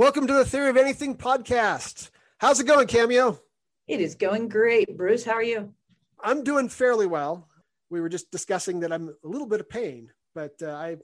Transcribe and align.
Welcome 0.00 0.26
to 0.28 0.32
the 0.32 0.46
Theory 0.46 0.70
of 0.70 0.78
Anything 0.78 1.14
podcast. 1.14 2.08
How's 2.38 2.58
it 2.58 2.64
going, 2.64 2.86
Cameo? 2.86 3.38
It 3.86 4.00
is 4.00 4.14
going 4.14 4.48
great. 4.48 4.96
Bruce, 4.96 5.26
how 5.26 5.32
are 5.32 5.42
you? 5.42 5.74
I'm 6.24 6.42
doing 6.42 6.70
fairly 6.70 7.06
well. 7.06 7.46
We 7.90 8.00
were 8.00 8.08
just 8.08 8.30
discussing 8.30 8.80
that 8.80 8.94
I'm 8.94 9.08
a 9.10 9.28
little 9.28 9.46
bit 9.46 9.60
of 9.60 9.68
pain, 9.68 10.10
but 10.34 10.54
uh, 10.62 10.70
I 10.70 10.96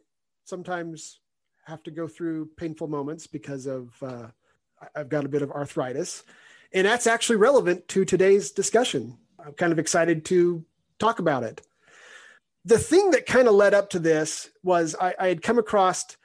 sometimes 0.46 1.20
have 1.66 1.82
to 1.82 1.90
go 1.90 2.08
through 2.08 2.48
painful 2.56 2.88
moments 2.88 3.26
because 3.26 3.66
of 3.66 3.90
uh, 4.02 4.28
I've 4.94 5.10
got 5.10 5.26
a 5.26 5.28
bit 5.28 5.42
of 5.42 5.52
arthritis. 5.52 6.24
And 6.72 6.86
that's 6.86 7.06
actually 7.06 7.36
relevant 7.36 7.88
to 7.88 8.06
today's 8.06 8.50
discussion. 8.50 9.18
I'm 9.38 9.52
kind 9.52 9.72
of 9.72 9.78
excited 9.78 10.24
to 10.24 10.64
talk 10.98 11.18
about 11.18 11.42
it. 11.42 11.60
The 12.64 12.78
thing 12.78 13.10
that 13.10 13.26
kind 13.26 13.46
of 13.46 13.52
led 13.52 13.74
up 13.74 13.90
to 13.90 13.98
this 13.98 14.48
was 14.62 14.96
I, 14.98 15.14
I 15.20 15.28
had 15.28 15.42
come 15.42 15.58
across 15.58 16.16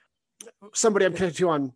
somebody 0.73 1.03
I'm 1.03 1.11
connected 1.11 1.39
to 1.39 1.49
on 1.49 1.73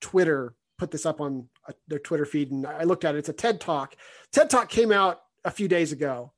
Twitter 0.00 0.54
put 0.78 0.90
this 0.90 1.06
up 1.06 1.20
on 1.20 1.48
uh, 1.68 1.72
their 1.88 1.98
Twitter 1.98 2.24
feed, 2.24 2.50
and 2.50 2.66
I 2.66 2.84
looked 2.84 3.04
at 3.04 3.14
it. 3.14 3.18
It's 3.18 3.28
a 3.28 3.32
TED 3.32 3.60
Talk. 3.60 3.96
TED 4.32 4.48
Talk 4.48 4.68
came 4.68 4.92
out 4.92 5.20
a 5.44 5.50
few 5.50 5.68
days 5.68 5.92
ago. 5.92 6.32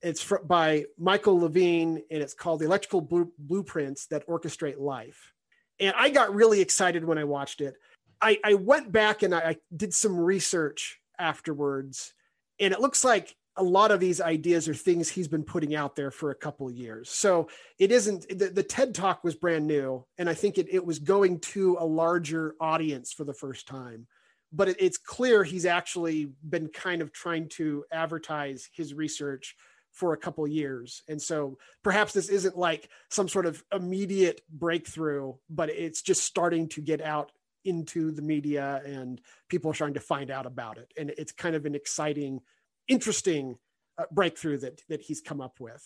It's 0.00 0.22
for, 0.22 0.42
by 0.42 0.86
Michael 0.98 1.38
Levine, 1.38 2.02
and 2.10 2.22
it's 2.22 2.34
called 2.34 2.60
"The 2.60 2.66
Electrical 2.66 3.28
Blueprints 3.38 4.06
That 4.06 4.26
Orchestrate 4.26 4.80
Life." 4.80 5.32
And 5.78 5.94
I 5.96 6.10
got 6.10 6.34
really 6.34 6.60
excited 6.60 7.04
when 7.04 7.18
I 7.18 7.24
watched 7.24 7.60
it. 7.60 7.76
I, 8.20 8.38
I 8.44 8.54
went 8.54 8.92
back 8.92 9.22
and 9.22 9.34
I, 9.34 9.38
I 9.38 9.56
did 9.76 9.92
some 9.92 10.18
research 10.18 11.00
afterwards, 11.18 12.14
and 12.58 12.72
it 12.72 12.80
looks 12.80 13.04
like 13.04 13.36
a 13.56 13.62
lot 13.62 13.90
of 13.90 14.00
these 14.00 14.20
ideas 14.20 14.68
are 14.68 14.74
things 14.74 15.08
he's 15.08 15.28
been 15.28 15.44
putting 15.44 15.74
out 15.74 15.94
there 15.94 16.10
for 16.10 16.30
a 16.30 16.34
couple 16.34 16.68
of 16.68 16.74
years. 16.74 17.10
So 17.10 17.48
it 17.78 17.92
isn't 17.92 18.26
the, 18.28 18.48
the 18.48 18.62
TED 18.62 18.94
talk 18.94 19.22
was 19.22 19.34
brand 19.34 19.66
new. 19.66 20.04
And 20.16 20.28
I 20.28 20.34
think 20.34 20.58
it, 20.58 20.68
it 20.70 20.84
was 20.84 20.98
going 20.98 21.40
to 21.40 21.76
a 21.78 21.84
larger 21.84 22.54
audience 22.60 23.12
for 23.12 23.24
the 23.24 23.34
first 23.34 23.68
time. 23.68 24.06
But 24.52 24.68
it, 24.68 24.76
it's 24.78 24.98
clear 24.98 25.44
he's 25.44 25.66
actually 25.66 26.32
been 26.48 26.68
kind 26.68 27.02
of 27.02 27.12
trying 27.12 27.48
to 27.50 27.84
advertise 27.92 28.68
his 28.72 28.94
research 28.94 29.54
for 29.92 30.14
a 30.14 30.18
couple 30.18 30.44
of 30.44 30.50
years. 30.50 31.02
And 31.06 31.20
so 31.20 31.58
perhaps 31.82 32.14
this 32.14 32.30
isn't 32.30 32.56
like 32.56 32.88
some 33.10 33.28
sort 33.28 33.44
of 33.44 33.62
immediate 33.72 34.40
breakthrough, 34.50 35.34
but 35.50 35.68
it's 35.68 36.00
just 36.00 36.24
starting 36.24 36.68
to 36.70 36.80
get 36.80 37.02
out 37.02 37.30
into 37.64 38.10
the 38.10 38.22
media 38.22 38.82
and 38.84 39.20
people 39.48 39.70
are 39.70 39.74
starting 39.74 39.94
to 39.94 40.00
find 40.00 40.30
out 40.30 40.46
about 40.46 40.78
it. 40.78 40.90
And 40.96 41.10
it's 41.18 41.32
kind 41.32 41.54
of 41.54 41.66
an 41.66 41.74
exciting 41.74 42.40
interesting 42.88 43.56
uh, 43.98 44.04
breakthrough 44.10 44.58
that 44.58 44.80
that 44.88 45.02
he's 45.02 45.20
come 45.20 45.40
up 45.40 45.60
with. 45.60 45.82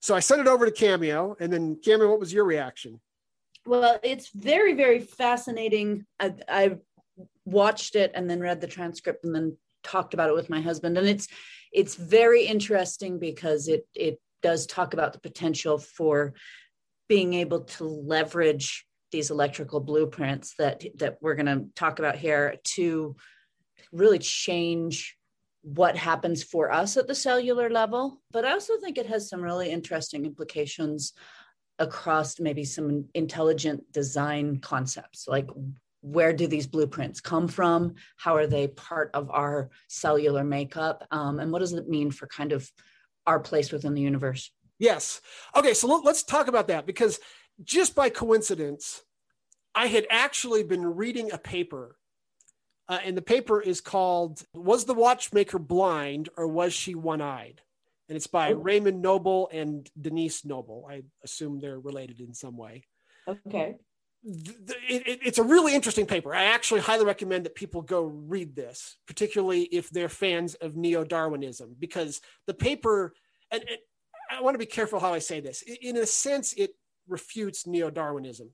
So 0.00 0.14
I 0.14 0.20
sent 0.20 0.40
it 0.40 0.46
over 0.46 0.66
to 0.66 0.72
Cameo, 0.72 1.36
and 1.40 1.52
then 1.52 1.78
Cameo, 1.84 2.10
what 2.10 2.20
was 2.20 2.32
your 2.32 2.44
reaction? 2.44 3.00
Well, 3.64 3.98
it's 4.02 4.28
very 4.28 4.74
very 4.74 5.00
fascinating. 5.00 6.06
I, 6.20 6.34
I 6.48 6.76
watched 7.44 7.96
it 7.96 8.12
and 8.14 8.28
then 8.28 8.40
read 8.40 8.60
the 8.60 8.66
transcript 8.66 9.24
and 9.24 9.34
then 9.34 9.56
talked 9.82 10.14
about 10.14 10.28
it 10.28 10.34
with 10.34 10.50
my 10.50 10.60
husband, 10.60 10.98
and 10.98 11.06
it's 11.06 11.28
it's 11.72 11.94
very 11.94 12.46
interesting 12.46 13.18
because 13.18 13.68
it 13.68 13.86
it 13.94 14.20
does 14.42 14.66
talk 14.66 14.94
about 14.94 15.12
the 15.12 15.20
potential 15.20 15.78
for 15.78 16.34
being 17.08 17.34
able 17.34 17.62
to 17.62 17.84
leverage 17.84 18.86
these 19.12 19.30
electrical 19.30 19.80
blueprints 19.80 20.54
that 20.58 20.84
that 20.96 21.16
we're 21.20 21.34
going 21.34 21.46
to 21.46 21.64
talk 21.74 21.98
about 21.98 22.16
here 22.16 22.56
to 22.64 23.16
really 23.92 24.18
change 24.18 25.15
what 25.66 25.96
happens 25.96 26.44
for 26.44 26.70
us 26.70 26.96
at 26.96 27.08
the 27.08 27.14
cellular 27.14 27.68
level. 27.68 28.22
But 28.30 28.44
I 28.44 28.52
also 28.52 28.74
think 28.78 28.98
it 28.98 29.06
has 29.06 29.28
some 29.28 29.42
really 29.42 29.68
interesting 29.70 30.24
implications 30.24 31.12
across 31.80 32.38
maybe 32.38 32.64
some 32.64 33.06
intelligent 33.14 33.90
design 33.90 34.60
concepts. 34.60 35.26
Like 35.26 35.48
where 36.02 36.32
do 36.32 36.46
these 36.46 36.68
blueprints 36.68 37.20
come 37.20 37.48
from? 37.48 37.94
How 38.16 38.36
are 38.36 38.46
they 38.46 38.68
part 38.68 39.10
of 39.12 39.28
our 39.30 39.70
cellular 39.88 40.44
makeup? 40.44 41.04
Um, 41.10 41.40
and 41.40 41.50
what 41.50 41.58
does 41.58 41.72
it 41.72 41.88
mean 41.88 42.12
for 42.12 42.28
kind 42.28 42.52
of 42.52 42.70
our 43.26 43.40
place 43.40 43.72
within 43.72 43.94
the 43.94 44.02
universe? 44.02 44.52
Yes. 44.78 45.20
Okay 45.56 45.74
so 45.74 45.88
let's 46.04 46.22
talk 46.22 46.46
about 46.46 46.68
that 46.68 46.86
because 46.86 47.18
just 47.64 47.94
by 47.94 48.10
coincidence 48.10 49.02
i 49.74 49.86
had 49.86 50.06
actually 50.10 50.62
been 50.62 50.84
reading 50.94 51.32
a 51.32 51.38
paper 51.38 51.96
uh, 52.88 52.98
and 53.04 53.16
the 53.16 53.22
paper 53.22 53.60
is 53.60 53.80
called 53.80 54.42
Was 54.54 54.84
the 54.84 54.94
Watchmaker 54.94 55.58
Blind 55.58 56.28
or 56.36 56.46
Was 56.46 56.72
She 56.72 56.94
One 56.94 57.20
Eyed? 57.20 57.60
And 58.08 58.16
it's 58.16 58.28
by 58.28 58.52
oh. 58.52 58.56
Raymond 58.56 59.02
Noble 59.02 59.48
and 59.52 59.90
Denise 60.00 60.44
Noble. 60.44 60.86
I 60.88 61.02
assume 61.24 61.58
they're 61.58 61.80
related 61.80 62.20
in 62.20 62.34
some 62.34 62.56
way. 62.56 62.84
Okay. 63.28 63.74
it, 64.24 65.06
it, 65.06 65.18
it's 65.24 65.38
a 65.38 65.42
really 65.42 65.74
interesting 65.74 66.06
paper. 66.06 66.32
I 66.32 66.44
actually 66.44 66.80
highly 66.80 67.04
recommend 67.04 67.44
that 67.44 67.56
people 67.56 67.82
go 67.82 68.04
read 68.04 68.54
this, 68.54 68.96
particularly 69.08 69.62
if 69.62 69.90
they're 69.90 70.08
fans 70.08 70.54
of 70.54 70.76
neo 70.76 71.02
Darwinism, 71.02 71.74
because 71.78 72.20
the 72.46 72.54
paper, 72.54 73.14
and, 73.50 73.62
and 73.68 73.78
I 74.30 74.42
want 74.42 74.54
to 74.54 74.58
be 74.58 74.66
careful 74.66 75.00
how 75.00 75.12
I 75.12 75.18
say 75.18 75.40
this. 75.40 75.62
In 75.62 75.96
a 75.96 76.06
sense, 76.06 76.52
it 76.52 76.76
refutes 77.08 77.66
neo 77.66 77.90
Darwinism. 77.90 78.50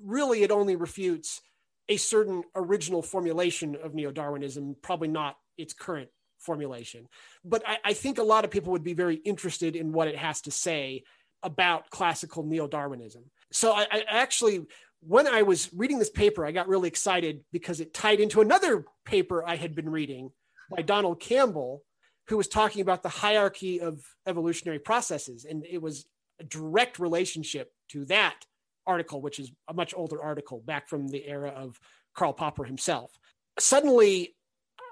Really, 0.00 0.42
it 0.44 0.52
only 0.52 0.76
refutes 0.76 1.40
a 1.88 1.96
certain 1.96 2.42
original 2.54 3.02
formulation 3.02 3.76
of 3.82 3.94
neo 3.94 4.12
Darwinism, 4.12 4.76
probably 4.82 5.08
not 5.08 5.36
its 5.58 5.72
current 5.72 6.08
formulation. 6.38 7.06
But 7.44 7.62
I, 7.66 7.78
I, 7.84 7.92
think 7.92 8.18
a 8.18 8.22
lot 8.22 8.44
of 8.44 8.50
people 8.50 8.72
would 8.72 8.84
be 8.84 8.94
very 8.94 9.16
interested 9.16 9.76
in 9.76 9.92
what 9.92 10.08
it 10.08 10.16
has 10.16 10.40
to 10.42 10.50
say 10.50 11.04
about 11.42 11.90
classical 11.90 12.44
neo 12.44 12.66
Darwinism. 12.66 13.24
So 13.52 13.72
I, 13.72 13.86
I, 13.90 14.04
actually, 14.08 14.66
when 15.00 15.26
I 15.26 15.42
was 15.42 15.70
reading 15.74 15.98
this 15.98 16.10
paper, 16.10 16.46
I 16.46 16.52
got 16.52 16.68
really 16.68 16.88
excited 16.88 17.40
because 17.52 17.80
it 17.80 17.94
tied 17.94 18.20
into 18.20 18.40
another 18.40 18.84
paper 19.04 19.44
I 19.46 19.56
had 19.56 19.74
been 19.74 19.88
reading 19.88 20.30
by 20.74 20.82
Donald 20.82 21.20
Campbell, 21.20 21.82
who 22.28 22.36
was 22.36 22.48
talking 22.48 22.82
about 22.82 23.02
the 23.02 23.08
hierarchy 23.08 23.80
of 23.80 24.02
evolutionary 24.26 24.78
processes. 24.78 25.44
And 25.44 25.64
it 25.68 25.82
was 25.82 26.06
a 26.38 26.44
direct 26.44 26.98
relationship 26.98 27.72
to 27.90 28.04
that 28.06 28.44
article, 28.90 29.22
which 29.22 29.38
is 29.38 29.50
a 29.68 29.74
much 29.74 29.94
older 29.96 30.20
article 30.22 30.62
back 30.64 30.88
from 30.88 31.08
the 31.08 31.26
era 31.26 31.50
of 31.50 31.80
Karl 32.14 32.32
Popper 32.32 32.64
himself. 32.64 33.18
Suddenly, 33.58 34.34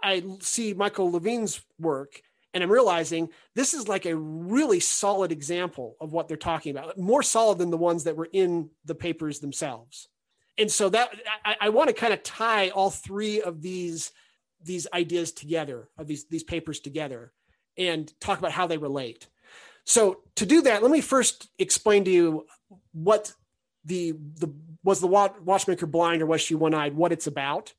I 0.02 0.22
see 0.40 0.74
Michael 0.74 1.10
Levine's 1.10 1.60
work 1.78 2.22
and 2.54 2.64
I'm 2.64 2.72
realizing 2.72 3.28
this 3.54 3.74
is 3.74 3.88
like 3.88 4.06
a 4.06 4.16
really 4.16 4.80
solid 4.80 5.32
example 5.32 5.96
of 6.00 6.12
what 6.12 6.28
they're 6.28 6.36
talking 6.36 6.76
about, 6.76 6.98
more 6.98 7.22
solid 7.22 7.58
than 7.58 7.70
the 7.70 7.76
ones 7.76 8.04
that 8.04 8.16
were 8.16 8.28
in 8.32 8.70
the 8.84 8.94
papers 8.94 9.38
themselves. 9.38 10.08
And 10.56 10.70
so 10.70 10.88
that 10.88 11.10
I, 11.44 11.56
I 11.60 11.68
want 11.68 11.88
to 11.88 11.94
kind 11.94 12.12
of 12.12 12.22
tie 12.22 12.70
all 12.70 12.90
three 12.90 13.42
of 13.42 13.62
these 13.62 14.12
these 14.60 14.88
ideas 14.92 15.30
together, 15.30 15.88
of 15.98 16.08
these 16.08 16.26
these 16.26 16.42
papers 16.42 16.80
together, 16.80 17.32
and 17.76 18.12
talk 18.20 18.38
about 18.38 18.52
how 18.52 18.66
they 18.66 18.78
relate. 18.78 19.28
So 19.84 20.22
to 20.36 20.44
do 20.44 20.62
that, 20.62 20.82
let 20.82 20.90
me 20.90 21.00
first 21.00 21.48
explain 21.58 22.04
to 22.06 22.10
you 22.10 22.46
what 22.92 23.32
the 23.84 24.12
the 24.12 24.52
was 24.84 25.00
the 25.00 25.06
watchmaker 25.06 25.86
blind 25.86 26.22
or 26.22 26.26
was 26.26 26.40
she 26.40 26.54
one-eyed? 26.54 26.94
What 26.94 27.12
it's 27.12 27.26
about. 27.26 27.74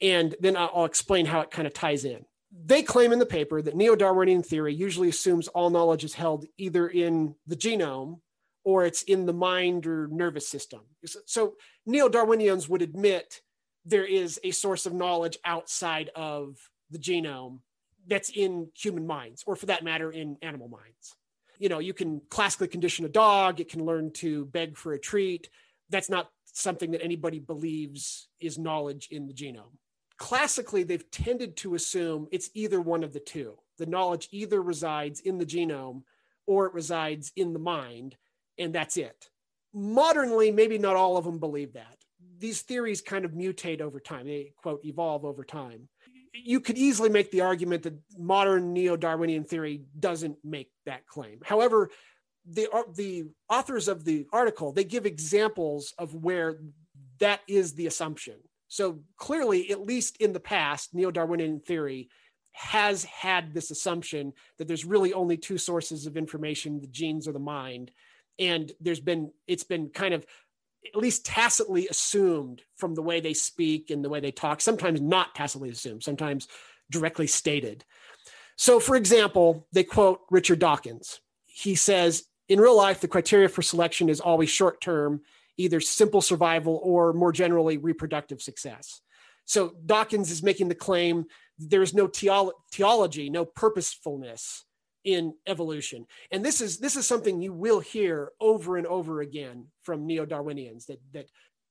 And 0.00 0.34
then 0.40 0.56
i'll 0.56 0.84
explain 0.84 1.26
how 1.26 1.40
it 1.40 1.50
kind 1.50 1.66
of 1.66 1.72
ties 1.72 2.04
in. 2.04 2.24
They 2.64 2.82
claim 2.82 3.12
in 3.12 3.18
the 3.18 3.26
paper 3.26 3.62
that 3.62 3.76
neo-darwinian 3.76 4.42
theory 4.42 4.74
usually 4.74 5.08
assumes 5.08 5.48
all 5.48 5.70
knowledge 5.70 6.04
is 6.04 6.14
held 6.14 6.46
either 6.58 6.88
in 6.88 7.34
the 7.46 7.56
genome 7.56 8.20
or 8.64 8.84
it's 8.84 9.02
in 9.02 9.26
the 9.26 9.32
mind 9.32 9.86
or 9.86 10.08
nervous 10.08 10.48
system. 10.48 10.80
So 11.04 11.54
neo-darwinians 11.86 12.68
would 12.68 12.82
admit 12.82 13.40
there 13.84 14.04
is 14.04 14.40
a 14.42 14.50
source 14.50 14.86
of 14.86 14.92
knowledge 14.92 15.38
outside 15.44 16.10
of 16.14 16.56
the 16.90 16.98
genome 16.98 17.60
that's 18.06 18.30
in 18.30 18.68
human 18.76 19.06
minds 19.06 19.44
or 19.46 19.56
for 19.56 19.66
that 19.66 19.84
matter 19.84 20.10
in 20.10 20.36
animal 20.42 20.68
minds 20.68 21.14
you 21.58 21.68
know 21.68 21.78
you 21.78 21.94
can 21.94 22.20
classically 22.30 22.68
condition 22.68 23.04
a 23.04 23.08
dog 23.08 23.60
it 23.60 23.70
can 23.70 23.84
learn 23.84 24.10
to 24.12 24.46
beg 24.46 24.76
for 24.76 24.92
a 24.92 24.98
treat. 24.98 25.48
That's 25.90 26.10
not 26.10 26.30
something 26.44 26.90
that 26.92 27.02
anybody 27.02 27.38
believes 27.38 28.28
is 28.40 28.58
knowledge 28.58 29.08
in 29.10 29.26
the 29.26 29.34
genome. 29.34 29.76
Classically 30.18 30.82
they've 30.82 31.10
tended 31.10 31.56
to 31.58 31.74
assume 31.74 32.28
it's 32.32 32.50
either 32.54 32.80
one 32.80 33.04
of 33.04 33.12
the 33.12 33.20
two. 33.20 33.56
The 33.78 33.86
knowledge 33.86 34.28
either 34.32 34.62
resides 34.62 35.20
in 35.20 35.38
the 35.38 35.46
genome 35.46 36.02
or 36.46 36.66
it 36.66 36.74
resides 36.74 37.32
in 37.36 37.52
the 37.52 37.58
mind 37.58 38.16
and 38.58 38.74
that's 38.74 38.96
it. 38.96 39.28
Modernly 39.74 40.50
maybe 40.50 40.78
not 40.78 40.96
all 40.96 41.16
of 41.16 41.24
them 41.24 41.38
believe 41.38 41.74
that. 41.74 41.98
These 42.38 42.62
theories 42.62 43.00
kind 43.00 43.24
of 43.24 43.32
mutate 43.32 43.80
over 43.80 44.00
time. 44.00 44.26
They 44.26 44.52
quote 44.56 44.84
evolve 44.84 45.24
over 45.24 45.44
time. 45.44 45.88
You 46.32 46.60
could 46.60 46.76
easily 46.76 47.08
make 47.08 47.30
the 47.30 47.42
argument 47.42 47.82
that 47.84 47.98
modern 48.18 48.72
neo-Darwinian 48.72 49.44
theory 49.44 49.82
doesn't 49.98 50.36
make 50.44 50.70
that 50.86 51.06
claim. 51.06 51.40
However, 51.44 51.90
the 52.48 52.68
uh, 52.72 52.82
the 52.94 53.24
authors 53.48 53.88
of 53.88 54.04
the 54.04 54.26
article 54.32 54.72
they 54.72 54.84
give 54.84 55.06
examples 55.06 55.92
of 55.98 56.14
where 56.14 56.58
that 57.18 57.40
is 57.48 57.74
the 57.74 57.86
assumption. 57.86 58.36
So 58.68 59.00
clearly, 59.16 59.70
at 59.70 59.86
least 59.86 60.16
in 60.18 60.32
the 60.32 60.40
past, 60.40 60.94
neo-Darwinian 60.94 61.60
theory 61.60 62.08
has 62.52 63.04
had 63.04 63.52
this 63.52 63.70
assumption 63.70 64.32
that 64.58 64.66
there's 64.66 64.84
really 64.84 65.12
only 65.12 65.36
two 65.36 65.58
sources 65.58 66.06
of 66.06 66.16
information: 66.16 66.80
the 66.80 66.86
genes 66.86 67.28
or 67.28 67.32
the 67.32 67.38
mind. 67.38 67.90
And 68.38 68.70
there's 68.80 69.00
been 69.00 69.32
it's 69.46 69.64
been 69.64 69.88
kind 69.90 70.14
of 70.14 70.26
at 70.94 71.00
least 71.00 71.26
tacitly 71.26 71.88
assumed 71.88 72.62
from 72.76 72.94
the 72.94 73.02
way 73.02 73.20
they 73.20 73.34
speak 73.34 73.90
and 73.90 74.04
the 74.04 74.08
way 74.08 74.20
they 74.20 74.30
talk, 74.30 74.60
sometimes 74.60 75.00
not 75.00 75.34
tacitly 75.34 75.70
assumed, 75.70 76.02
sometimes 76.02 76.46
directly 76.90 77.26
stated. 77.26 77.84
So, 78.56 78.80
for 78.80 78.96
example, 78.96 79.66
they 79.72 79.84
quote 79.84 80.20
Richard 80.30 80.58
Dawkins. 80.58 81.20
He 81.44 81.74
says, 81.74 82.24
In 82.48 82.60
real 82.60 82.76
life, 82.76 83.00
the 83.00 83.08
criteria 83.08 83.48
for 83.48 83.62
selection 83.62 84.08
is 84.08 84.20
always 84.20 84.50
short 84.50 84.80
term, 84.80 85.20
either 85.56 85.80
simple 85.80 86.20
survival 86.20 86.80
or 86.82 87.12
more 87.12 87.32
generally 87.32 87.76
reproductive 87.76 88.40
success. 88.40 89.00
So, 89.44 89.74
Dawkins 89.84 90.30
is 90.30 90.42
making 90.42 90.68
the 90.68 90.74
claim 90.74 91.26
there 91.58 91.82
is 91.82 91.94
no 91.94 92.06
teolo- 92.06 92.52
teleology, 92.70 93.30
no 93.30 93.44
purposefulness 93.44 94.64
in 95.06 95.32
evolution 95.46 96.04
and 96.32 96.44
this 96.44 96.60
is 96.60 96.78
this 96.78 96.96
is 96.96 97.06
something 97.06 97.40
you 97.40 97.52
will 97.52 97.78
hear 97.78 98.32
over 98.40 98.76
and 98.76 98.88
over 98.88 99.20
again 99.20 99.66
from 99.84 100.04
neo-darwinians 100.04 100.86
that 100.86 101.00
that 101.12 101.26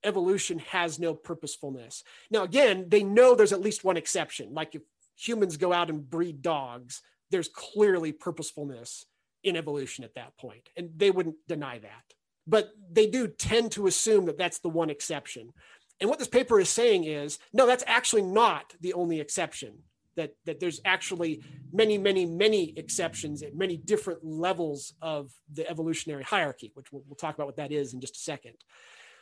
evolution 0.05 0.57
has 0.59 0.99
no 0.99 1.13
purposefulness 1.13 2.01
now 2.31 2.43
again 2.43 2.85
they 2.87 3.03
know 3.03 3.35
there's 3.35 3.51
at 3.51 3.59
least 3.59 3.83
one 3.83 3.97
exception 3.97 4.53
like 4.53 4.73
if 4.73 4.81
humans 5.15 5.57
go 5.57 5.73
out 5.73 5.89
and 5.89 6.09
breed 6.09 6.41
dogs 6.41 7.01
there's 7.31 7.49
clearly 7.49 8.11
purposefulness 8.11 9.05
in 9.43 9.55
evolution 9.55 10.03
at 10.03 10.15
that 10.15 10.37
point 10.37 10.69
and 10.75 10.89
they 10.95 11.11
wouldn't 11.11 11.35
deny 11.47 11.79
that. 11.79 12.13
But 12.47 12.69
they 12.91 13.07
do 13.07 13.27
tend 13.27 13.71
to 13.73 13.87
assume 13.87 14.25
that 14.25 14.37
that's 14.37 14.59
the 14.59 14.69
one 14.69 14.89
exception. 14.89 15.51
And 15.99 16.09
what 16.09 16.19
this 16.19 16.27
paper 16.27 16.59
is 16.59 16.69
saying 16.69 17.05
is 17.05 17.39
no 17.53 17.65
that's 17.65 17.83
actually 17.87 18.21
not 18.21 18.73
the 18.81 18.93
only 18.93 19.19
exception 19.19 19.79
that 20.15 20.35
that 20.45 20.59
there's 20.59 20.81
actually 20.85 21.43
many 21.71 21.97
many 21.97 22.25
many 22.25 22.73
exceptions 22.77 23.41
at 23.43 23.55
many 23.55 23.77
different 23.77 24.23
levels 24.23 24.93
of 25.01 25.31
the 25.51 25.69
evolutionary 25.69 26.23
hierarchy 26.23 26.71
which 26.73 26.91
we'll, 26.91 27.03
we'll, 27.07 27.15
talk 27.15 27.35
about 27.35 27.47
what 27.47 27.57
that 27.57 27.71
is 27.71 27.93
in 27.93 28.01
just 28.01 28.15
a 28.17 28.19
second. 28.19 28.53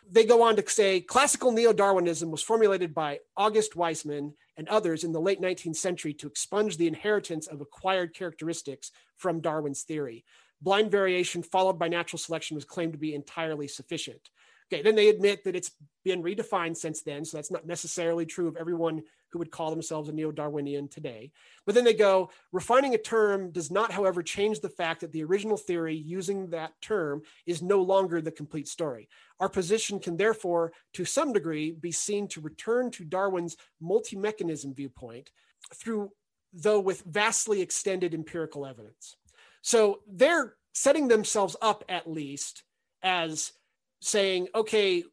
They 0.10 0.26
go 0.26 0.42
on 0.44 0.56
to 0.58 0.70
say 0.70 1.00
classical 1.02 1.52
neo-darwinism 1.52 2.30
was 2.30 2.42
formulated 2.42 2.94
by 2.94 3.20
august 3.38 3.74
weismann 3.74 4.34
and 4.58 4.68
others 4.70 5.04
in 5.04 5.12
the 5.12 5.22
late 5.22 5.42
19th 5.42 5.76
century 5.76 6.14
to 6.14 6.28
expunge 6.28 6.78
the 6.78 6.88
inheritance 6.88 7.48
of 7.48 7.62
acquired 7.62 8.14
characteristics 8.14 8.92
from 9.18 9.42
darwin's 9.42 9.84
theory 9.84 10.24
blind 10.62 10.92
variation 10.92 11.44
followed 11.44 11.80
by 11.80 11.88
natural 11.88 12.20
selection 12.20 12.56
was 12.56 12.66
claimed 12.66 12.94
to 12.94 13.00
be 13.00 13.16
entirely 13.16 13.68
sufficient 13.68 14.30
Okay, 14.72 14.82
then 14.82 14.96
they 14.96 15.10
admit 15.10 15.44
that 15.44 15.56
it's 15.56 15.72
been 16.04 16.24
redefined 16.24 16.78
since 16.78 17.04
then. 17.04 17.26
So 17.26 17.38
that's 17.38 17.52
not 17.52 17.68
necessarily 17.68 18.26
true 18.26 18.48
of 18.48 18.58
everyone 18.58 19.04
who 19.34 19.40
would 19.40 19.52
call 19.52 19.72
themselves 19.72 20.08
a 20.08 20.14
neo 20.14 20.32
Darwinian 20.32 20.88
today. 20.88 21.32
But 21.66 21.74
then 21.76 21.84
they 21.84 21.96
go, 21.96 22.30
refining 22.52 22.94
a 22.94 23.00
term 23.00 23.52
does 23.52 23.72
not, 23.72 23.92
however, 23.92 24.22
change 24.22 24.60
the 24.60 24.70
fact 24.70 25.02
that 25.02 25.12
the 25.12 25.24
original 25.24 25.58
theory 25.58 25.96
using 25.96 26.52
that 26.52 26.74
term 26.82 27.24
is 27.48 27.64
no 27.64 27.82
longer 27.82 28.22
the 28.22 28.32
complete 28.32 28.68
story. 28.68 29.10
Our 29.40 29.50
position 29.50 30.00
can 30.00 30.16
therefore, 30.16 30.72
to 30.94 31.04
some 31.04 31.34
degree, 31.34 31.72
be 31.72 31.92
seen 31.92 32.28
to 32.30 32.42
return 32.42 32.92
to 32.92 33.04
Darwin's 33.04 33.58
multi 33.82 34.16
mechanism 34.16 34.74
viewpoint 34.74 35.32
through, 35.74 36.12
though 36.54 36.80
with 36.80 37.02
vastly 37.02 37.62
extended 37.62 38.14
empirical 38.14 38.66
evidence. 38.66 39.18
So 39.64 40.02
they're 40.08 40.54
setting 40.74 41.08
themselves 41.08 41.56
up 41.62 41.84
at 41.90 42.10
least 42.10 42.64
as 43.02 43.54
saying, 44.02 44.48
okay, 44.54 45.04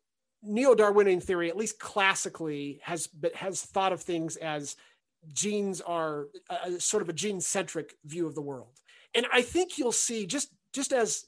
neo-Darwinian 0.42 1.20
theory, 1.20 1.48
at 1.48 1.56
least 1.56 1.78
classically, 1.78 2.80
has 2.82 3.08
has 3.34 3.62
thought 3.62 3.92
of 3.92 4.02
things 4.02 4.36
as 4.36 4.76
genes 5.32 5.80
are 5.80 6.28
a, 6.48 6.72
a 6.72 6.80
sort 6.80 7.02
of 7.02 7.08
a 7.08 7.12
gene-centric 7.12 7.94
view 8.04 8.26
of 8.26 8.34
the 8.34 8.40
world. 8.42 8.80
And 9.14 9.26
I 9.32 9.42
think 9.42 9.76
you'll 9.76 9.92
see, 9.92 10.26
just 10.26 10.52
just 10.72 10.92
as 10.92 11.24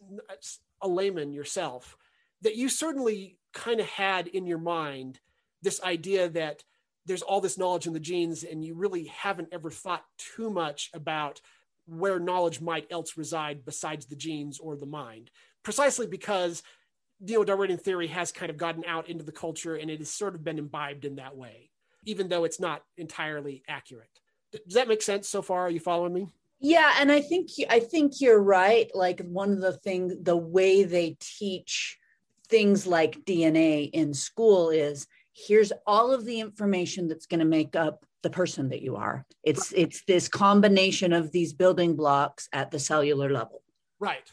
a 0.80 0.88
layman 0.88 1.32
yourself, 1.32 1.96
that 2.42 2.56
you 2.56 2.68
certainly 2.68 3.38
kind 3.52 3.80
of 3.80 3.86
had 3.86 4.28
in 4.28 4.46
your 4.46 4.58
mind 4.58 5.20
this 5.62 5.82
idea 5.82 6.28
that 6.28 6.64
there's 7.04 7.22
all 7.22 7.40
this 7.40 7.58
knowledge 7.58 7.86
in 7.86 7.92
the 7.92 8.00
genes, 8.00 8.44
and 8.44 8.64
you 8.64 8.74
really 8.74 9.04
haven't 9.06 9.48
ever 9.52 9.70
thought 9.70 10.04
too 10.18 10.50
much 10.50 10.90
about 10.94 11.40
where 11.86 12.20
knowledge 12.20 12.60
might 12.60 12.86
else 12.90 13.16
reside 13.16 13.64
besides 13.64 14.06
the 14.06 14.16
genes 14.16 14.58
or 14.58 14.76
the 14.76 14.86
mind, 14.86 15.30
precisely 15.64 16.06
because 16.06 16.62
neo-Darwinian 17.22 17.78
theory 17.78 18.08
has 18.08 18.32
kind 18.32 18.50
of 18.50 18.56
gotten 18.56 18.84
out 18.84 19.08
into 19.08 19.24
the 19.24 19.32
culture 19.32 19.76
and 19.76 19.90
it 19.90 20.00
has 20.00 20.10
sort 20.10 20.34
of 20.34 20.44
been 20.44 20.58
imbibed 20.58 21.04
in 21.04 21.16
that 21.16 21.36
way, 21.36 21.70
even 22.04 22.28
though 22.28 22.44
it's 22.44 22.60
not 22.60 22.82
entirely 22.96 23.62
accurate. 23.68 24.08
Does 24.52 24.74
that 24.74 24.88
make 24.88 25.02
sense 25.02 25.28
so 25.28 25.40
far? 25.40 25.66
Are 25.66 25.70
you 25.70 25.80
following 25.80 26.12
me? 26.12 26.26
Yeah, 26.60 26.92
and 27.00 27.10
I 27.10 27.20
think 27.20 27.48
I 27.70 27.80
think 27.80 28.20
you're 28.20 28.40
right. 28.40 28.88
Like 28.94 29.20
one 29.20 29.50
of 29.52 29.60
the 29.60 29.72
things, 29.72 30.14
the 30.20 30.36
way 30.36 30.84
they 30.84 31.16
teach 31.18 31.98
things 32.48 32.86
like 32.86 33.24
DNA 33.24 33.90
in 33.92 34.12
school 34.14 34.70
is 34.70 35.06
here's 35.32 35.72
all 35.86 36.12
of 36.12 36.24
the 36.24 36.38
information 36.38 37.08
that's 37.08 37.26
going 37.26 37.40
to 37.40 37.46
make 37.46 37.74
up 37.74 38.04
the 38.22 38.30
person 38.30 38.68
that 38.68 38.82
you 38.82 38.96
are. 38.96 39.24
It's 39.42 39.72
it's 39.74 40.04
this 40.06 40.28
combination 40.28 41.12
of 41.12 41.32
these 41.32 41.52
building 41.52 41.96
blocks 41.96 42.48
at 42.52 42.70
the 42.70 42.78
cellular 42.78 43.30
level. 43.30 43.62
Right 43.98 44.30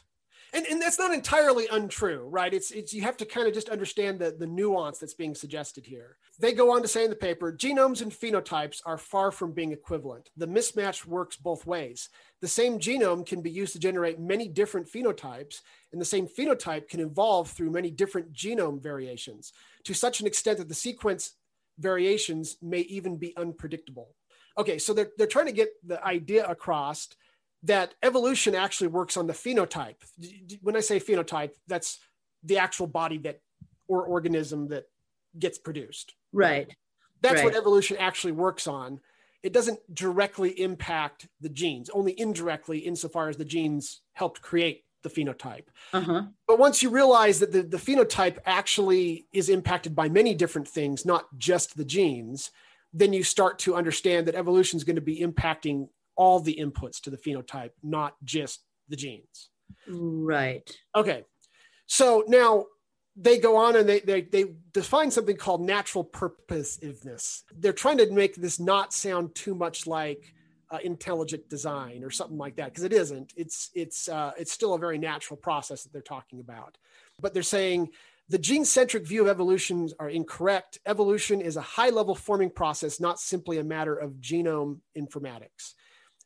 and, 0.54 0.66
and 0.66 0.81
that's 0.81 1.00
not 1.00 1.13
entirely 1.13 1.68
untrue, 1.72 2.28
right? 2.30 2.54
It's, 2.54 2.72
it's 2.72 2.94
you 2.94 3.01
have 3.04 3.18
to 3.18 3.25
kind 3.25 3.48
of 3.48 3.54
just 3.54 3.69
understand 3.69 4.19
the, 4.19 4.31
the 4.31 4.48
nuance 4.48 4.98
that's 4.98 5.13
being 5.13 5.36
suggested 5.36 5.86
here. 5.86 6.18
They 6.40 6.54
go 6.54 6.72
on 6.72 6.81
to 6.81 6.88
say 6.88 7.04
in 7.04 7.10
the 7.10 7.16
paper, 7.16 7.51
genomes 7.51 8.01
and 8.01 8.12
phenotypes 8.12 8.81
are 8.86 8.98
far 8.98 9.31
from 9.31 9.51
being 9.51 9.72
equivalent. 9.72 10.30
The 10.38 10.48
mismatch 10.48 11.06
works 11.06 11.36
both 11.36 11.66
ways. 11.66 12.10
The 12.42 12.48
same 12.48 12.80
genome 12.80 13.25
can 13.25 13.42
be 13.42 13.51
used 13.51 13.74
to 13.74 13.80
generate 13.80 14.19
many 14.19 14.48
different 14.48 14.88
phenotypes, 14.88 15.62
and 15.92 16.00
the 16.00 16.06
same 16.06 16.28
phenotype 16.28 16.88
can 16.88 17.00
evolve 17.00 17.50
through 17.51 17.72
many 17.72 17.92
different 17.92 18.34
genome 18.34 18.81
variations 18.81 19.54
to 19.84 19.94
such 19.94 20.19
an 20.19 20.28
extent 20.28 20.57
that 20.57 20.69
the 20.69 20.74
sequence 20.74 21.34
variations 21.78 22.57
may 22.62 22.81
even 22.81 23.18
be 23.18 23.36
unpredictable. 23.38 24.16
Okay, 24.57 24.78
so 24.78 24.94
they're, 24.94 25.12
they're 25.18 25.28
trying 25.28 25.46
to 25.46 25.51
get 25.51 25.69
the 25.86 26.04
idea 26.06 26.46
across 26.46 27.07
that 27.63 27.94
evolution 28.03 28.56
actually 28.56 28.88
works 28.88 29.17
on 29.17 29.27
the 29.27 29.33
phenotype. 29.33 29.95
When 30.61 30.75
I 30.75 30.79
say 30.79 31.00
phenotype, 31.00 31.51
that's 31.67 32.00
the 32.44 32.57
actual 32.57 32.88
body 32.88 33.17
that 33.19 33.41
or 33.88 34.03
organism 34.03 34.69
that 34.69 34.85
gets 35.38 35.57
produced. 35.57 36.13
Right. 36.31 36.73
That's 37.21 37.35
right. 37.35 37.45
what 37.45 37.56
evolution 37.56 37.97
actually 37.97 38.31
works 38.33 38.67
on. 38.67 39.00
It 39.44 39.53
doesn't 39.53 39.79
directly 39.94 40.59
impact 40.61 41.27
the 41.41 41.50
genes, 41.50 41.89
only 41.89 42.17
indirectly 42.19 42.79
insofar 42.79 43.29
as 43.29 43.38
the 43.38 43.45
genes 43.45 44.01
helped 44.13 44.41
create 44.41 44.84
the 45.01 45.10
phenotype. 45.10 45.65
Uh-huh. 45.93 46.24
But 46.48 46.60
once 46.60 46.84
you 46.84 46.89
realize 46.89 47.39
that 47.39 47.51
the, 47.51 47.62
the 47.62 47.77
phenotype 47.77 48.38
actually 48.45 49.27
is 49.31 49.50
impacted 49.50 49.95
by 49.95 50.10
many 50.10 50.34
different 50.34 50.67
things, 50.67 51.05
not 51.05 51.25
just 51.38 51.77
the 51.77 51.86
genes, 51.86 52.51
then 52.93 53.13
you 53.13 53.24
start 53.24 53.60
to 53.60 53.75
understand 53.75 54.27
that 54.27 54.36
evolution 54.36 54.77
is 54.77 54.84
going 54.84 54.95
to 54.95 55.01
be 55.01 55.22
impacting 55.22 55.88
all 56.19 56.41
the 56.41 56.59
inputs 56.59 56.99
to 56.99 57.09
the 57.09 57.17
phenotype, 57.17 57.71
not 57.81 58.13
just 58.25 58.65
the 58.89 58.97
genes. 58.97 59.49
Right. 59.88 60.69
Okay. 60.93 61.23
So 61.88 62.25
now 62.27 62.65
they 63.15 63.39
go 63.39 63.55
on 63.55 63.77
and 63.77 63.88
they, 63.88 64.01
they, 64.01 64.21
they 64.21 64.45
define 64.73 65.11
something 65.11 65.38
called 65.38 65.61
natural 65.61 66.03
purposiveness. 66.03 67.43
They're 67.57 67.71
trying 67.71 67.99
to 67.99 68.11
make 68.11 68.35
this 68.35 68.59
not 68.59 68.93
sound 68.93 69.33
too 69.33 69.55
much 69.55 69.88
like 69.88 70.33
uh, 70.71 70.79
intelligent 70.83 71.49
design 71.49 72.03
or 72.03 72.11
something 72.11 72.38
like 72.38 72.57
that 72.57 72.65
because 72.65 72.83
it 72.83 72.93
isn't. 72.93 73.33
It's 73.35 73.71
it's 73.73 74.07
uh, 74.07 74.33
it's 74.38 74.51
still 74.51 74.75
a 74.75 74.77
very 74.77 74.99
natural 74.99 75.38
process 75.38 75.83
that 75.83 75.93
they're 75.93 76.01
talking 76.01 76.41
about. 76.41 76.77
But 77.19 77.33
they're 77.33 77.41
saying 77.41 77.89
the 78.27 78.38
gene 78.38 78.65
centric 78.65 79.07
view 79.07 79.23
of 79.23 79.27
evolution 79.27 79.89
are 79.99 80.09
incorrect. 80.09 80.77
Evolution 80.85 81.41
is 81.41 81.57
a 81.57 81.61
high 81.61 81.89
level 81.89 82.13
forming 82.13 82.51
process, 82.51 82.99
not 82.99 83.19
simply 83.19 83.57
a 83.57 83.63
matter 83.63 83.95
of 83.95 84.11
genome 84.21 84.77
informatics. 84.95 85.73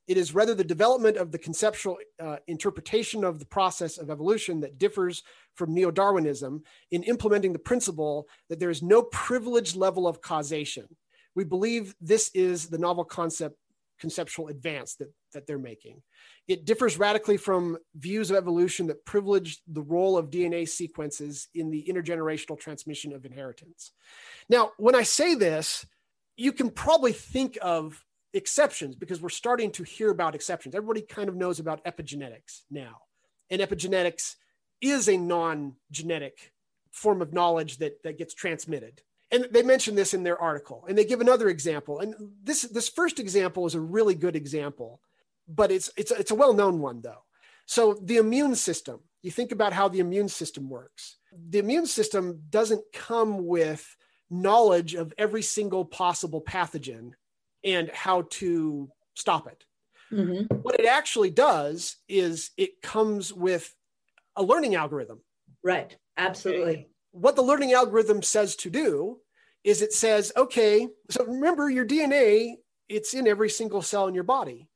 It 0.07 0.17
is 0.17 0.33
rather 0.33 0.53
the 0.53 0.63
development 0.63 1.17
of 1.17 1.31
the 1.31 1.37
conceptual 1.37 1.97
uh, 2.19 2.37
interpretation 2.47 3.23
of 3.23 3.39
the 3.39 3.45
process 3.45 3.97
of 3.97 4.09
evolution 4.09 4.59
that 4.61 4.77
differs 4.77 5.23
from 5.55 5.73
neo 5.73 5.91
Darwinism 5.91 6.63
in 6.91 7.03
implementing 7.03 7.53
the 7.53 7.59
principle 7.59 8.27
that 8.49 8.59
there 8.59 8.69
is 8.69 8.83
no 8.83 9.03
privileged 9.03 9.75
level 9.75 10.07
of 10.07 10.21
causation. 10.21 10.87
We 11.35 11.45
believe 11.45 11.95
this 12.01 12.29
is 12.33 12.67
the 12.67 12.77
novel 12.77 13.05
concept 13.05 13.57
conceptual 13.99 14.49
advance 14.49 14.95
that, 14.95 15.09
that 15.33 15.47
they're 15.47 15.57
making. 15.57 16.01
It 16.49 16.65
differs 16.65 16.97
radically 16.97 17.37
from 17.37 17.77
views 17.95 18.31
of 18.31 18.35
evolution 18.35 18.87
that 18.87 19.05
privilege 19.05 19.61
the 19.65 19.81
role 19.81 20.17
of 20.17 20.29
DNA 20.29 20.67
sequences 20.67 21.47
in 21.55 21.69
the 21.71 21.87
intergenerational 21.89 22.59
transmission 22.59 23.13
of 23.13 23.23
inheritance. 23.23 23.93
Now, 24.49 24.71
when 24.77 24.93
I 24.93 25.03
say 25.03 25.35
this, 25.35 25.85
you 26.35 26.51
can 26.51 26.69
probably 26.69 27.13
think 27.13 27.57
of 27.61 28.03
exceptions 28.33 28.95
because 28.95 29.21
we're 29.21 29.29
starting 29.29 29.71
to 29.71 29.83
hear 29.83 30.09
about 30.09 30.35
exceptions. 30.35 30.75
Everybody 30.75 31.01
kind 31.01 31.29
of 31.29 31.35
knows 31.35 31.59
about 31.59 31.83
epigenetics 31.85 32.61
now. 32.69 33.01
And 33.49 33.61
epigenetics 33.61 34.35
is 34.81 35.07
a 35.07 35.17
non 35.17 35.75
genetic 35.91 36.53
form 36.91 37.21
of 37.21 37.33
knowledge 37.33 37.77
that, 37.77 38.01
that 38.03 38.17
gets 38.17 38.33
transmitted. 38.33 39.01
And 39.31 39.47
they 39.51 39.63
mention 39.63 39.95
this 39.95 40.13
in 40.13 40.23
their 40.23 40.39
article 40.39 40.85
and 40.87 40.95
they 40.97 41.05
give 41.05 41.21
another 41.21 41.49
example. 41.49 41.99
And 41.99 42.13
this, 42.43 42.63
this 42.63 42.87
first 42.87 43.19
example 43.19 43.65
is 43.65 43.73
a 43.73 43.79
really 43.79 44.13
good 44.13 44.35
example, 44.35 45.01
but 45.47 45.71
it's, 45.71 45.89
it's, 45.97 46.11
it's 46.11 46.31
a 46.31 46.35
well 46.35 46.53
known 46.53 46.79
one 46.79 47.01
though. 47.01 47.23
So 47.65 47.97
the 48.01 48.17
immune 48.17 48.55
system. 48.55 48.99
you 49.21 49.31
think 49.31 49.51
about 49.51 49.73
how 49.73 49.87
the 49.87 49.99
immune 49.99 50.29
system 50.29 50.69
works. 50.69 51.17
The 51.49 51.59
immune 51.59 51.87
system 51.87 52.43
doesn't 52.49 52.83
come 52.93 53.47
with 53.47 53.95
knowledge 54.29 54.93
of 54.93 55.13
every 55.17 55.41
single 55.41 55.85
possible 55.85 56.41
pathogen 56.41 57.13
and 57.63 57.89
how 57.91 58.23
to 58.31 58.89
stop 59.15 59.47
it. 59.47 59.63
Mm-hmm. 60.11 60.55
What 60.61 60.79
it 60.79 60.85
actually 60.85 61.31
does 61.31 61.97
is 62.07 62.51
it 62.57 62.81
comes 62.81 63.33
with 63.33 63.73
a 64.35 64.43
learning 64.43 64.75
algorithm. 64.75 65.21
Right. 65.63 65.95
Absolutely. 66.17 66.89
What 67.11 67.35
the 67.35 67.41
learning 67.41 67.73
algorithm 67.73 68.21
says 68.21 68.55
to 68.57 68.69
do 68.69 69.19
is 69.63 69.81
it 69.81 69.93
says, 69.93 70.31
okay, 70.35 70.87
so 71.09 71.25
remember 71.25 71.69
your 71.69 71.85
DNA, 71.85 72.55
it's 72.89 73.13
in 73.13 73.27
every 73.27 73.49
single 73.49 73.81
cell 73.81 74.07
in 74.07 74.13
your 74.13 74.23
body. 74.23 74.67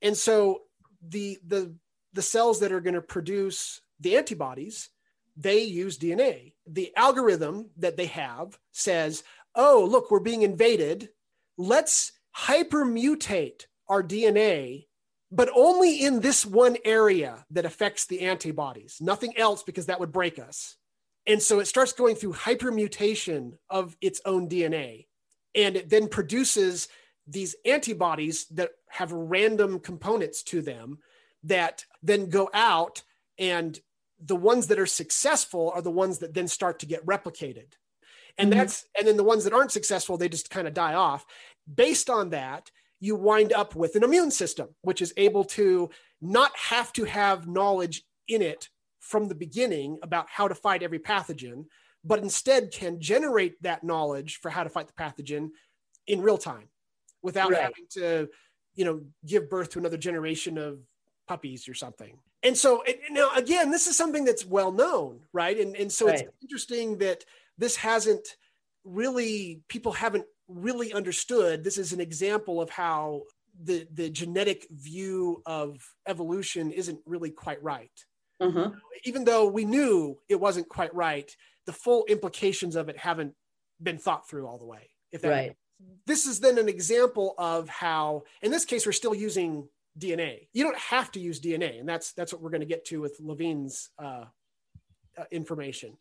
And 0.00 0.16
so 0.16 0.62
the 1.06 1.38
the 1.46 1.74
the 2.12 2.22
cells 2.22 2.60
that 2.60 2.72
are 2.72 2.80
going 2.80 2.94
to 2.94 3.02
produce 3.02 3.80
the 4.00 4.16
antibodies, 4.16 4.90
they 5.36 5.62
use 5.62 5.98
DNA. 5.98 6.54
The 6.66 6.92
algorithm 6.96 7.70
that 7.76 7.96
they 7.96 8.06
have 8.06 8.58
says, 8.72 9.22
oh, 9.54 9.86
look, 9.88 10.10
we're 10.10 10.20
being 10.20 10.42
invaded. 10.42 11.10
Let's 11.56 12.12
hypermutate 12.46 13.62
our 13.88 14.02
DNA, 14.02 14.86
but 15.30 15.50
only 15.54 16.02
in 16.04 16.20
this 16.20 16.46
one 16.46 16.76
area 16.84 17.44
that 17.50 17.64
affects 17.64 18.06
the 18.06 18.20
antibodies, 18.20 18.98
nothing 19.00 19.36
else, 19.36 19.62
because 19.62 19.86
that 19.86 20.00
would 20.00 20.12
break 20.12 20.38
us. 20.38 20.76
And 21.26 21.42
so 21.42 21.58
it 21.58 21.66
starts 21.66 21.92
going 21.92 22.14
through 22.14 22.34
hypermutation 22.34 23.52
of 23.68 23.96
its 24.00 24.20
own 24.24 24.48
DNA. 24.48 25.06
And 25.54 25.76
it 25.76 25.90
then 25.90 26.08
produces 26.08 26.88
these 27.26 27.54
antibodies 27.66 28.46
that 28.46 28.70
have 28.88 29.12
random 29.12 29.80
components 29.80 30.42
to 30.44 30.62
them 30.62 30.98
that 31.44 31.84
then 32.02 32.30
go 32.30 32.48
out 32.54 33.02
and 33.38 33.78
the 34.20 34.36
ones 34.36 34.68
that 34.68 34.78
are 34.78 34.86
successful 34.86 35.70
are 35.74 35.82
the 35.82 35.90
ones 35.90 36.18
that 36.18 36.34
then 36.34 36.48
start 36.48 36.80
to 36.80 36.86
get 36.86 37.04
replicated 37.04 37.66
and 38.38 38.50
mm-hmm. 38.50 38.58
that's 38.58 38.86
and 38.98 39.06
then 39.06 39.16
the 39.16 39.24
ones 39.24 39.44
that 39.44 39.52
aren't 39.52 39.70
successful 39.70 40.16
they 40.16 40.28
just 40.28 40.50
kind 40.50 40.66
of 40.66 40.74
die 40.74 40.94
off 40.94 41.24
based 41.72 42.08
on 42.10 42.30
that 42.30 42.70
you 43.00 43.14
wind 43.14 43.52
up 43.52 43.76
with 43.76 43.94
an 43.94 44.02
immune 44.02 44.30
system 44.30 44.68
which 44.82 45.02
is 45.02 45.12
able 45.16 45.44
to 45.44 45.88
not 46.20 46.50
have 46.56 46.92
to 46.92 47.04
have 47.04 47.46
knowledge 47.46 48.02
in 48.26 48.42
it 48.42 48.68
from 49.00 49.28
the 49.28 49.34
beginning 49.34 49.98
about 50.02 50.26
how 50.28 50.48
to 50.48 50.54
fight 50.54 50.82
every 50.82 50.98
pathogen 50.98 51.64
but 52.04 52.20
instead 52.20 52.70
can 52.72 53.00
generate 53.00 53.60
that 53.62 53.84
knowledge 53.84 54.38
for 54.40 54.50
how 54.50 54.62
to 54.62 54.70
fight 54.70 54.86
the 54.86 54.92
pathogen 54.92 55.48
in 56.06 56.22
real 56.22 56.38
time 56.38 56.68
without 57.22 57.50
right. 57.50 57.60
having 57.60 57.86
to 57.90 58.28
you 58.74 58.84
know 58.84 59.00
give 59.26 59.48
birth 59.48 59.70
to 59.70 59.78
another 59.78 59.96
generation 59.96 60.58
of 60.58 60.78
puppies 61.26 61.68
or 61.68 61.74
something 61.74 62.18
and 62.42 62.56
so 62.56 62.82
it, 62.82 63.00
now 63.10 63.30
again 63.34 63.70
this 63.70 63.86
is 63.86 63.96
something 63.96 64.24
that's 64.24 64.46
well 64.46 64.72
known 64.72 65.20
right 65.32 65.58
and, 65.58 65.76
and 65.76 65.92
so 65.92 66.06
right. 66.06 66.20
it's 66.20 66.32
interesting 66.42 66.98
that 66.98 67.24
this 67.58 67.76
hasn't 67.76 68.36
really 68.84 69.60
people 69.68 69.92
haven't 69.92 70.24
really 70.48 70.92
understood 70.92 71.62
this 71.62 71.78
is 71.78 71.92
an 71.92 72.00
example 72.00 72.60
of 72.60 72.70
how 72.70 73.22
the 73.62 73.86
the 73.92 74.08
genetic 74.08 74.66
view 74.70 75.42
of 75.46 75.78
evolution 76.06 76.70
isn't 76.70 76.98
really 77.06 77.30
quite 77.30 77.62
right 77.62 77.92
uh-huh. 78.40 78.70
even 79.04 79.24
though 79.24 79.46
we 79.46 79.64
knew 79.64 80.18
it 80.28 80.40
wasn't 80.40 80.68
quite 80.68 80.94
right 80.94 81.36
the 81.66 81.72
full 81.72 82.04
implications 82.08 82.76
of 82.76 82.88
it 82.88 82.96
haven't 82.96 83.34
been 83.82 83.98
thought 83.98 84.28
through 84.28 84.46
all 84.46 84.58
the 84.58 84.66
way 84.66 84.90
if 85.12 85.22
that 85.22 85.30
right. 85.30 85.56
this 86.06 86.26
is 86.26 86.40
then 86.40 86.58
an 86.58 86.68
example 86.68 87.34
of 87.36 87.68
how 87.68 88.22
in 88.42 88.50
this 88.50 88.64
case 88.64 88.86
we're 88.86 88.92
still 88.92 89.14
using 89.14 89.68
dna 89.98 90.46
you 90.52 90.64
don't 90.64 90.78
have 90.78 91.10
to 91.10 91.20
use 91.20 91.40
dna 91.40 91.78
and 91.80 91.88
that's 91.88 92.12
that's 92.12 92.32
what 92.32 92.40
we're 92.40 92.50
going 92.50 92.60
to 92.60 92.66
get 92.66 92.84
to 92.84 93.00
with 93.00 93.16
levine's 93.20 93.90
uh, 93.98 94.24
uh, 95.18 95.24
information 95.30 95.96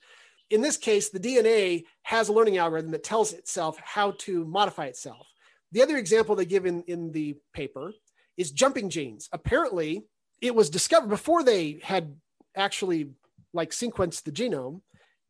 in 0.50 0.62
this 0.62 0.78
case, 0.78 1.10
the 1.10 1.20
DNA 1.20 1.86
has 2.04 2.30
a 2.30 2.34
learning 2.34 2.58
algorithm 2.58 2.92
that 2.92 3.04
tells 3.04 3.34
itself 3.34 3.78
how 3.84 4.12
to 4.20 4.46
modify 4.46 4.86
itself. 4.86 5.28
The 5.72 5.82
other 5.82 5.98
example 5.98 6.36
they 6.36 6.46
give 6.46 6.66
in, 6.66 6.84
in 6.84 7.12
the 7.12 7.38
paper 7.54 7.92
is 8.38 8.52
jumping 8.52 8.90
genes. 8.90 9.28
Apparently, 9.32 10.04
it 10.42 10.56
was 10.56 10.70
discovered 10.70 11.10
before 11.10 11.44
they 11.44 11.80
had 11.84 12.16
actually 12.56 13.10
like 13.54 13.72
sequenced 13.72 14.24
the 14.24 14.32
genome, 14.32 14.82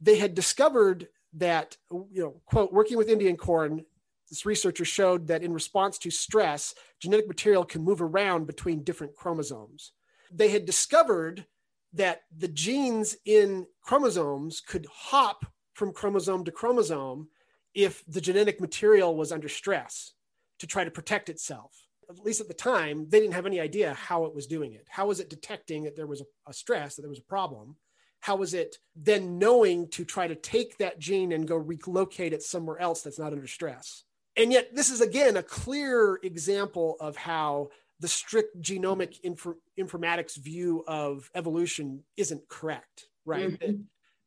they 0.02 0.18
had 0.18 0.36
discovered 0.36 1.08
that, 1.34 1.78
you 1.92 2.22
know, 2.22 2.42
quote, 2.46 2.74
working 2.74 2.98
with 2.98 3.10
Indian 3.10 3.38
corn, 3.38 3.84
this 4.30 4.46
researcher 4.46 4.86
showed 4.86 5.28
that 5.28 5.44
in 5.44 5.54
response 5.54 5.98
to 6.00 6.12
stress, 6.12 6.76
genetic 7.00 7.28
material 7.28 7.64
can 7.64 7.84
move 7.84 8.02
around 8.02 8.46
between 8.46 8.84
different 8.84 9.16
chromosomes. 9.16 9.94
They 10.32 10.50
had 10.50 10.66
discovered 10.66 11.46
that 11.94 12.22
the 12.36 12.48
genes 12.48 13.15
in 13.25 13.67
chromosomes 13.82 14.62
could 14.62 14.88
hop 14.91 15.46
from 15.74 15.94
chromosome 15.94 16.44
to 16.46 16.51
chromosome 16.51 17.29
if 17.74 18.03
the 18.08 18.22
genetic 18.22 18.60
material 18.60 19.15
was 19.15 19.32
under 19.32 19.48
stress 19.48 20.13
to 20.60 20.67
try 20.67 20.84
to 20.84 20.91
protect 20.91 21.29
itself. 21.29 21.72
At 22.10 22.24
least 22.25 22.41
at 22.41 22.48
the 22.48 22.53
time, 22.53 23.08
they 23.10 23.20
didn't 23.20 23.34
have 23.34 23.46
any 23.46 23.60
idea 23.60 23.94
how 23.94 24.25
it 24.25 24.34
was 24.34 24.48
doing 24.48 24.74
it. 24.74 24.88
How 24.89 25.08
was 25.08 25.20
it 25.20 25.29
detecting 25.29 25.84
that 25.84 25.96
there 25.96 26.08
was 26.08 26.22
a, 26.22 26.25
a 26.48 26.53
stress, 26.53 26.96
that 26.96 27.01
there 27.01 27.10
was 27.10 27.20
a 27.20 27.24
problem? 27.24 27.75
How 28.22 28.36
was 28.36 28.53
it 28.53 28.77
then 28.96 29.38
knowing 29.38 29.89
to 29.89 30.03
try 30.03 30.27
to 30.27 30.36
take 30.36 30.77
that 30.77 31.00
gene 31.00 31.32
and 31.32 31.48
go 31.48 31.56
relocate 31.56 32.34
it 32.34 32.41
somewhere 32.41 32.79
else 32.79 33.01
that's 33.01 33.20
not 33.20 33.34
under 33.34 33.48
stress? 33.48 34.03
And 34.36 34.51
yet, 34.51 34.75
this 34.75 34.89
is 34.89 35.01
again 35.01 35.38
a 35.38 35.44
clear 35.44 36.20
example 36.24 36.96
of 37.00 37.15
how 37.15 37.70
the 38.00 38.08
strict 38.08 38.62
genomic 38.62 39.20
inf- 39.24 39.48
informatics 39.80 40.38
view 40.38 40.84
of 40.88 41.30
evolution 41.36 42.04
isn't 42.16 42.48
correct, 42.48 43.08
right? 43.25 43.60
Mm-hmm. 43.60 43.66
That, 43.66 43.77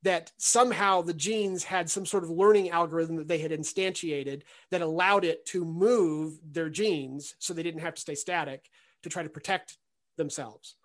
that 0.02 0.32
somehow 0.38 1.02
the 1.02 1.14
genes 1.14 1.62
had 1.62 1.90
some 1.90 2.06
sort 2.06 2.24
of 2.24 2.30
learning 2.30 2.70
algorithm 2.70 3.16
that 3.16 3.28
they 3.28 3.38
had 3.38 3.50
instantiated 3.50 4.42
that 4.70 4.80
allowed 4.80 5.24
it 5.24 5.44
to 5.46 5.64
move 5.64 6.38
their 6.50 6.70
genes 6.70 7.34
so 7.38 7.52
they 7.52 7.62
didn't 7.62 7.82
have 7.82 7.94
to 7.94 8.00
stay 8.00 8.14
static 8.14 8.70
to 9.02 9.08
try 9.08 9.22
to 9.22 9.28
protect 9.28 9.76
themselves. 10.16 10.76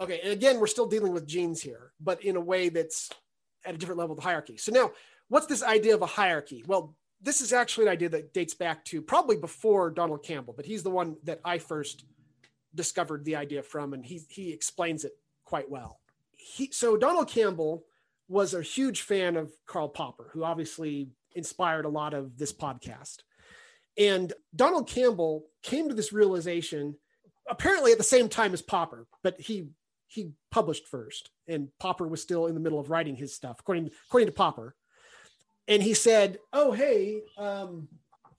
Okay, 0.00 0.20
and 0.22 0.32
again, 0.32 0.58
we're 0.58 0.66
still 0.66 0.86
dealing 0.86 1.12
with 1.12 1.26
genes 1.26 1.62
here, 1.62 1.92
but 2.00 2.24
in 2.24 2.34
a 2.34 2.40
way 2.40 2.68
that's 2.68 3.10
at 3.64 3.74
a 3.74 3.78
different 3.78 3.98
level 3.98 4.14
of 4.14 4.18
the 4.18 4.24
hierarchy. 4.24 4.56
So 4.56 4.72
now, 4.72 4.90
what's 5.28 5.46
this 5.46 5.62
idea 5.62 5.94
of 5.94 6.02
a 6.02 6.06
hierarchy? 6.06 6.64
Well, 6.66 6.96
this 7.24 7.40
is 7.40 7.52
actually 7.52 7.86
an 7.86 7.92
idea 7.92 8.08
that 8.10 8.34
dates 8.34 8.54
back 8.54 8.84
to 8.84 9.00
probably 9.00 9.36
before 9.36 9.90
Donald 9.90 10.22
Campbell, 10.22 10.54
but 10.54 10.66
he's 10.66 10.82
the 10.82 10.90
one 10.90 11.16
that 11.24 11.40
I 11.44 11.58
first 11.58 12.04
discovered 12.74 13.24
the 13.24 13.36
idea 13.36 13.62
from, 13.62 13.94
and 13.94 14.04
he 14.04 14.20
he 14.28 14.52
explains 14.52 15.04
it 15.04 15.12
quite 15.44 15.70
well. 15.70 16.00
He, 16.32 16.70
so 16.70 16.96
Donald 16.96 17.28
Campbell 17.28 17.84
was 18.28 18.52
a 18.52 18.62
huge 18.62 19.02
fan 19.02 19.36
of 19.36 19.52
Karl 19.66 19.88
Popper, 19.88 20.30
who 20.32 20.44
obviously 20.44 21.08
inspired 21.34 21.86
a 21.86 21.90
lot 21.90 22.14
of 22.14 22.36
this 22.36 22.52
podcast. 22.52 23.18
And 23.96 24.32
Donald 24.54 24.88
Campbell 24.88 25.46
came 25.62 25.88
to 25.88 25.94
this 25.94 26.12
realization 26.12 26.96
apparently 27.48 27.92
at 27.92 27.98
the 27.98 28.04
same 28.04 28.28
time 28.28 28.52
as 28.52 28.62
Popper, 28.62 29.06
but 29.22 29.40
he 29.40 29.68
he 30.06 30.32
published 30.50 30.86
first, 30.86 31.30
and 31.48 31.68
Popper 31.80 32.06
was 32.06 32.20
still 32.20 32.46
in 32.46 32.54
the 32.54 32.60
middle 32.60 32.78
of 32.78 32.90
writing 32.90 33.16
his 33.16 33.34
stuff, 33.34 33.60
according 33.60 33.90
according 34.08 34.26
to 34.26 34.32
Popper 34.32 34.76
and 35.68 35.82
he 35.82 35.94
said, 35.94 36.38
"Oh, 36.52 36.72
hey, 36.72 37.22
um, 37.36 37.88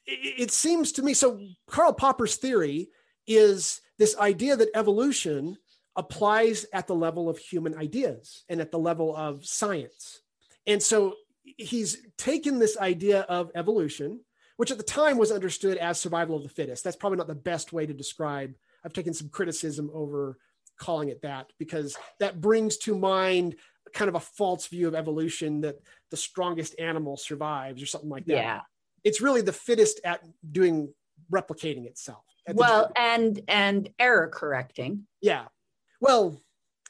it, 0.05 0.43
it 0.43 0.51
seems 0.51 0.93
to 0.93 1.03
me." 1.03 1.13
So 1.13 1.39
Karl 1.67 1.93
Popper's 1.93 2.35
theory 2.35 2.89
is 3.27 3.81
this 3.97 4.17
idea 4.17 4.55
that 4.55 4.69
evolution 4.75 5.57
applies 5.95 6.65
at 6.73 6.87
the 6.87 6.95
level 6.95 7.29
of 7.29 7.37
human 7.37 7.75
ideas 7.75 8.43
and 8.49 8.59
at 8.59 8.71
the 8.71 8.79
level 8.79 9.15
of 9.15 9.45
science, 9.45 10.21
and 10.67 10.81
so 10.81 11.15
he's 11.57 11.97
taken 12.17 12.59
this 12.59 12.77
idea 12.77 13.21
of 13.21 13.51
evolution, 13.55 14.19
which 14.57 14.71
at 14.71 14.77
the 14.77 14.83
time 14.83 15.17
was 15.17 15.31
understood 15.31 15.77
as 15.77 15.99
survival 15.99 16.35
of 16.35 16.43
the 16.43 16.49
fittest. 16.49 16.83
That's 16.83 16.95
probably 16.95 17.17
not 17.17 17.27
the 17.27 17.35
best 17.35 17.71
way 17.71 17.85
to 17.85 17.93
describe. 17.93 18.53
I've 18.83 18.93
taken 18.93 19.13
some 19.13 19.29
criticism 19.29 19.89
over 19.93 20.37
calling 20.77 21.09
it 21.09 21.21
that 21.21 21.51
because 21.57 21.97
that 22.19 22.41
brings 22.41 22.77
to 22.77 22.97
mind 22.97 23.55
kind 23.95 24.09
of 24.09 24.15
a 24.15 24.19
false 24.19 24.67
view 24.67 24.87
of 24.87 24.93
evolution 24.93 25.61
that 25.61 25.79
the 26.11 26.17
strongest 26.17 26.79
animal 26.79 27.17
survives 27.17 27.81
or 27.81 27.87
something 27.87 28.09
like 28.09 28.25
that. 28.25 28.33
Yeah. 28.33 28.61
It's 29.03 29.21
really 29.21 29.41
the 29.41 29.53
fittest 29.53 30.01
at 30.03 30.21
doing 30.51 30.93
replicating 31.31 31.85
itself. 31.85 32.23
Well, 32.53 32.91
and 32.95 33.41
and 33.47 33.89
error 33.97 34.27
correcting. 34.27 35.07
Yeah. 35.21 35.45
Well, 35.99 36.41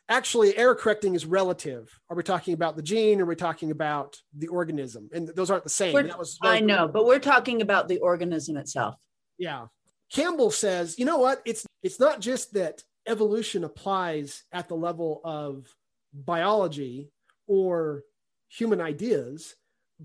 actually 0.10 0.58
error 0.58 0.76
correcting 0.76 1.16
is 1.16 1.26
relative. 1.26 1.90
Are 2.10 2.16
we 2.16 2.24
talking 2.24 2.54
about 2.54 2.76
the 2.76 2.82
gene 2.82 3.22
or 3.22 3.24
are 3.24 3.28
we 3.28 3.36
talking 3.36 3.72
about 3.72 4.18
the 4.38 4.48
organism? 4.48 5.10
And 5.14 5.28
those 5.30 5.50
aren't 5.50 5.64
the 5.64 5.70
same. 5.70 5.94
That 5.94 6.18
was, 6.18 6.38
that 6.42 6.50
was 6.50 6.58
I 6.58 6.60
know, 6.60 6.88
but 6.88 7.06
we're 7.06 7.20
talking 7.20 7.62
about 7.62 7.88
the 7.88 8.00
organism 8.00 8.58
itself. 8.58 8.96
Yeah. 9.38 9.68
Campbell 10.12 10.52
says, 10.52 11.00
you 11.00 11.06
know 11.06 11.18
what? 11.18 11.42
It's 11.46 11.66
it's 11.84 12.00
not 12.00 12.20
just 12.20 12.54
that 12.54 12.84
evolution 13.08 13.64
applies 13.64 14.44
at 14.52 14.68
the 14.68 14.76
level 14.76 15.22
of 15.24 15.68
biology 16.24 17.10
or 17.48 18.04
human 18.48 18.82
ideas, 18.82 19.56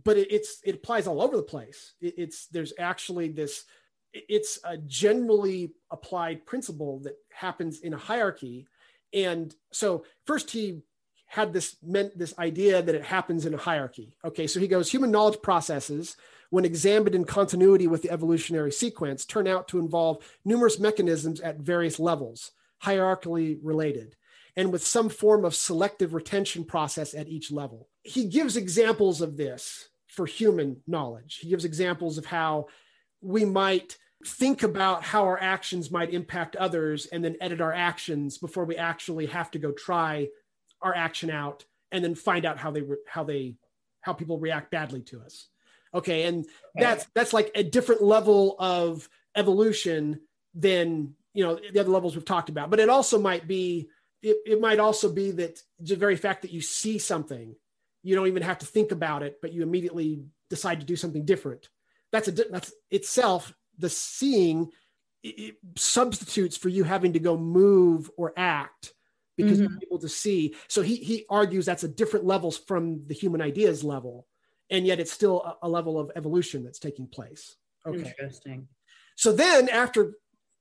but 0.04 0.16
it, 0.16 0.32
it's 0.32 0.58
it 0.64 0.76
applies 0.76 1.06
all 1.06 1.22
over 1.22 1.36
the 1.36 1.42
place. 1.42 1.94
It, 2.00 2.14
it's 2.16 2.46
there's 2.46 2.72
actually 2.78 3.28
this 3.28 3.64
it's 4.12 4.58
a 4.64 4.76
generally 4.76 5.72
applied 5.90 6.44
principle 6.44 6.98
that 7.00 7.16
happens 7.32 7.80
in 7.80 7.94
a 7.94 7.98
hierarchy. 7.98 8.66
And 9.12 9.54
so 9.72 10.04
first 10.26 10.50
he 10.50 10.82
had 11.26 11.52
this 11.52 11.76
meant 11.80 12.18
this 12.18 12.36
idea 12.38 12.82
that 12.82 12.94
it 12.94 13.04
happens 13.04 13.46
in 13.46 13.54
a 13.54 13.58
hierarchy. 13.58 14.16
Okay, 14.24 14.48
so 14.48 14.58
he 14.58 14.66
goes 14.66 14.90
human 14.90 15.12
knowledge 15.12 15.40
processes 15.42 16.16
when 16.50 16.64
examined 16.64 17.14
in 17.14 17.24
continuity 17.24 17.86
with 17.86 18.02
the 18.02 18.10
evolutionary 18.10 18.72
sequence 18.72 19.24
turn 19.24 19.46
out 19.46 19.68
to 19.68 19.78
involve 19.78 20.24
numerous 20.44 20.80
mechanisms 20.80 21.40
at 21.40 21.58
various 21.58 22.00
levels, 22.00 22.50
hierarchically 22.82 23.58
related, 23.62 24.16
and 24.56 24.72
with 24.72 24.86
some 24.86 25.08
form 25.08 25.44
of 25.44 25.54
selective 25.54 26.14
retention 26.14 26.64
process 26.64 27.14
at 27.14 27.28
each 27.28 27.50
level. 27.50 27.88
He 28.02 28.26
gives 28.26 28.56
examples 28.56 29.20
of 29.20 29.36
this 29.36 29.88
for 30.08 30.26
human 30.26 30.82
knowledge. 30.86 31.38
He 31.40 31.48
gives 31.48 31.64
examples 31.64 32.18
of 32.18 32.26
how 32.26 32.66
we 33.20 33.44
might 33.44 33.96
think 34.26 34.62
about 34.62 35.02
how 35.02 35.24
our 35.24 35.40
actions 35.40 35.90
might 35.90 36.12
impact 36.12 36.56
others 36.56 37.06
and 37.06 37.24
then 37.24 37.36
edit 37.40 37.60
our 37.60 37.72
actions 37.72 38.38
before 38.38 38.64
we 38.64 38.76
actually 38.76 39.26
have 39.26 39.50
to 39.50 39.58
go 39.58 39.72
try 39.72 40.28
our 40.82 40.94
action 40.94 41.30
out 41.30 41.64
and 41.90 42.04
then 42.04 42.14
find 42.14 42.44
out 42.44 42.58
how 42.58 42.70
they 42.70 42.82
how 43.08 43.24
they 43.24 43.54
how 44.02 44.12
people 44.12 44.38
react 44.38 44.70
badly 44.70 45.00
to 45.00 45.20
us 45.20 45.48
okay 45.94 46.24
and 46.24 46.46
that's 46.74 47.06
that's 47.14 47.32
like 47.32 47.50
a 47.54 47.62
different 47.62 48.02
level 48.02 48.56
of 48.58 49.08
evolution 49.36 50.20
than 50.54 51.14
you 51.32 51.42
know 51.42 51.58
the 51.72 51.80
other 51.80 51.90
levels 51.90 52.14
we've 52.14 52.24
talked 52.24 52.50
about 52.50 52.68
but 52.68 52.80
it 52.80 52.90
also 52.90 53.18
might 53.18 53.48
be 53.48 53.88
it, 54.22 54.36
it 54.46 54.60
might 54.60 54.78
also 54.78 55.12
be 55.12 55.30
that 55.30 55.60
the 55.78 55.96
very 55.96 56.16
fact 56.16 56.42
that 56.42 56.52
you 56.52 56.60
see 56.60 56.98
something 56.98 57.54
you 58.02 58.14
don't 58.14 58.28
even 58.28 58.42
have 58.42 58.58
to 58.58 58.66
think 58.66 58.92
about 58.92 59.22
it 59.22 59.38
but 59.40 59.52
you 59.52 59.62
immediately 59.62 60.22
decide 60.48 60.80
to 60.80 60.86
do 60.86 60.96
something 60.96 61.24
different 61.24 61.68
that's 62.12 62.28
a 62.28 62.32
that's 62.32 62.72
itself 62.90 63.54
the 63.78 63.88
seeing 63.88 64.70
it 65.22 65.56
substitutes 65.76 66.56
for 66.56 66.68
you 66.68 66.84
having 66.84 67.12
to 67.12 67.18
go 67.18 67.36
move 67.36 68.10
or 68.16 68.32
act 68.36 68.94
because 69.36 69.58
mm-hmm. 69.58 69.72
you're 69.72 69.82
able 69.88 69.98
to 69.98 70.08
see. 70.08 70.54
So 70.68 70.82
he 70.82 70.96
he 70.96 71.26
argues 71.28 71.66
that's 71.66 71.84
a 71.84 71.88
different 71.88 72.26
levels 72.26 72.56
from 72.56 73.06
the 73.06 73.14
human 73.14 73.40
ideas 73.40 73.84
level, 73.84 74.26
and 74.70 74.86
yet 74.86 75.00
it's 75.00 75.12
still 75.12 75.42
a, 75.42 75.66
a 75.66 75.68
level 75.68 75.98
of 75.98 76.10
evolution 76.16 76.64
that's 76.64 76.78
taking 76.78 77.06
place. 77.06 77.56
Okay. 77.86 77.98
Interesting. 77.98 78.68
So 79.16 79.32
then 79.32 79.68
after 79.68 80.14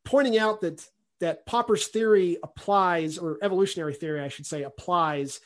pointing 0.03 0.37
out 0.37 0.61
that 0.61 0.85
that 1.19 1.45
Popper's 1.45 1.87
theory 1.87 2.37
applies, 2.43 3.17
or 3.17 3.37
evolutionary 3.41 3.93
theory, 3.93 4.21
I 4.21 4.29
should 4.29 4.45
say, 4.45 4.63
applies 4.63 5.39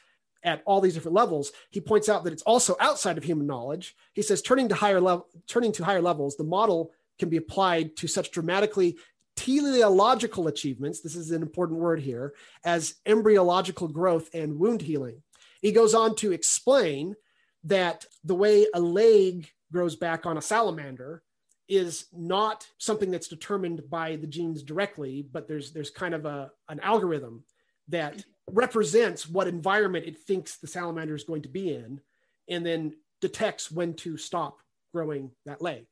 at 0.43 0.61
all 0.65 0.81
these 0.81 0.93
different 0.93 1.15
levels. 1.15 1.51
He 1.71 1.81
points 1.81 2.09
out 2.09 2.23
that 2.23 2.33
it's 2.33 2.43
also 2.43 2.75
outside 2.79 3.17
of 3.17 3.23
human 3.23 3.47
knowledge. 3.47 3.95
He 4.13 4.21
says, 4.21 4.41
turning 4.41 4.69
to 4.69 4.75
higher 4.75 5.01
level, 5.01 5.27
turning 5.47 5.71
to 5.73 5.83
higher 5.83 6.01
levels, 6.01 6.35
the 6.35 6.43
model 6.43 6.91
can 7.17 7.29
be 7.29 7.37
applied 7.37 7.95
to 7.97 8.07
such 8.07 8.31
dramatically 8.31 8.97
teleological 9.35 10.47
achievements, 10.47 11.01
this 11.01 11.15
is 11.15 11.31
an 11.31 11.41
important 11.41 11.79
word 11.79 11.99
here, 11.99 12.33
as 12.63 12.95
embryological 13.05 13.87
growth 13.87 14.29
and 14.33 14.59
wound 14.59 14.81
healing. 14.81 15.23
He 15.61 15.71
goes 15.71 15.95
on 15.95 16.15
to 16.17 16.31
explain 16.31 17.15
that 17.63 18.05
the 18.23 18.35
way 18.35 18.67
a 18.73 18.79
leg 18.79 19.49
grows 19.71 19.95
back 19.95 20.25
on 20.25 20.37
a 20.37 20.41
salamander 20.41 21.22
is 21.67 22.07
not 22.13 22.67
something 22.77 23.11
that's 23.11 23.27
determined 23.27 23.89
by 23.89 24.15
the 24.15 24.27
genes 24.27 24.63
directly, 24.63 25.25
but 25.31 25.47
there's 25.47 25.71
there's 25.71 25.89
kind 25.89 26.13
of 26.13 26.25
a 26.25 26.51
an 26.69 26.79
algorithm 26.81 27.43
that 27.87 28.23
represents 28.49 29.27
what 29.27 29.47
environment 29.47 30.05
it 30.05 30.17
thinks 30.17 30.57
the 30.57 30.67
salamander 30.67 31.15
is 31.15 31.23
going 31.23 31.41
to 31.41 31.49
be 31.49 31.73
in, 31.73 32.01
and 32.49 32.65
then 32.65 32.93
detects 33.21 33.71
when 33.71 33.93
to 33.93 34.17
stop 34.17 34.59
growing 34.93 35.31
that 35.45 35.61
leg. 35.61 35.85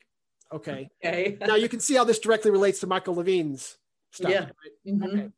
Okay. 0.53 0.89
Okay. 1.03 1.37
now 1.41 1.55
you 1.55 1.69
can 1.69 1.79
see 1.79 1.95
how 1.95 2.03
this 2.03 2.19
directly 2.19 2.51
relates 2.51 2.79
to 2.81 2.87
Michael 2.87 3.15
Levine's 3.15 3.77
stuff. 4.11 4.31
Yeah. 4.31 4.39
Right? 4.39 4.95
Mm-hmm. 4.95 5.03
Okay. 5.03 5.29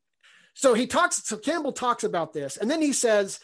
So 0.55 0.73
he 0.73 0.85
talks, 0.85 1.23
so 1.23 1.37
Campbell 1.37 1.71
talks 1.71 2.03
about 2.03 2.33
this, 2.33 2.57
and 2.57 2.69
then 2.69 2.81
he 2.81 2.93
says 2.93 3.39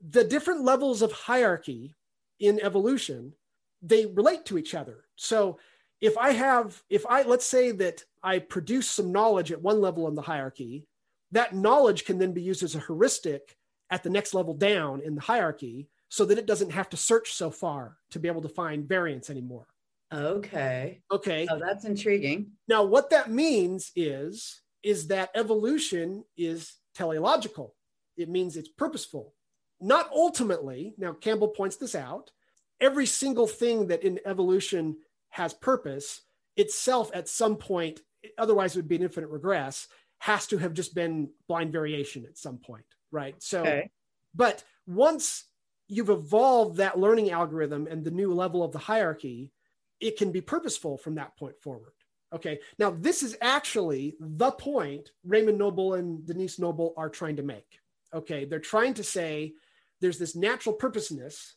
the 0.00 0.24
different 0.24 0.64
levels 0.64 1.02
of 1.02 1.12
hierarchy 1.12 1.94
in 2.38 2.60
evolution, 2.62 3.34
they 3.82 4.06
relate 4.06 4.44
to 4.46 4.58
each 4.58 4.74
other. 4.74 5.04
So 5.16 5.58
if 6.00 6.16
I 6.16 6.32
have, 6.32 6.82
if 6.88 7.04
I, 7.06 7.22
let's 7.22 7.44
say 7.44 7.72
that 7.72 8.04
I 8.22 8.38
produce 8.38 8.88
some 8.88 9.12
knowledge 9.12 9.52
at 9.52 9.62
one 9.62 9.80
level 9.80 10.08
in 10.08 10.14
the 10.14 10.22
hierarchy, 10.22 10.86
that 11.32 11.54
knowledge 11.54 12.04
can 12.04 12.18
then 12.18 12.32
be 12.32 12.42
used 12.42 12.62
as 12.62 12.74
a 12.74 12.80
heuristic 12.80 13.56
at 13.90 14.02
the 14.02 14.10
next 14.10 14.34
level 14.34 14.54
down 14.54 15.00
in 15.00 15.14
the 15.14 15.20
hierarchy 15.20 15.88
so 16.08 16.24
that 16.24 16.38
it 16.38 16.46
doesn't 16.46 16.72
have 16.72 16.88
to 16.90 16.96
search 16.96 17.32
so 17.32 17.50
far 17.50 17.96
to 18.10 18.18
be 18.18 18.28
able 18.28 18.42
to 18.42 18.48
find 18.48 18.88
variants 18.88 19.30
anymore. 19.30 19.66
Okay. 20.12 21.02
Okay. 21.12 21.46
Oh, 21.50 21.58
that's 21.58 21.84
intriguing. 21.84 22.52
Now, 22.66 22.82
what 22.82 23.10
that 23.10 23.30
means 23.30 23.92
is 23.94 24.60
is 24.82 25.08
that 25.08 25.30
evolution 25.34 26.24
is 26.36 26.74
teleological. 26.94 27.74
It 28.16 28.28
means 28.28 28.56
it's 28.56 28.68
purposeful. 28.68 29.34
Not 29.80 30.10
ultimately. 30.12 30.94
Now, 30.98 31.12
Campbell 31.12 31.48
points 31.48 31.76
this 31.76 31.94
out. 31.94 32.30
Every 32.80 33.06
single 33.06 33.46
thing 33.46 33.88
that 33.88 34.02
in 34.02 34.20
evolution 34.24 34.96
has 35.30 35.54
purpose 35.54 36.22
itself 36.56 37.10
at 37.14 37.28
some 37.28 37.56
point, 37.56 38.00
otherwise 38.38 38.74
it 38.74 38.78
would 38.78 38.88
be 38.88 38.96
an 38.96 39.02
infinite 39.02 39.30
regress, 39.30 39.88
has 40.18 40.46
to 40.48 40.58
have 40.58 40.74
just 40.74 40.94
been 40.94 41.30
blind 41.48 41.72
variation 41.72 42.24
at 42.26 42.36
some 42.36 42.58
point, 42.58 42.84
right? 43.10 43.34
So, 43.42 43.60
okay. 43.60 43.90
but 44.34 44.62
once 44.86 45.44
you've 45.88 46.10
evolved 46.10 46.76
that 46.76 46.98
learning 46.98 47.30
algorithm 47.30 47.86
and 47.90 48.04
the 48.04 48.10
new 48.10 48.32
level 48.32 48.62
of 48.62 48.72
the 48.72 48.78
hierarchy, 48.78 49.50
it 50.00 50.16
can 50.16 50.30
be 50.30 50.40
purposeful 50.40 50.96
from 50.98 51.16
that 51.16 51.36
point 51.36 51.58
forward. 51.60 51.92
Okay. 52.32 52.60
Now, 52.78 52.90
this 52.90 53.22
is 53.22 53.36
actually 53.40 54.14
the 54.20 54.52
point 54.52 55.10
Raymond 55.24 55.58
Noble 55.58 55.94
and 55.94 56.24
Denise 56.24 56.58
Noble 56.58 56.94
are 56.96 57.08
trying 57.08 57.36
to 57.36 57.42
make. 57.42 57.80
Okay. 58.14 58.44
They're 58.44 58.60
trying 58.60 58.94
to 58.94 59.04
say 59.04 59.54
there's 60.00 60.18
this 60.18 60.36
natural 60.36 60.74
purposeness 60.74 61.56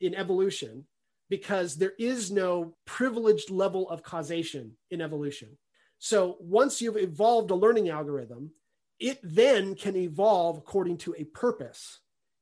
in 0.00 0.14
evolution 0.14 0.84
because 1.30 1.76
there 1.76 1.94
is 1.98 2.30
no 2.30 2.76
privileged 2.84 3.50
level 3.50 3.88
of 3.88 4.02
causation 4.02 4.72
in 4.90 5.00
evolution. 5.00 5.56
So 5.98 6.36
once 6.40 6.82
you've 6.82 6.96
evolved 6.96 7.50
a 7.52 7.54
learning 7.54 7.88
algorithm, 7.88 8.50
it 8.98 9.18
then 9.22 9.76
can 9.76 9.96
evolve 9.96 10.58
according 10.58 10.98
to 10.98 11.14
a 11.16 11.24
purpose. 11.24 12.00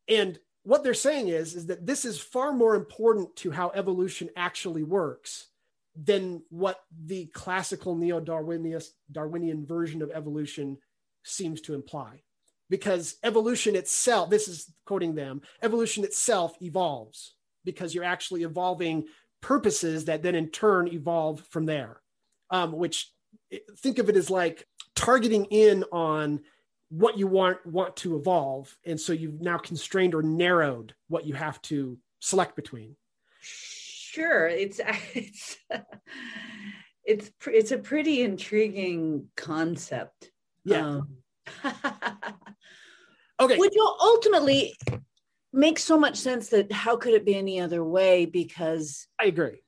And 0.09 0.39
what 0.65 0.83
they're 0.83 0.95
saying 0.95 1.29
is, 1.29 1.55
is 1.55 1.67
that 1.67 1.87
this 1.87 2.05
is 2.05 2.19
far 2.19 2.53
more 2.53 2.75
important 2.75 3.37
to 3.37 3.51
how 3.51 3.71
evolution 3.75 4.31
actually 4.37 4.83
works 4.83 5.49
than 5.95 6.43
what 6.49 6.81
the 7.05 7.27
classical 7.27 7.95
neo-Darwinian 7.95 8.81
Darwinian 9.11 9.67
version 9.67 10.01
of 10.01 10.11
evolution 10.13 10.79
seems 11.25 11.61
to 11.63 11.75
imply. 11.75 12.23
Because 12.71 13.17
evolution 13.23 13.77
itself, 13.77 14.31
this 14.31 14.47
is 14.47 14.73
quoting 14.85 15.15
them, 15.15 15.43
evolution 15.63 16.05
itself 16.05 16.57
evolves 16.61 17.35
because 17.65 17.95
you're 17.95 18.05
actually 18.05 18.43
evolving 18.43 19.05
purposes 19.41 20.07
that 20.07 20.23
then 20.23 20.35
in 20.35 20.49
turn 20.51 20.89
evolve 20.89 21.41
from 21.51 21.67
there. 21.67 22.01
Um, 22.51 22.73
which 22.73 23.13
think 23.79 23.99
of 23.99 24.09
it 24.09 24.17
as 24.17 24.31
like 24.31 24.67
targeting 24.95 25.45
in 25.47 25.85
on 25.93 26.41
what 26.91 27.19
you 27.19 27.27
want 27.27 27.65
want 27.67 27.97
to 27.97 28.17
evolve. 28.17 28.75
And 28.85 29.01
so 29.01 29.13
you've 29.13 29.41
now 29.41 29.59
constrained 29.59 30.15
or 30.15 30.23
narrowed 30.23 30.95
what 31.09 31.27
you 31.27 31.35
have 31.35 31.61
to 31.63 31.99
select 32.21 32.57
between. 32.57 32.97
Sure. 33.41 34.49
It's 34.49 34.81
it's 35.15 35.59
it's 37.05 37.31
it's 37.47 37.73
a 37.73 37.79
pretty 37.79 38.23
intriguing 38.23 39.29
concept. 39.37 40.31
Yeah. 40.65 40.87
Um, 40.87 41.09
okay. 43.41 43.59
Which 43.59 43.75
will 43.77 43.97
ultimately 44.01 44.75
make 45.59 45.79
so 45.79 45.99
much 45.99 46.17
sense 46.17 46.49
that 46.51 46.71
how 46.71 46.97
could 46.97 47.15
it 47.15 47.27
be 47.27 47.35
any 47.35 47.61
other 47.61 47.85
way? 47.85 48.25
Because 48.25 49.09
i 49.21 49.27
agree. 49.27 49.61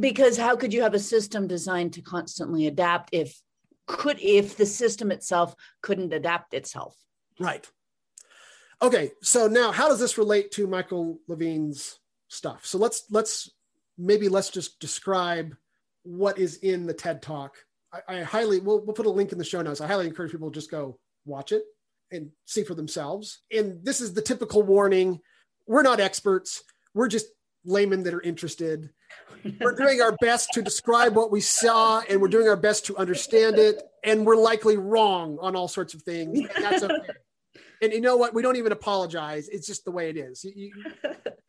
because 0.00 0.36
how 0.38 0.56
could 0.56 0.72
you 0.72 0.82
have 0.82 0.94
a 0.94 0.98
system 0.98 1.46
designed 1.46 1.92
to 1.92 2.02
constantly 2.02 2.66
adapt 2.66 3.10
if 3.12 3.38
could 3.86 4.18
if 4.20 4.56
the 4.56 4.66
system 4.66 5.12
itself 5.12 5.54
couldn't 5.82 6.12
adapt 6.12 6.54
itself? 6.54 6.96
Right. 7.38 7.68
Okay 8.80 9.12
so 9.22 9.46
now 9.46 9.70
how 9.72 9.88
does 9.88 10.00
this 10.00 10.18
relate 10.18 10.50
to 10.52 10.66
michael 10.66 11.20
levine's 11.28 12.00
stuff? 12.28 12.64
So 12.64 12.78
let's 12.78 13.04
let's 13.10 13.50
maybe 13.98 14.28
let's 14.28 14.50
just 14.50 14.80
describe 14.80 15.54
what 16.02 16.38
is 16.38 16.56
in 16.58 16.86
the 16.86 16.94
ted 16.94 17.20
talk. 17.20 17.56
I, 17.92 18.00
I 18.08 18.22
highly 18.22 18.60
we'll, 18.60 18.82
we'll 18.84 18.94
put 18.94 19.06
a 19.06 19.10
link 19.10 19.32
in 19.32 19.38
the 19.38 19.44
show 19.44 19.60
notes. 19.60 19.82
I 19.82 19.86
highly 19.86 20.06
encourage 20.06 20.32
people 20.32 20.50
to 20.50 20.54
just 20.54 20.70
go 20.70 20.98
watch 21.26 21.52
it 21.52 21.64
and 22.10 22.30
see 22.44 22.64
for 22.64 22.74
themselves. 22.74 23.40
And 23.52 23.84
this 23.84 24.00
is 24.00 24.14
the 24.14 24.22
typical 24.22 24.62
warning. 24.62 25.20
We're 25.66 25.82
not 25.82 26.00
experts. 26.00 26.62
We're 26.94 27.08
just 27.08 27.26
laymen 27.64 28.04
that 28.04 28.14
are 28.14 28.22
interested. 28.22 28.90
We're 29.60 29.74
doing 29.74 30.00
our 30.00 30.16
best 30.20 30.50
to 30.54 30.62
describe 30.62 31.14
what 31.14 31.30
we 31.30 31.40
saw 31.40 32.00
and 32.08 32.20
we're 32.20 32.28
doing 32.28 32.48
our 32.48 32.56
best 32.56 32.86
to 32.86 32.96
understand 32.96 33.58
it 33.58 33.82
and 34.02 34.24
we're 34.24 34.36
likely 34.36 34.76
wrong 34.76 35.38
on 35.40 35.54
all 35.54 35.68
sorts 35.68 35.94
of 35.94 36.02
things 36.02 36.38
and 36.38 36.64
that's 36.64 36.82
okay. 36.82 36.94
And 37.82 37.92
you 37.92 38.00
know 38.00 38.16
what? 38.16 38.32
We 38.32 38.42
don't 38.42 38.56
even 38.56 38.72
apologize. 38.72 39.48
It's 39.48 39.66
just 39.66 39.84
the 39.84 39.90
way 39.90 40.08
it 40.08 40.16
is. 40.16 40.44
You, 40.44 40.72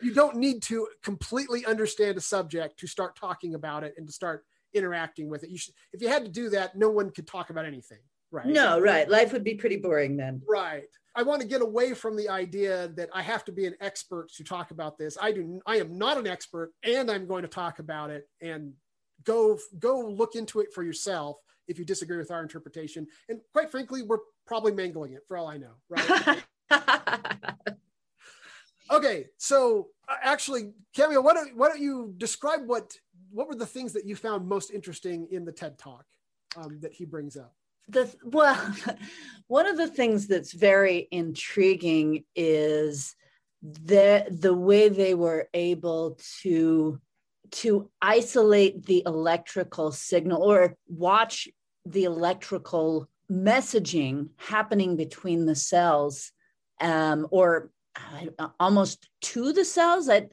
you, 0.02 0.14
don't 0.14 0.36
need 0.36 0.62
to 0.64 0.88
completely 1.02 1.66
understand 1.66 2.18
a 2.18 2.22
subject 2.22 2.80
to 2.80 2.88
start 2.88 3.16
talking 3.16 3.56
about 3.56 3.84
it 3.86 3.94
and 3.98 4.06
to 4.08 4.12
start 4.12 4.44
interacting 4.74 5.30
with 5.30 5.44
it. 5.44 5.50
You 5.50 5.58
should 5.58 5.74
if 5.94 6.02
you 6.02 6.10
had 6.10 6.26
to 6.26 6.32
do 6.32 6.50
that 6.50 6.76
no 6.76 6.90
one 6.90 7.12
could 7.12 7.28
talk 7.28 7.50
about 7.50 7.66
anything 7.66 8.00
right? 8.32 8.46
No, 8.46 8.80
right. 8.80 9.10
Life 9.10 9.34
would 9.34 9.44
be 9.44 9.56
pretty 9.56 9.78
boring 9.78 10.18
then. 10.18 10.42
Right. 10.48 10.88
I 11.16 11.24
want 11.24 11.42
to 11.42 11.48
get 11.48 11.62
away 11.62 11.94
from 11.94 12.16
the 12.16 12.30
idea 12.30 12.90
that 12.90 13.10
I 13.14 13.24
have 13.24 13.44
to 13.46 13.52
be 13.52 13.66
an 13.66 13.76
expert 13.82 14.32
to 14.34 14.44
talk 14.44 14.72
about 14.72 14.98
this. 14.98 15.18
I 15.20 15.32
do. 15.32 15.60
I 15.66 15.78
am 15.78 15.98
not 15.98 16.18
an 16.18 16.28
expert, 16.28 16.74
and 16.84 17.10
I'm 17.10 17.26
going 17.26 17.42
to 17.42 17.48
talk 17.48 17.80
about 17.80 18.12
it. 18.12 18.30
And 18.42 18.74
go 19.24 19.58
go 19.80 20.00
look 20.00 20.36
into 20.36 20.60
it 20.60 20.74
for 20.74 20.84
yourself 20.84 21.38
if 21.68 21.80
you 21.80 21.86
disagree 21.86 22.18
with 22.18 22.32
our 22.32 22.42
interpretation. 22.42 23.08
And 23.30 23.40
quite 23.52 23.72
frankly, 23.72 24.04
we're 24.04 24.20
probably 24.46 24.72
mangling 24.74 25.14
it 25.14 25.24
for 25.28 25.38
all 25.38 25.48
I 25.48 25.58
know. 25.58 25.74
Right. 25.90 26.44
okay. 28.92 29.26
So 29.38 29.88
uh, 30.08 30.16
actually, 30.22 30.74
Cameo, 30.96 31.22
why 31.22 31.34
don't 31.34 31.56
why 31.58 31.68
don't 31.68 31.82
you 31.82 32.14
describe 32.18 32.62
what 32.66 32.94
what 33.32 33.48
were 33.48 33.56
the 33.56 33.66
things 33.66 33.94
that 33.94 34.06
you 34.06 34.16
found 34.16 34.48
most 34.48 34.72
interesting 34.72 35.28
in 35.32 35.46
the 35.46 35.52
TED 35.52 35.78
Talk 35.78 36.06
um, 36.56 36.80
that 36.82 36.94
he 36.94 37.06
brings 37.06 37.36
up? 37.36 37.54
The 37.88 38.14
well 38.24 38.76
one 39.48 39.66
of 39.66 39.78
the 39.78 39.88
things 39.88 40.28
that's 40.28 40.54
very 40.54 41.08
intriguing 41.12 42.24
is 42.36 43.16
the 43.62 44.26
the 44.30 44.54
way 44.54 44.90
they 44.90 45.14
were 45.14 45.48
able 45.54 46.20
to 46.42 47.00
to 47.50 47.90
isolate 48.02 48.86
the 48.86 49.04
electrical 49.06 49.92
signal 49.92 50.44
or 50.44 50.76
watch 50.88 51.48
the 51.86 52.04
electrical 52.04 53.08
messaging 53.32 54.30
happening 54.38 54.96
between 54.98 55.46
the 55.46 55.56
cells 55.56 56.32
um, 56.82 57.28
or 57.32 57.72
uh, 58.38 58.50
almost 58.60 59.10
to 59.22 59.54
the 59.54 59.66
cells. 59.66 60.10
I 60.10 60.28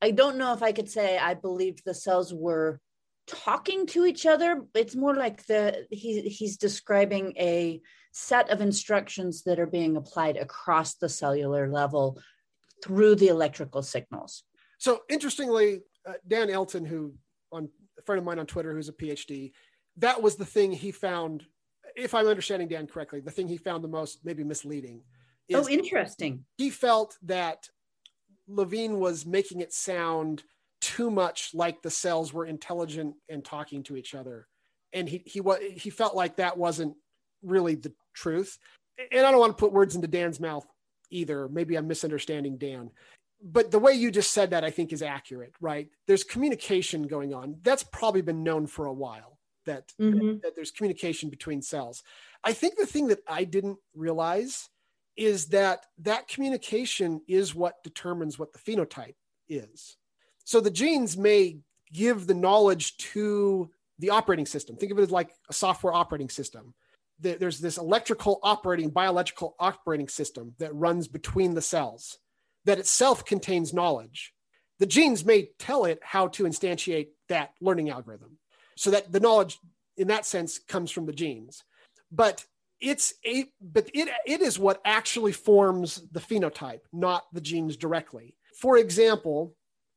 i 0.00 0.10
don't 0.10 0.36
know 0.36 0.52
if 0.52 0.62
i 0.62 0.72
could 0.72 0.88
say 0.88 1.18
i 1.18 1.34
believed 1.34 1.82
the 1.84 1.94
cells 1.94 2.32
were 2.32 2.80
talking 3.28 3.86
to 3.86 4.06
each 4.06 4.26
other 4.26 4.62
it's 4.74 4.96
more 4.96 5.14
like 5.14 5.44
the 5.46 5.86
he, 5.90 6.22
he's 6.22 6.56
describing 6.56 7.34
a 7.38 7.80
set 8.12 8.50
of 8.50 8.60
instructions 8.60 9.42
that 9.44 9.60
are 9.60 9.66
being 9.66 9.96
applied 9.96 10.36
across 10.36 10.94
the 10.94 11.08
cellular 11.08 11.68
level 11.68 12.18
through 12.82 13.14
the 13.14 13.28
electrical 13.28 13.82
signals. 13.82 14.44
So 14.78 15.00
interestingly 15.08 15.82
uh, 16.08 16.14
dan 16.26 16.48
elton 16.48 16.84
who 16.84 17.14
on 17.52 17.68
a 17.98 18.02
friend 18.02 18.18
of 18.18 18.24
mine 18.24 18.38
on 18.38 18.46
twitter 18.46 18.72
who's 18.72 18.88
a 18.88 18.92
phd 18.92 19.52
that 19.96 20.22
was 20.22 20.36
the 20.36 20.44
thing 20.44 20.72
he 20.72 20.90
found 20.90 21.44
if 21.96 22.14
i'm 22.14 22.26
understanding 22.26 22.68
dan 22.68 22.86
correctly 22.86 23.20
the 23.20 23.30
thing 23.30 23.48
he 23.48 23.56
found 23.56 23.82
the 23.82 23.88
most 23.88 24.20
maybe 24.24 24.44
misleading 24.44 25.02
oh 25.52 25.68
interesting. 25.68 26.44
he 26.56 26.70
felt 26.70 27.16
that 27.22 27.68
levine 28.46 28.98
was 28.98 29.26
making 29.26 29.60
it 29.60 29.72
sound 29.72 30.42
too 30.80 31.10
much 31.10 31.50
like 31.54 31.82
the 31.82 31.90
cells 31.90 32.32
were 32.32 32.46
intelligent 32.46 33.14
and 33.28 33.44
talking 33.44 33.82
to 33.84 33.96
each 33.96 34.14
other. 34.14 34.46
And 34.92 35.08
he 35.08 35.22
he 35.26 35.40
was 35.40 35.58
he 35.74 35.90
felt 35.90 36.14
like 36.14 36.36
that 36.36 36.56
wasn't 36.56 36.94
really 37.42 37.74
the 37.74 37.92
truth. 38.14 38.58
And 39.12 39.24
i 39.24 39.30
don't 39.30 39.40
want 39.40 39.56
to 39.56 39.60
put 39.60 39.72
words 39.72 39.94
into 39.94 40.08
dan's 40.08 40.40
mouth 40.40 40.66
either. 41.10 41.48
Maybe 41.48 41.76
i'm 41.76 41.88
misunderstanding 41.88 42.58
dan. 42.58 42.90
But 43.40 43.70
the 43.70 43.78
way 43.78 43.92
you 43.92 44.10
just 44.10 44.32
said 44.32 44.50
that 44.50 44.64
i 44.64 44.70
think 44.70 44.92
is 44.92 45.02
accurate 45.02 45.52
right? 45.60 45.88
There's 46.06 46.24
communication 46.24 47.06
going 47.06 47.34
on. 47.34 47.56
That's 47.62 47.82
probably 47.84 48.22
been 48.22 48.42
known 48.42 48.66
for 48.66 48.86
a 48.86 48.92
while 48.92 49.38
that, 49.66 49.92
mm-hmm. 50.00 50.18
that, 50.18 50.42
that 50.42 50.56
there's 50.56 50.70
communication 50.70 51.28
between 51.28 51.60
cells. 51.60 52.02
I 52.42 52.52
think 52.52 52.76
the 52.76 52.86
thing 52.86 53.08
that 53.08 53.20
i 53.28 53.44
didn't 53.44 53.78
realize 53.94 54.68
is 55.16 55.46
that 55.46 55.84
that 55.98 56.28
communication 56.28 57.20
is 57.26 57.54
what 57.54 57.82
determines 57.82 58.38
what 58.38 58.52
the 58.52 58.58
phenotype 58.60 59.16
is 59.48 59.96
so 60.48 60.62
the 60.62 60.70
genes 60.70 61.14
may 61.14 61.58
give 61.92 62.26
the 62.26 62.32
knowledge 62.32 62.96
to 62.96 63.68
the 63.98 64.08
operating 64.08 64.46
system. 64.46 64.76
Think 64.76 64.90
of 64.90 64.98
it 64.98 65.02
as 65.02 65.10
like 65.10 65.28
a 65.50 65.52
software 65.52 65.92
operating 65.92 66.30
system. 66.30 66.72
There's 67.20 67.60
this 67.60 67.76
electrical 67.76 68.40
operating, 68.42 68.88
biological 68.88 69.56
operating 69.60 70.08
system 70.08 70.54
that 70.58 70.74
runs 70.74 71.06
between 71.06 71.52
the 71.52 71.60
cells 71.60 72.16
that 72.64 72.78
itself 72.78 73.26
contains 73.26 73.74
knowledge. 73.74 74.32
The 74.78 74.86
genes 74.86 75.22
may 75.22 75.50
tell 75.58 75.84
it 75.84 76.00
how 76.02 76.28
to 76.28 76.44
instantiate 76.44 77.08
that 77.28 77.50
learning 77.60 77.90
algorithm. 77.90 78.38
So 78.74 78.90
that 78.92 79.12
the 79.12 79.20
knowledge 79.20 79.58
in 79.98 80.08
that 80.08 80.24
sense 80.24 80.58
comes 80.58 80.90
from 80.90 81.04
the 81.04 81.12
genes. 81.12 81.62
But 82.10 82.46
it's 82.80 83.12
a 83.26 83.44
but 83.60 83.90
it 83.92 84.08
it 84.24 84.40
is 84.40 84.58
what 84.58 84.80
actually 84.86 85.32
forms 85.32 86.04
the 86.10 86.20
phenotype, 86.20 86.80
not 86.90 87.24
the 87.34 87.42
genes 87.42 87.76
directly. 87.76 88.34
For 88.58 88.78
example, 88.78 89.54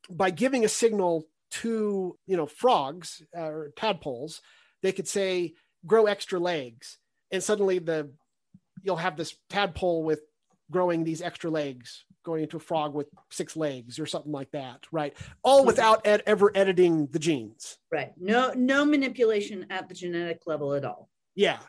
by 0.10 0.30
giving 0.30 0.66
a 0.66 0.70
signal 0.70 1.26
to 1.52 2.18
you 2.28 2.38
know 2.38 2.46
frogs 2.46 3.22
uh, 3.38 3.42
or 3.42 3.72
tadpoles 3.76 4.42
they 4.82 4.92
could 4.92 5.08
say 5.08 5.54
grow 5.86 6.06
extra 6.06 6.40
legs. 6.40 6.98
And 7.32 7.42
suddenly 7.42 7.80
the 7.80 8.12
you'll 8.84 8.98
have 8.98 9.18
this 9.18 9.36
tadpole 9.50 10.04
with 10.04 10.22
growing 10.70 11.04
these 11.04 11.22
extra 11.22 11.50
legs 11.50 12.06
going 12.24 12.44
into 12.44 12.58
a 12.58 12.62
frog 12.62 12.94
with 12.94 13.08
six 13.32 13.58
legs 13.58 14.00
or 14.00 14.06
something 14.06 14.32
like 14.32 14.52
that 14.52 14.80
right? 14.92 15.16
All 15.44 15.66
without 15.66 16.06
ed- 16.06 16.24
ever 16.26 16.52
editing 16.56 17.08
the 17.08 17.20
genes. 17.20 17.78
Right. 17.92 18.12
No 18.18 18.54
no 18.56 18.86
manipulation 18.86 19.68
at 19.70 19.88
the 19.88 19.96
genetic 19.96 20.42
level 20.46 20.74
at 20.74 20.86
all. 20.86 21.10
Yeah. 21.36 21.60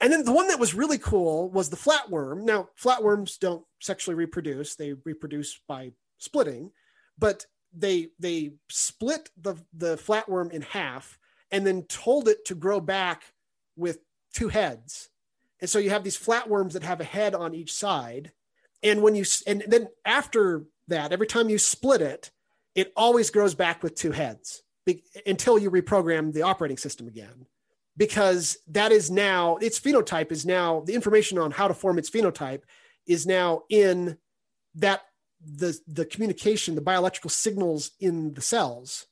And 0.00 0.12
then 0.12 0.24
the 0.24 0.32
one 0.32 0.48
that 0.48 0.58
was 0.58 0.74
really 0.74 0.98
cool 0.98 1.48
was 1.50 1.70
the 1.70 1.76
flatworm. 1.76 2.42
Now 2.42 2.68
flatworms 2.80 3.38
don't 3.38 3.64
sexually 3.80 4.16
reproduce. 4.16 4.74
They 4.74 4.94
reproduce 5.04 5.60
by 5.68 5.92
splitting. 6.18 6.72
But 7.18 7.46
they 7.76 8.08
they 8.18 8.52
split 8.68 9.30
the 9.40 9.56
the 9.72 9.96
flatworm 9.96 10.50
in 10.50 10.62
half 10.62 11.18
and 11.50 11.66
then 11.66 11.82
told 11.84 12.28
it 12.28 12.44
to 12.46 12.54
grow 12.54 12.80
back 12.80 13.22
with 13.76 13.98
two 14.34 14.48
heads. 14.48 15.10
And 15.60 15.70
so 15.70 15.78
you 15.78 15.90
have 15.90 16.04
these 16.04 16.18
flatworms 16.18 16.72
that 16.72 16.82
have 16.82 17.00
a 17.00 17.04
head 17.04 17.34
on 17.34 17.54
each 17.54 17.72
side. 17.72 18.32
And 18.82 19.02
when 19.02 19.14
you 19.14 19.24
and 19.46 19.64
then 19.66 19.88
after 20.04 20.64
that 20.88 21.12
every 21.12 21.26
time 21.26 21.48
you 21.48 21.58
split 21.58 22.00
it 22.00 22.30
it 22.74 22.92
always 22.96 23.30
grows 23.30 23.54
back 23.54 23.82
with 23.82 23.94
two 23.94 24.12
heads 24.12 24.62
be, 24.84 25.02
until 25.26 25.58
you 25.58 25.70
reprogram 25.70 26.32
the 26.32 26.42
operating 26.42 26.76
system 26.76 27.08
again. 27.08 27.46
Because 27.96 28.58
that 28.68 28.92
is 28.92 29.10
now 29.10 29.56
its 29.56 29.80
phenotype 29.80 30.30
is 30.30 30.44
now 30.44 30.80
the 30.80 30.94
information 30.94 31.38
on 31.38 31.50
how 31.50 31.68
to 31.68 31.74
form 31.74 31.98
its 31.98 32.10
phenotype 32.10 32.62
is 33.06 33.26
now 33.26 33.62
in 33.70 34.18
that 34.74 35.02
the 35.44 35.78
the 35.86 36.04
communication, 36.04 36.74
the 36.74 36.82
bioelectrical 36.82 37.30
signals 37.30 37.92
in 38.00 38.34
the 38.34 38.40
cells. 38.40 39.06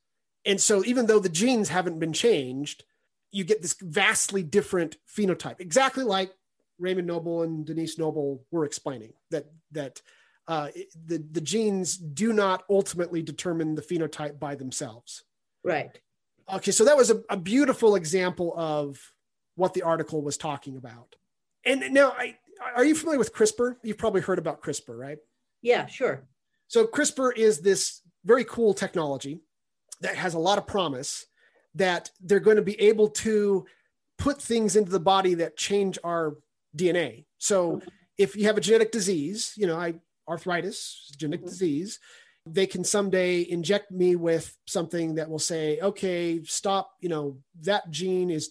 And 0.45 0.61
so 0.61 0.85
even 0.85 1.07
though 1.07 1.21
the 1.21 1.29
genes 1.29 1.69
haven't 1.71 1.99
been 1.99 2.13
changed, 2.13 2.85
you 3.31 3.45
get 3.45 3.63
this 3.63 3.75
vastly 3.81 4.43
different 4.43 4.97
phenotype, 5.09 5.61
exactly 5.61 6.05
like 6.05 6.33
Raymond 6.79 7.07
Noble 7.07 7.43
and 7.43 7.65
Denise 7.65 7.99
Noble 7.99 8.45
were 8.51 8.65
explaining 8.65 9.13
that 9.31 9.47
that 9.73 10.03
uh, 10.47 10.69
the 11.07 11.19
the 11.31 11.41
genes 11.41 11.97
do 11.97 12.33
not 12.33 12.65
ultimately 12.69 13.23
determine 13.23 13.75
the 13.75 13.83
phenotype 13.83 14.39
by 14.39 14.55
themselves. 14.55 15.25
Right. 15.63 15.99
Okay, 16.53 16.73
so 16.73 16.85
that 16.85 16.97
was 16.97 17.11
a, 17.11 17.23
a 17.31 17.39
beautiful 17.39 17.95
example 17.95 18.53
of 18.57 19.01
what 19.55 19.73
the 19.73 19.83
article 19.83 20.21
was 20.21 20.37
talking 20.37 20.77
about. 20.77 21.17
And 21.65 21.93
now, 21.93 22.11
I, 22.11 22.37
are 22.77 22.85
you 22.85 22.95
familiar 22.95 23.19
with 23.19 23.33
CRISPR? 23.33 23.77
You've 23.83 23.97
probably 23.97 24.21
heard 24.21 24.39
about 24.39 24.63
CRISPR, 24.63 24.99
right? 24.99 25.19
Yeah, 25.64 25.87
sure. 25.87 26.27
So 26.68 26.87
CRISPR 26.87 27.37
is 27.37 27.61
this 27.61 28.03
very 28.24 28.44
cool 28.44 28.74
technology 28.74 29.40
that 30.03 30.14
has 30.14 30.35
a 30.35 30.38
lot 30.38 30.59
of 30.59 30.66
promise 30.66 31.24
that 31.74 32.11
they're 32.20 32.38
going 32.38 32.57
to 32.57 32.62
be 32.62 32.81
able 32.81 33.09
to 33.09 33.64
put 34.18 34.40
things 34.40 34.77
into 34.77 34.90
the 34.90 35.00
body 35.00 35.35
that 35.35 35.57
change 35.57 35.98
our 36.05 36.37
DNA. 36.77 37.24
So 37.38 37.81
if 38.18 38.37
you 38.37 38.44
have 38.44 38.59
a 38.59 38.61
genetic 38.61 38.92
disease, 38.92 39.55
you 39.57 39.66
know, 39.66 39.77
I 39.77 39.94
arthritis, 40.29 41.11
genetic 41.16 41.40
mm-hmm. 41.40 41.48
disease, 41.48 41.98
they 42.46 42.66
can 42.66 42.85
someday 42.85 43.40
inject 43.48 43.90
me 43.90 44.16
with 44.16 44.55
something 44.66 45.14
that 45.14 45.31
will 45.31 45.38
say, 45.38 45.81
okay, 45.81 46.44
stop, 46.44 46.90
you 47.00 47.09
know, 47.09 47.38
that 47.62 47.90
gene 47.90 48.31
is 48.31 48.50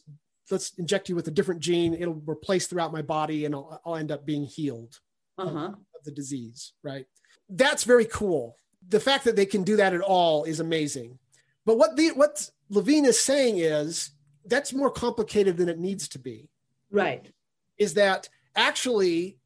let's 0.50 0.74
inject 0.78 1.10
you 1.10 1.16
with 1.16 1.28
a 1.28 1.32
different 1.32 1.62
gene. 1.62 1.94
It'll 1.94 2.22
replace 2.26 2.66
throughout 2.66 2.92
my 2.92 3.04
body 3.04 3.46
and 3.46 3.54
I'll, 3.54 3.80
I'll 3.86 3.96
end 3.96 4.12
up 4.12 4.26
being 4.26 4.46
healed 4.46 5.00
uh-huh. 5.38 5.72
The 6.04 6.12
disease, 6.12 6.74
right? 6.84 7.06
that's 7.50 7.84
very 7.84 8.06
cool. 8.06 8.58
The 8.90 9.00
fact 9.00 9.26
that 9.26 9.36
they 9.36 9.46
can 9.46 9.64
do 9.64 9.78
that 9.78 9.94
at 9.94 10.02
all 10.02 10.44
is 10.44 10.60
amazing. 10.60 11.20
But 11.66 11.78
what 11.78 11.96
the 11.96 12.10
what 12.10 12.50
Levine 12.70 13.06
is 13.06 13.20
saying 13.20 13.58
is 13.58 14.12
that's 14.46 14.74
more 14.74 14.90
complicated 14.92 15.58
than 15.58 15.70
it 15.70 15.80
needs 15.80 16.08
to 16.10 16.20
be. 16.20 16.50
Right. 16.92 17.32
Is 17.78 17.94
that 17.94 18.30
actually 18.56 19.38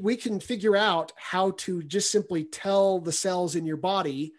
we 0.00 0.16
can 0.16 0.40
figure 0.40 0.76
out 0.76 1.12
how 1.16 1.52
to 1.52 1.82
just 1.82 2.10
simply 2.10 2.44
tell 2.44 2.98
the 2.98 3.12
cells 3.12 3.56
in 3.56 3.66
your 3.66 3.76
body 3.76 4.32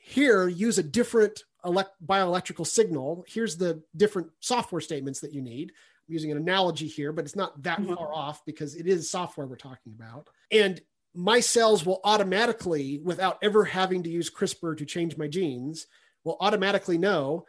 here 0.00 0.48
use 0.48 0.78
a 0.78 0.82
different 0.82 1.42
elect- 1.66 1.96
bioelectrical 2.06 2.66
signal 2.66 3.22
here's 3.28 3.58
the 3.58 3.82
different 3.94 4.28
software 4.40 4.80
statements 4.80 5.20
that 5.20 5.34
you 5.34 5.42
need 5.42 5.70
i'm 6.08 6.14
using 6.14 6.30
an 6.30 6.38
analogy 6.38 6.86
here 6.86 7.12
but 7.12 7.26
it's 7.26 7.36
not 7.36 7.62
that 7.62 7.78
mm-hmm. 7.78 7.92
far 7.92 8.10
off 8.14 8.42
because 8.46 8.74
it 8.74 8.86
is 8.86 9.10
software 9.10 9.46
we're 9.46 9.56
talking 9.56 9.92
about 9.92 10.30
and 10.50 10.80
my 11.14 11.40
cells 11.40 11.84
will 11.84 12.00
automatically, 12.04 13.00
without 13.02 13.38
ever 13.42 13.64
having 13.64 14.02
to 14.04 14.10
use 14.10 14.30
CRISPR 14.30 14.76
to 14.78 14.84
change 14.84 15.16
my 15.16 15.26
genes, 15.26 15.86
will 16.24 16.36
automatically 16.40 16.98
know 16.98 17.44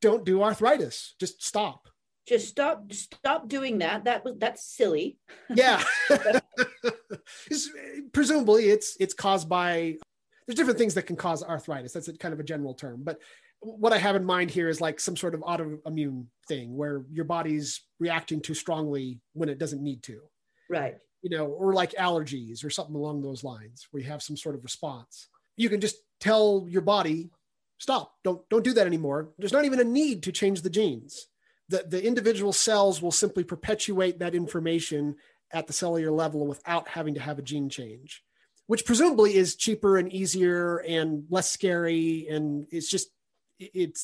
don't 0.00 0.24
do 0.24 0.42
arthritis, 0.42 1.14
just 1.20 1.44
stop. 1.44 1.88
just 2.26 2.48
stop 2.48 2.92
stop 2.92 3.48
doing 3.48 3.78
that. 3.78 4.04
That 4.04 4.24
was 4.24 4.34
that's 4.38 4.64
silly. 4.64 5.18
Yeah. 5.48 5.82
It's, 7.50 7.68
presumably 8.12 8.68
it's 8.70 8.96
it's 9.00 9.14
caused 9.14 9.48
by 9.48 9.96
there's 10.46 10.56
different 10.56 10.78
things 10.78 10.94
that 10.94 11.02
can 11.02 11.16
cause 11.16 11.42
arthritis. 11.42 11.92
That's 11.92 12.06
a, 12.08 12.16
kind 12.16 12.32
of 12.32 12.40
a 12.40 12.44
general 12.44 12.74
term. 12.74 13.02
But 13.02 13.18
what 13.60 13.92
i 13.92 13.98
have 13.98 14.14
in 14.14 14.24
mind 14.24 14.50
here 14.50 14.68
is 14.68 14.80
like 14.80 15.00
some 15.00 15.16
sort 15.16 15.34
of 15.34 15.40
autoimmune 15.40 16.26
thing 16.46 16.76
where 16.76 17.04
your 17.10 17.24
body's 17.24 17.82
reacting 17.98 18.40
too 18.40 18.54
strongly 18.54 19.18
when 19.32 19.48
it 19.48 19.58
doesn't 19.58 19.82
need 19.82 20.02
to. 20.04 20.20
Right 20.70 20.96
you 21.26 21.36
know 21.36 21.46
or 21.46 21.74
like 21.74 21.90
allergies 21.92 22.64
or 22.64 22.70
something 22.70 22.94
along 22.94 23.20
those 23.20 23.42
lines 23.42 23.88
where 23.90 24.00
you 24.00 24.08
have 24.08 24.22
some 24.22 24.36
sort 24.36 24.54
of 24.54 24.62
response. 24.62 25.26
You 25.56 25.68
can 25.68 25.80
just 25.80 25.96
tell 26.20 26.66
your 26.68 26.82
body 26.82 27.30
stop. 27.78 28.14
Don't 28.22 28.48
don't 28.48 28.62
do 28.62 28.74
that 28.74 28.86
anymore. 28.86 29.30
There's 29.36 29.52
not 29.52 29.64
even 29.64 29.80
a 29.80 29.84
need 29.84 30.22
to 30.22 30.32
change 30.32 30.62
the 30.62 30.70
genes. 30.70 31.26
The, 31.68 31.84
the 31.88 32.06
individual 32.06 32.52
cells 32.52 33.02
will 33.02 33.10
simply 33.10 33.42
perpetuate 33.42 34.20
that 34.20 34.36
information 34.36 35.16
at 35.50 35.66
the 35.66 35.72
cellular 35.72 36.12
level 36.12 36.46
without 36.46 36.86
having 36.86 37.14
to 37.14 37.20
have 37.20 37.40
a 37.40 37.42
gene 37.42 37.68
change 37.68 38.22
which 38.68 38.84
presumably 38.84 39.36
is 39.36 39.54
cheaper 39.54 39.96
and 39.96 40.12
easier 40.12 40.78
and 40.78 41.24
less 41.30 41.50
scary. 41.50 42.26
And 42.28 42.66
it's 42.70 42.90
just 42.90 43.08
it 43.60 43.98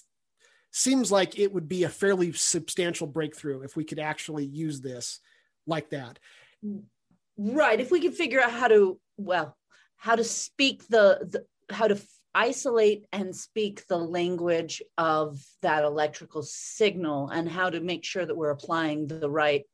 seems 0.70 1.12
like 1.12 1.38
it 1.38 1.52
would 1.52 1.68
be 1.68 1.84
a 1.84 1.88
fairly 1.88 2.32
substantial 2.32 3.06
breakthrough 3.06 3.62
if 3.62 3.76
we 3.76 3.84
could 3.84 3.98
actually 3.98 4.46
use 4.46 4.80
this 4.80 5.20
like 5.66 5.90
that 5.90 6.18
right 7.36 7.80
if 7.80 7.90
we 7.90 8.00
could 8.00 8.14
figure 8.14 8.40
out 8.40 8.50
how 8.50 8.68
to 8.68 8.98
well 9.16 9.56
how 9.96 10.16
to 10.16 10.24
speak 10.24 10.86
the, 10.88 11.28
the 11.30 11.74
how 11.74 11.86
to 11.88 12.00
isolate 12.34 13.06
and 13.12 13.34
speak 13.34 13.86
the 13.88 13.96
language 13.96 14.82
of 14.96 15.42
that 15.60 15.84
electrical 15.84 16.42
signal 16.42 17.28
and 17.28 17.48
how 17.48 17.68
to 17.68 17.80
make 17.80 18.04
sure 18.04 18.24
that 18.24 18.36
we're 18.36 18.50
applying 18.50 19.06
the 19.06 19.28
right 19.28 19.64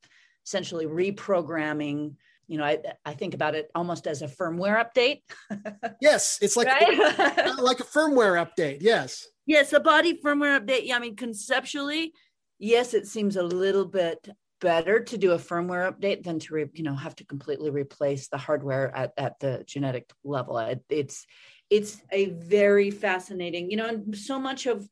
essentially 0.45 0.87
reprogramming 0.87 2.15
you 2.49 2.59
know 2.59 2.65
i, 2.65 2.79
I 3.05 3.13
think 3.15 3.35
about 3.35 3.55
it 3.55 3.71
almost 3.75 4.07
as 4.07 4.23
a 4.23 4.29
firmware 4.29 4.85
update 4.85 5.23
yes 6.01 6.39
it's 6.43 6.57
like 6.57 6.67
right? 6.67 6.99
Uh, 7.19 7.63
like 7.63 7.81
a 7.81 7.85
firmware 7.85 8.45
update 8.45 8.79
yes 8.81 9.27
yes 9.47 9.73
a 9.73 9.81
body 9.81 10.21
firmware 10.21 10.61
update 10.61 10.83
yeah 10.85 10.97
i 10.97 10.99
mean 10.99 11.17
conceptually 11.17 12.13
yes 12.59 12.93
it 12.93 13.07
seems 13.07 13.37
a 13.37 13.43
little 13.43 13.85
bit 13.85 14.29
better 14.61 15.01
to 15.01 15.19
do 15.19 15.33
a 15.33 15.39
firmware 15.39 15.93
update 15.93 16.25
than 16.25 16.39
to 16.41 16.55
re, 16.55 16.67
you 16.73 16.83
know 16.83 16.95
have 16.95 17.17
to 17.17 17.25
completely 17.25 17.71
replace 17.71 18.29
the 18.29 18.39
hardware 18.39 18.95
at, 18.95 19.13
at 19.17 19.39
the 19.41 19.65
genetic 19.67 20.11
level. 20.25 20.59
It, 20.59 20.83
it's 20.89 21.27
it's 21.71 22.01
a 22.11 22.27
very 22.27 22.91
fascinating 22.91 23.71
you 23.71 23.77
know 23.77 23.87
and 23.87 24.17
so 24.17 24.39
much 24.39 24.67
of 24.67 24.89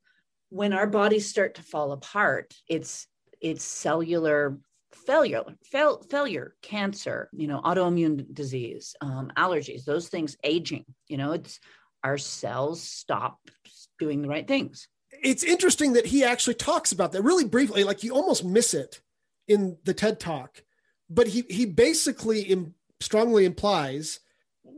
when 0.51 0.73
our 0.73 0.87
bodies 0.87 1.29
start 1.29 1.55
to 1.55 1.63
fall 1.63 1.93
apart 1.93 2.55
it's 2.69 3.07
it's 3.41 3.65
cellular 3.65 4.59
failure 4.93 5.43
fail, 5.65 6.03
failure 6.11 6.55
cancer 6.63 7.29
you 7.33 7.49
know 7.49 7.61
autoimmune 7.63 8.33
disease 8.35 8.95
um, 9.01 9.33
allergies 9.37 9.85
those 9.85 10.09
things 10.09 10.37
aging 10.45 10.85
you 11.09 11.17
know 11.17 11.33
it's 11.33 11.59
our 12.05 12.19
cells 12.19 12.83
stop 12.83 13.41
doing 13.99 14.23
the 14.23 14.29
right 14.29 14.47
things. 14.47 14.89
It's 15.11 15.43
interesting 15.43 15.95
that 15.95 16.07
he 16.07 16.25
actually 16.25 16.55
talks 16.55 16.93
about 16.93 17.13
that 17.13 17.23
really 17.23 17.45
briefly 17.45 17.85
like 17.85 18.05
you 18.05 18.15
almost 18.15 18.45
miss 18.45 18.75
it 18.75 19.01
in 19.49 19.77
the 19.85 19.95
ted 19.95 20.19
talk 20.19 20.63
but 21.09 21.27
he 21.27 21.45
he 21.49 21.67
basically 21.67 22.43
Im- 22.43 22.75
strongly 23.01 23.45
implies 23.45 24.21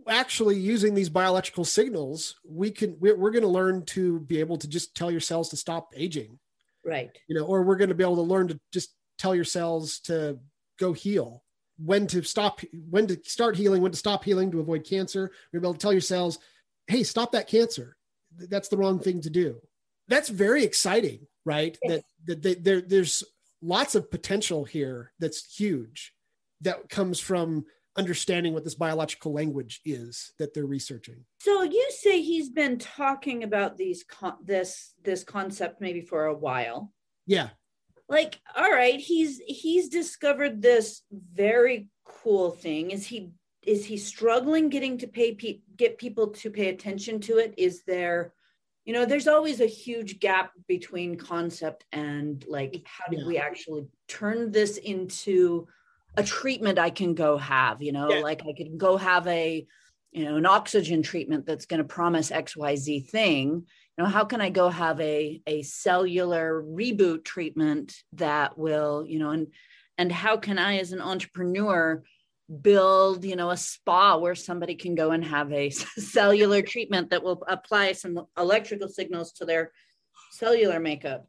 actually 0.09 0.57
using 0.57 0.95
these 0.95 1.09
biological 1.09 1.65
signals, 1.65 2.37
we 2.45 2.71
can 2.71 2.97
we're, 2.99 3.17
we're 3.17 3.31
going 3.31 3.43
to 3.43 3.49
learn 3.49 3.85
to 3.87 4.21
be 4.21 4.41
able 4.41 4.57
to 4.59 4.69
just 4.69 4.95
tell 4.95 5.11
your 5.11 5.21
cells 5.21 5.49
to 5.51 5.57
stop 5.57 5.93
aging, 5.97 6.39
right? 6.85 7.11
You 7.29 7.37
know, 7.37 7.45
or 7.45 7.63
we're 7.63 7.77
going 7.77 7.89
to 7.89 7.95
be 7.95 8.05
able 8.05 8.17
to 8.17 8.23
learn 8.23 8.49
to 8.49 8.61
just 8.73 8.95
tell 9.19 9.35
your 9.35 9.45
cells 9.45 10.01
to 10.01 10.39
go 10.79 10.93
heal, 10.93 11.43
when 11.79 12.07
to 12.09 12.23
stop, 12.23 12.61
when 12.91 13.07
to 13.07 13.19
start 13.25 13.57
healing, 13.57 13.83
when 13.83 13.93
to 13.93 13.99
stop 13.99 14.25
healing 14.25 14.51
to 14.51 14.61
avoid 14.61 14.85
cancer. 14.85 15.31
You're 15.53 15.63
able 15.63 15.75
to 15.75 15.79
tell 15.79 15.93
your 15.93 16.01
cells, 16.01 16.39
hey, 16.87 17.03
stop 17.03 17.33
that 17.33 17.49
cancer. 17.49 17.97
That's 18.37 18.69
the 18.69 18.77
wrong 18.77 18.99
thing 18.99 19.21
to 19.23 19.31
do. 19.31 19.61
That's 20.09 20.29
very 20.29 20.65
exciting, 20.65 21.27
right? 21.45 21.79
Yes. 21.85 22.03
That 22.27 22.43
that 22.43 22.65
there 22.65 22.81
there's 22.81 23.25
lots 23.63 23.95
of 23.95 24.11
potential 24.11 24.65
here 24.65 25.13
that's 25.19 25.57
huge 25.57 26.15
that 26.61 26.89
comes 26.89 27.21
from 27.21 27.65
understanding 27.97 28.55
what 28.55 28.65
this 28.65 28.77
biological 28.77 29.33
language 29.33 29.81
is 29.85 30.33
that 30.39 30.55
they're 30.55 30.67
researching. 30.67 31.25
So 31.41 31.63
you 31.63 31.89
say 31.91 32.23
he's 32.23 32.49
been 32.49 32.79
talking 32.79 33.43
about 33.43 33.77
these 33.77 34.05
con- 34.05 34.39
this 34.45 34.95
this 35.03 35.25
concept 35.25 35.81
maybe 35.81 36.01
for 36.01 36.27
a 36.27 36.35
while. 36.35 36.93
Yeah. 37.27 37.51
Like 38.09 38.41
all 38.57 38.71
right, 38.71 39.01
he's 39.01 39.41
he's 39.47 39.89
discovered 39.89 40.63
this 40.63 41.03
very 41.11 41.89
cool 42.05 42.53
thing. 42.53 42.93
Is 42.93 43.07
he 43.07 43.33
is 43.63 43.85
he 43.85 43.99
struggling 43.99 44.69
getting 44.69 44.97
to 44.99 45.07
pay 45.07 45.35
pe- 45.35 45.61
get 45.77 45.99
people 45.99 46.29
to 46.29 46.51
pay 46.51 46.69
attention 46.69 47.21
to 47.23 47.39
it? 47.39 47.53
Is 47.59 47.83
there 47.87 48.33
you 48.89 48.95
know 48.95 49.05
there's 49.05 49.29
always 49.29 49.61
a 49.61 49.67
huge 49.67 50.19
gap 50.19 50.51
between 50.67 51.17
concept 51.17 51.85
and 51.93 52.45
like 52.49 52.83
how 52.85 53.07
do 53.11 53.19
yeah. 53.19 53.27
we 53.27 53.39
actually 53.39 53.87
turn 54.09 54.51
this 54.51 54.79
into 54.79 55.69
a 56.19 56.23
treatment 56.23 56.79
I 56.79 56.91
can 56.91 57.15
go 57.15 57.39
have, 57.39 57.81
you 57.81 57.93
know, 57.93 58.11
yeah. 58.11 58.21
like 58.21 58.43
I 58.43 58.53
could 58.53 58.77
go 58.77 58.97
have 58.97 59.27
a, 59.29 59.67
you 60.11 60.25
know, 60.25 60.37
an 60.37 60.47
oxygen 60.47 61.03
treatment 61.03 61.47
that's 61.47 61.67
going 61.67 61.79
to 61.79 61.85
promise 61.85 62.31
XYZ 62.31 63.09
thing. 63.09 63.51
You 63.97 64.05
know, 64.05 64.11
how 64.11 64.25
can 64.25 64.41
I 64.41 64.51
go 64.51 64.69
have 64.69 65.01
a, 65.01 65.41
a 65.47 65.63
cellular 65.63 66.63
reboot 66.63 67.25
treatment 67.25 67.95
that 68.15 68.59
will, 68.59 69.07
you 69.07 69.21
know, 69.21 69.31
and, 69.31 69.49
and 69.97 70.11
how 70.11 70.37
can 70.37 70.59
I, 70.59 70.79
as 70.79 70.93
an 70.93 71.01
entrepreneur, 71.01 72.03
build, 72.63 73.25
you 73.25 73.37
know, 73.37 73.51
a 73.51 73.57
spa 73.57 74.17
where 74.17 74.35
somebody 74.35 74.75
can 74.75 74.95
go 74.95 75.11
and 75.11 75.25
have 75.25 75.53
a 75.53 75.71
cellular 75.71 76.63
treatment 76.63 77.11
that 77.11 77.23
will 77.23 77.43
apply 77.49 77.93
some 77.93 78.27
electrical 78.37 78.89
signals 78.89 79.33
to 79.33 79.45
their 79.45 79.73
cellular 80.31 80.81
makeup? 80.81 81.29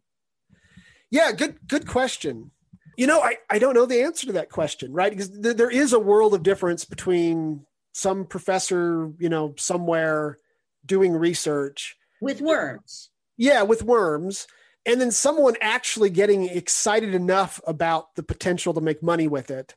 Yeah, 1.12 1.32
good, 1.32 1.58
good 1.68 1.88
question. 1.88 2.52
You 2.98 3.08
know, 3.08 3.22
I, 3.22 3.38
I 3.50 3.60
don't 3.60 3.74
know 3.74 3.86
the 3.86 4.02
answer 4.02 4.28
to 4.28 4.34
that 4.34 4.50
question, 4.50 4.92
right? 4.92 5.12
Because 5.12 5.30
th- 5.30 5.56
there 5.56 5.70
is 5.70 5.94
a 5.94 6.00
world 6.00 6.34
of 6.34 6.44
difference 6.44 6.86
between 6.86 7.66
some 7.94 8.26
professor, 8.26 9.12
you 9.20 9.30
know, 9.30 9.54
somewhere 9.58 10.40
doing 10.86 11.14
research 11.14 11.98
with 12.22 12.42
worms. 12.42 13.10
Yeah, 13.38 13.64
with 13.64 13.84
worms. 13.84 14.48
And 14.86 15.00
then 15.00 15.12
someone 15.12 15.56
actually 15.62 16.10
getting 16.10 16.46
excited 16.46 17.14
enough 17.14 17.62
about 17.66 18.16
the 18.16 18.24
potential 18.24 18.74
to 18.74 18.82
make 18.82 19.04
money 19.04 19.28
with 19.28 19.52
it 19.52 19.76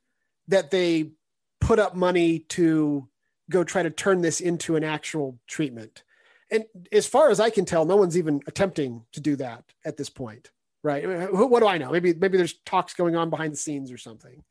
that 0.48 0.70
they 0.70 1.12
put 1.62 1.78
up 1.78 1.94
money 1.94 2.40
to 2.40 3.08
go 3.50 3.64
try 3.64 3.82
to 3.82 3.90
turn 3.90 4.20
this 4.20 4.40
into 4.40 4.76
an 4.76 4.84
actual 4.84 5.38
treatment. 5.46 6.02
And 6.50 6.64
as 6.90 7.06
far 7.06 7.30
as 7.30 7.40
I 7.40 7.50
can 7.50 7.64
tell, 7.64 7.84
no 7.84 7.96
one's 7.96 8.18
even 8.18 8.40
attempting 8.46 9.04
to 9.12 9.20
do 9.20 9.36
that 9.36 9.64
at 9.84 9.96
this 9.96 10.10
point 10.10 10.50
right? 10.82 11.32
what 11.32 11.60
do 11.60 11.66
I 11.66 11.78
know? 11.78 11.90
Maybe 11.90 12.14
maybe 12.14 12.36
there's 12.36 12.54
talks 12.64 12.94
going 12.94 13.16
on 13.16 13.30
behind 13.30 13.52
the 13.52 13.58
scenes 13.58 13.92
or 13.92 13.98
something, 13.98 14.42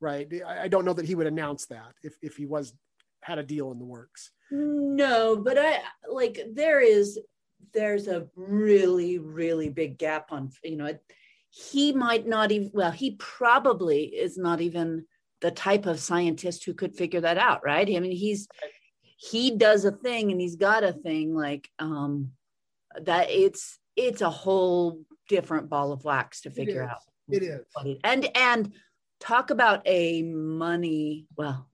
right? 0.00 0.28
I, 0.46 0.62
I 0.62 0.68
don't 0.68 0.84
know 0.84 0.92
that 0.92 1.06
he 1.06 1.14
would 1.14 1.26
announce 1.26 1.66
that 1.66 1.94
if 2.02 2.16
if 2.22 2.36
he 2.36 2.46
was 2.46 2.72
had 3.22 3.38
a 3.38 3.42
deal 3.42 3.70
in 3.72 3.78
the 3.78 3.84
works. 3.84 4.30
No, 4.50 5.36
but 5.36 5.58
I 5.58 5.80
like 6.08 6.40
there 6.52 6.80
is 6.80 7.18
there's 7.72 8.08
a 8.08 8.26
really 8.36 9.18
really 9.18 9.68
big 9.68 9.98
gap 9.98 10.32
on 10.32 10.50
you 10.64 10.76
know 10.76 10.98
he 11.50 11.92
might 11.92 12.26
not 12.26 12.52
even 12.52 12.70
well 12.72 12.92
he 12.92 13.12
probably 13.12 14.04
is 14.04 14.38
not 14.38 14.60
even 14.60 15.04
the 15.40 15.50
type 15.50 15.86
of 15.86 16.00
scientist 16.00 16.64
who 16.64 16.74
could 16.74 16.94
figure 16.94 17.20
that 17.20 17.38
out 17.38 17.62
right 17.64 17.88
i 17.88 18.00
mean 18.00 18.12
he's 18.12 18.48
he 19.16 19.56
does 19.56 19.84
a 19.84 19.92
thing 19.92 20.30
and 20.30 20.40
he's 20.40 20.56
got 20.56 20.84
a 20.84 20.92
thing 20.92 21.34
like 21.34 21.68
um 21.78 22.30
that 23.02 23.30
it's 23.30 23.78
it's 23.96 24.22
a 24.22 24.30
whole 24.30 25.00
different 25.28 25.68
ball 25.68 25.92
of 25.92 26.04
wax 26.04 26.42
to 26.42 26.50
figure 26.50 26.82
out. 26.82 26.98
It 27.30 27.42
is. 27.42 27.64
And 28.04 28.28
and 28.36 28.72
talk 29.20 29.50
about 29.50 29.82
a 29.86 30.22
money, 30.22 31.26
well, 31.36 31.68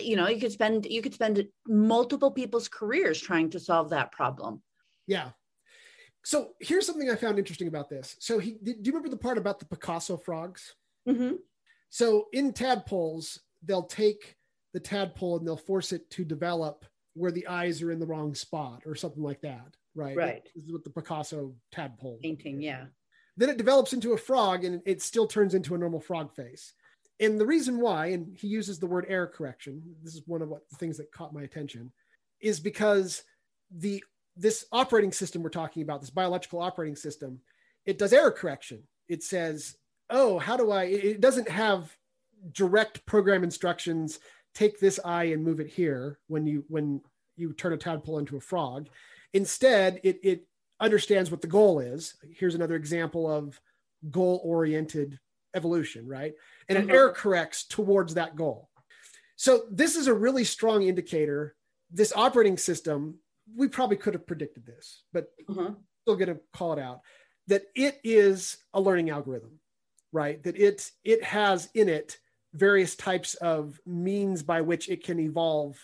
you 0.00 0.16
know, 0.16 0.28
you 0.28 0.40
could 0.40 0.52
spend 0.52 0.86
you 0.86 1.02
could 1.02 1.14
spend 1.14 1.46
multiple 1.66 2.30
people's 2.30 2.68
careers 2.68 3.20
trying 3.20 3.50
to 3.50 3.60
solve 3.60 3.90
that 3.90 4.12
problem. 4.12 4.62
Yeah. 5.06 5.30
So 6.24 6.50
here's 6.60 6.86
something 6.86 7.10
I 7.10 7.16
found 7.16 7.38
interesting 7.38 7.66
about 7.66 7.90
this. 7.90 8.16
So 8.20 8.38
he 8.38 8.52
do 8.62 8.70
you 8.70 8.92
remember 8.92 9.08
the 9.08 9.16
part 9.16 9.38
about 9.38 9.58
the 9.58 9.66
Picasso 9.66 10.16
frogs? 10.16 10.74
Mm-hmm. 11.08 11.34
So 11.92 12.26
in 12.32 12.52
tadpoles, 12.52 13.38
they'll 13.62 13.84
take 13.84 14.36
the 14.72 14.80
tadpole 14.80 15.38
and 15.38 15.46
they'll 15.46 15.56
force 15.56 15.92
it 15.92 16.10
to 16.10 16.24
develop 16.24 16.84
where 17.14 17.30
the 17.30 17.46
eyes 17.46 17.82
are 17.82 17.92
in 17.92 18.00
the 18.00 18.06
wrong 18.06 18.34
spot 18.34 18.82
or 18.86 18.94
something 18.94 19.22
like 19.22 19.42
that 19.42 19.76
right? 19.94 20.16
Right. 20.16 20.48
This 20.54 20.64
is 20.64 20.72
with 20.72 20.84
the 20.84 20.90
Picasso 20.90 21.54
tadpole 21.70 22.18
painting, 22.22 22.60
yeah. 22.60 22.84
Then 23.36 23.48
it 23.48 23.56
develops 23.56 23.92
into 23.92 24.12
a 24.12 24.18
frog 24.18 24.64
and 24.64 24.82
it 24.84 25.00
still 25.00 25.26
turns 25.26 25.54
into 25.54 25.74
a 25.74 25.78
normal 25.78 26.00
frog 26.00 26.34
face. 26.34 26.74
And 27.20 27.40
the 27.40 27.46
reason 27.46 27.80
why, 27.80 28.06
and 28.06 28.36
he 28.36 28.48
uses 28.48 28.78
the 28.78 28.86
word 28.86 29.06
error 29.08 29.26
correction, 29.26 29.82
this 30.02 30.14
is 30.14 30.22
one 30.26 30.42
of 30.42 30.48
what, 30.48 30.68
the 30.68 30.76
things 30.76 30.98
that 30.98 31.12
caught 31.12 31.32
my 31.32 31.42
attention, 31.42 31.92
is 32.40 32.60
because 32.60 33.22
the 33.70 34.02
this 34.36 34.64
operating 34.72 35.12
system 35.12 35.42
we're 35.42 35.50
talking 35.50 35.82
about, 35.82 36.00
this 36.00 36.10
biological 36.10 36.60
operating 36.60 36.96
system, 36.96 37.38
it 37.84 37.98
does 37.98 38.12
error 38.12 38.30
correction. 38.30 38.82
It 39.08 39.22
says, 39.22 39.76
oh, 40.10 40.38
how 40.38 40.56
do 40.56 40.70
I? 40.70 40.84
It 40.84 41.20
doesn't 41.20 41.48
have 41.48 41.96
direct 42.52 43.04
program 43.06 43.44
instructions. 43.44 44.18
Take 44.54 44.80
this 44.80 45.00
eye 45.04 45.24
and 45.24 45.44
move 45.44 45.60
it 45.60 45.68
here 45.68 46.18
when 46.26 46.46
you 46.46 46.64
when 46.68 47.00
you 47.36 47.52
turn 47.52 47.72
a 47.72 47.76
tadpole 47.76 48.18
into 48.18 48.36
a 48.36 48.40
frog. 48.40 48.88
Instead, 49.32 50.00
it 50.02 50.20
it 50.22 50.46
understands 50.80 51.30
what 51.30 51.40
the 51.40 51.46
goal 51.46 51.80
is. 51.80 52.14
Here's 52.30 52.54
another 52.54 52.76
example 52.76 53.30
of 53.30 53.60
goal 54.10 54.40
oriented 54.44 55.18
evolution, 55.54 56.06
right? 56.06 56.34
And 56.68 56.76
it 56.76 56.82
mm-hmm. 56.82 56.90
error 56.90 57.12
corrects 57.12 57.64
towards 57.64 58.14
that 58.14 58.36
goal. 58.36 58.68
So 59.36 59.64
this 59.70 59.96
is 59.96 60.06
a 60.06 60.14
really 60.14 60.44
strong 60.44 60.82
indicator. 60.82 61.54
This 61.90 62.12
operating 62.14 62.56
system, 62.56 63.18
we 63.54 63.68
probably 63.68 63.96
could 63.96 64.14
have 64.14 64.26
predicted 64.26 64.66
this, 64.66 65.02
but 65.12 65.28
mm-hmm. 65.48 65.74
still 66.02 66.16
going 66.16 66.34
to 66.34 66.40
call 66.52 66.72
it 66.72 66.78
out 66.78 67.00
that 67.48 67.64
it 67.74 67.98
is 68.04 68.58
a 68.72 68.80
learning 68.80 69.10
algorithm, 69.10 69.58
right? 70.12 70.42
That 70.42 70.56
it 70.56 70.90
it 71.04 71.24
has 71.24 71.68
in 71.74 71.88
it 71.88 72.18
various 72.54 72.94
types 72.94 73.34
of 73.36 73.80
means 73.86 74.42
by 74.42 74.60
which 74.60 74.88
it 74.88 75.02
can 75.02 75.18
evolve 75.18 75.78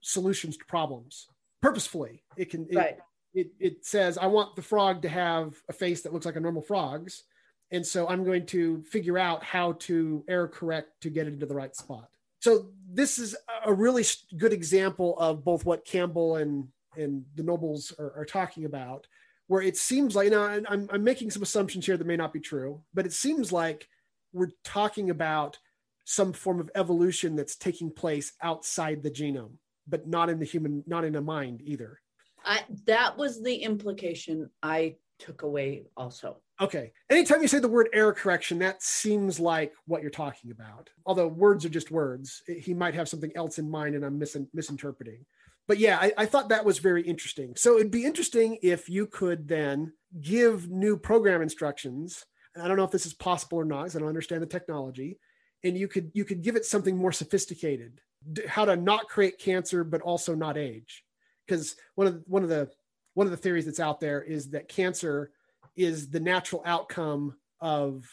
solutions 0.00 0.56
to 0.56 0.64
problems 0.64 1.28
purposefully. 1.62 2.22
It 2.36 2.50
can 2.50 2.66
it, 2.70 2.76
right. 2.76 2.98
it, 3.34 3.48
it 3.58 3.84
says, 3.84 4.18
I 4.18 4.26
want 4.26 4.56
the 4.56 4.62
frog 4.62 5.02
to 5.02 5.08
have 5.08 5.54
a 5.68 5.72
face 5.72 6.02
that 6.02 6.12
looks 6.12 6.26
like 6.26 6.36
a 6.36 6.40
normal 6.40 6.62
frog's. 6.62 7.24
And 7.70 7.84
so 7.84 8.06
I'm 8.06 8.24
going 8.24 8.46
to 8.46 8.82
figure 8.84 9.18
out 9.18 9.42
how 9.42 9.72
to 9.72 10.24
error 10.28 10.48
correct 10.48 11.00
to 11.00 11.10
get 11.10 11.26
it 11.26 11.32
into 11.32 11.46
the 11.46 11.54
right 11.54 11.74
spot. 11.74 12.08
So 12.40 12.68
this 12.88 13.18
is 13.18 13.34
a 13.64 13.72
really 13.72 14.04
good 14.36 14.52
example 14.52 15.18
of 15.18 15.42
both 15.42 15.64
what 15.64 15.84
Campbell 15.84 16.36
and 16.36 16.68
and 16.96 17.24
the 17.34 17.42
Nobles 17.42 17.92
are, 17.98 18.12
are 18.16 18.24
talking 18.24 18.66
about, 18.66 19.06
where 19.46 19.62
it 19.62 19.76
seems 19.76 20.16
like, 20.16 20.26
you 20.26 20.30
know, 20.30 20.42
I'm, 20.42 20.88
I'm 20.92 21.04
making 21.04 21.30
some 21.30 21.42
assumptions 21.42 21.86
here 21.86 21.96
that 21.96 22.06
may 22.06 22.16
not 22.16 22.32
be 22.32 22.40
true, 22.40 22.82
but 22.94 23.06
it 23.06 23.12
seems 23.12 23.52
like 23.52 23.88
we're 24.32 24.52
talking 24.64 25.10
about 25.10 25.58
some 26.04 26.32
form 26.32 26.60
of 26.60 26.70
evolution 26.74 27.36
that's 27.36 27.56
taking 27.56 27.90
place 27.90 28.32
outside 28.42 29.02
the 29.02 29.10
genome, 29.10 29.54
but 29.86 30.06
not 30.06 30.28
in 30.28 30.38
the 30.38 30.44
human, 30.44 30.82
not 30.86 31.04
in 31.04 31.16
a 31.16 31.20
mind 31.20 31.60
either. 31.64 32.00
I, 32.44 32.62
that 32.86 33.16
was 33.16 33.42
the 33.42 33.56
implication 33.56 34.50
I 34.62 34.96
took 35.18 35.42
away 35.42 35.84
also. 35.96 36.38
Okay. 36.60 36.92
Anytime 37.10 37.42
you 37.42 37.48
say 37.48 37.58
the 37.58 37.68
word 37.68 37.88
error 37.92 38.12
correction, 38.12 38.58
that 38.60 38.82
seems 38.82 39.40
like 39.40 39.72
what 39.86 40.02
you're 40.02 40.10
talking 40.10 40.50
about. 40.50 40.90
Although 41.06 41.28
words 41.28 41.64
are 41.64 41.70
just 41.70 41.90
words, 41.90 42.42
he 42.46 42.74
might 42.74 42.94
have 42.94 43.08
something 43.08 43.32
else 43.34 43.58
in 43.58 43.70
mind 43.70 43.94
and 43.94 44.04
I'm 44.04 44.18
mis- 44.18 44.36
misinterpreting. 44.52 45.24
But 45.66 45.78
yeah, 45.78 45.98
I, 46.00 46.12
I 46.18 46.26
thought 46.26 46.50
that 46.50 46.64
was 46.64 46.78
very 46.78 47.02
interesting. 47.02 47.54
So 47.56 47.76
it'd 47.76 47.90
be 47.90 48.04
interesting 48.04 48.58
if 48.62 48.88
you 48.88 49.06
could 49.06 49.48
then 49.48 49.92
give 50.20 50.70
new 50.70 50.96
program 50.96 51.42
instructions. 51.42 52.24
And 52.54 52.62
I 52.62 52.68
don't 52.68 52.76
know 52.76 52.84
if 52.84 52.90
this 52.90 53.06
is 53.06 53.14
possible 53.14 53.58
or 53.58 53.64
not, 53.64 53.82
because 53.82 53.96
I 53.96 53.98
don't 54.00 54.08
understand 54.08 54.42
the 54.42 54.46
technology. 54.46 55.18
And 55.62 55.78
you 55.78 55.88
could 55.88 56.10
you 56.12 56.24
could 56.24 56.42
give 56.42 56.56
it 56.56 56.66
something 56.66 56.96
more 56.96 57.12
sophisticated, 57.12 58.00
how 58.46 58.66
to 58.66 58.76
not 58.76 59.08
create 59.08 59.38
cancer 59.38 59.82
but 59.82 60.02
also 60.02 60.34
not 60.34 60.58
age. 60.58 61.02
Because 61.46 61.76
one 61.94 62.06
of 62.06 62.14
the, 62.14 62.22
one 62.26 62.42
of 62.42 62.50
the 62.50 62.70
one 63.14 63.26
of 63.26 63.30
the 63.30 63.36
theories 63.36 63.64
that's 63.64 63.80
out 63.80 64.00
there 64.00 64.22
is 64.22 64.50
that 64.50 64.68
cancer 64.68 65.30
is 65.76 66.10
the 66.10 66.20
natural 66.20 66.62
outcome 66.66 67.34
of 67.60 68.06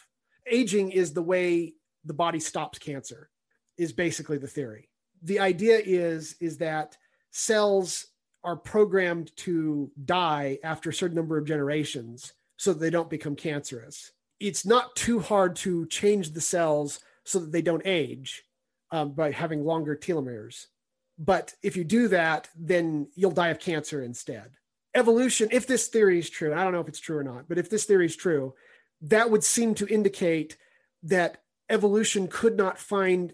aging 0.48 0.92
is 0.92 1.14
the 1.14 1.22
way 1.22 1.74
the 2.06 2.14
body 2.14 2.40
stops 2.40 2.80
cancer 2.80 3.30
is 3.78 3.92
basically 3.92 4.38
the 4.38 4.48
theory 4.48 4.90
the 5.24 5.40
idea 5.40 5.82
is 5.84 6.36
is 6.40 6.58
that 6.58 6.98
cells 7.32 8.08
are 8.44 8.56
programmed 8.56 9.36
to 9.38 9.92
die 10.06 10.60
after 10.64 10.90
a 10.90 10.94
certain 10.94 11.16
number 11.16 11.38
of 11.38 11.46
generations 11.46 12.34
so 12.58 12.74
that 12.74 12.80
they 12.80 12.90
don't 12.90 13.10
become 13.10 13.36
cancerous. 13.36 14.12
It's 14.40 14.66
not 14.66 14.96
too 14.96 15.20
hard 15.20 15.56
to 15.58 15.86
change 15.88 16.32
the 16.32 16.42
cells 16.42 17.00
so 17.24 17.40
that 17.40 17.52
they 17.52 17.62
don't 17.62 17.86
age 17.86 18.44
um, 18.92 19.12
by 19.14 19.32
having 19.32 19.64
longer 19.64 19.96
telomeres. 19.96 20.68
But 21.18 21.54
if 21.62 21.78
you 21.78 21.84
do 21.84 22.08
that 22.10 22.50
then 22.56 23.08
you'll 23.16 23.32
die 23.32 23.50
of 23.50 23.60
cancer 23.60 24.02
instead. 24.02 24.52
Evolution, 24.94 25.48
if 25.52 25.68
this 25.68 25.88
theory 25.88 26.20
is 26.20 26.30
true, 26.30 26.54
I 26.54 26.64
don't 26.64 26.74
know 26.74 26.82
if 26.82 26.88
it's 26.88 27.00
true 27.00 27.18
or 27.18 27.24
not, 27.24 27.48
but 27.48 27.58
if 27.58 27.70
this 27.70 27.86
theory 27.86 28.06
is 28.06 28.16
true, 28.16 28.54
that 29.02 29.30
would 29.30 29.44
seem 29.44 29.74
to 29.76 29.88
indicate 29.88 30.58
that 31.04 31.38
evolution 31.70 32.28
could 32.28 32.58
not 32.58 32.78
find 32.78 33.34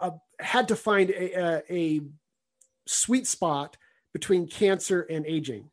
a, 0.00 0.12
had 0.40 0.68
to 0.68 0.76
find 0.76 1.10
a, 1.10 1.40
a, 1.40 1.62
a 1.70 2.00
sweet 2.86 3.26
spot 3.26 3.76
between 4.12 4.48
cancer 4.48 5.02
and 5.02 5.26
aging. 5.26 5.70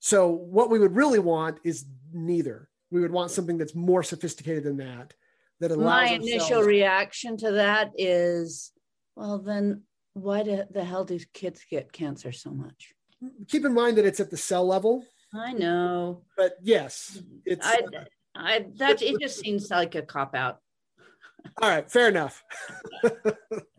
So 0.00 0.28
what 0.28 0.70
we 0.70 0.78
would 0.78 0.94
really 0.94 1.18
want 1.18 1.58
is 1.64 1.86
neither. 2.12 2.68
We 2.90 3.00
would 3.00 3.12
want 3.12 3.30
something 3.30 3.56
that's 3.56 3.74
more 3.74 4.02
sophisticated 4.02 4.64
than 4.64 4.76
that. 4.78 5.14
That 5.60 5.70
allows 5.70 5.84
my 5.84 6.06
initial 6.08 6.62
reaction 6.62 7.36
to 7.38 7.52
that 7.52 7.92
is, 7.96 8.72
well, 9.14 9.38
then 9.38 9.82
why 10.14 10.42
do, 10.42 10.64
the 10.70 10.84
hell 10.84 11.04
do 11.04 11.18
kids 11.32 11.64
get 11.70 11.92
cancer 11.92 12.32
so 12.32 12.50
much? 12.50 12.94
keep 13.48 13.64
in 13.64 13.72
mind 13.72 13.96
that 13.98 14.04
it's 14.04 14.20
at 14.20 14.30
the 14.30 14.36
cell 14.36 14.66
level. 14.66 15.04
I 15.34 15.52
know. 15.52 16.22
But 16.36 16.56
yes, 16.62 17.20
it's. 17.44 17.66
I, 17.66 17.80
uh, 17.96 18.04
I 18.36 18.66
that 18.76 19.02
it 19.02 19.20
just 19.20 19.38
seems 19.40 19.70
like 19.70 19.94
a 19.94 20.02
cop 20.02 20.34
out. 20.34 20.58
All 21.60 21.68
right, 21.68 21.90
fair 21.90 22.08
enough. 22.08 22.42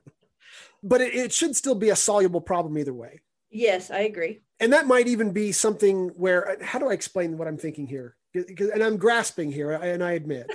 but 0.85 1.01
it, 1.01 1.13
it 1.13 1.33
should 1.33 1.55
still 1.55 1.75
be 1.75 1.89
a 1.89 1.95
soluble 1.95 2.41
problem 2.41 2.77
either 2.77 2.93
way. 2.93 3.21
Yes, 3.49 3.91
I 3.91 3.99
agree. 3.99 4.41
And 4.59 4.71
that 4.71 4.87
might 4.87 5.07
even 5.07 5.31
be 5.31 5.51
something 5.51 6.09
where, 6.15 6.49
uh, 6.49 6.63
how 6.63 6.79
do 6.79 6.89
I 6.89 6.93
explain 6.93 7.37
what 7.37 7.47
I'm 7.47 7.57
thinking 7.57 7.87
here? 7.87 8.15
And 8.33 8.83
I'm 8.83 8.97
grasping 8.97 9.51
here, 9.51 9.71
and 9.71 10.03
I 10.03 10.11
admit. 10.13 10.49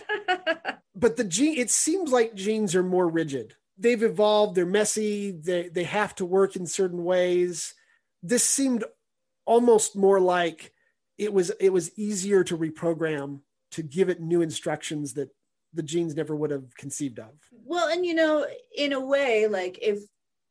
but 0.95 1.17
the 1.17 1.25
gene, 1.25 1.59
it 1.59 1.71
seems 1.71 2.13
like 2.13 2.35
genes 2.35 2.75
are 2.75 2.83
more 2.83 3.09
rigid. 3.09 3.55
They've 3.79 4.03
evolved, 4.03 4.55
they're 4.55 4.67
messy, 4.67 5.33
they, 5.33 5.69
they 5.69 5.85
have 5.85 6.15
to 6.17 6.27
work 6.27 6.57
in 6.57 6.67
certain 6.67 7.05
ways 7.05 7.75
this 8.23 8.45
seemed 8.45 8.85
almost 9.47 9.97
more 9.97 10.21
like 10.21 10.73
it 11.19 11.33
was 11.33 11.51
it 11.61 11.71
was 11.71 11.97
easier 11.99 12.45
to 12.45 12.57
reprogram 12.57 13.41
to 13.73 13.83
give 13.83 14.09
it 14.09 14.21
new 14.21 14.43
instructions 14.43 15.15
that 15.15 15.31
the 15.73 15.83
genes 15.83 16.15
never 16.15 16.35
would 16.35 16.51
have 16.51 16.75
conceived 16.77 17.19
of 17.19 17.33
well 17.65 17.89
and 17.89 18.05
you 18.05 18.15
know 18.15 18.47
in 18.77 18.93
a 18.93 19.01
way 19.01 19.47
like 19.47 19.79
if 19.81 20.01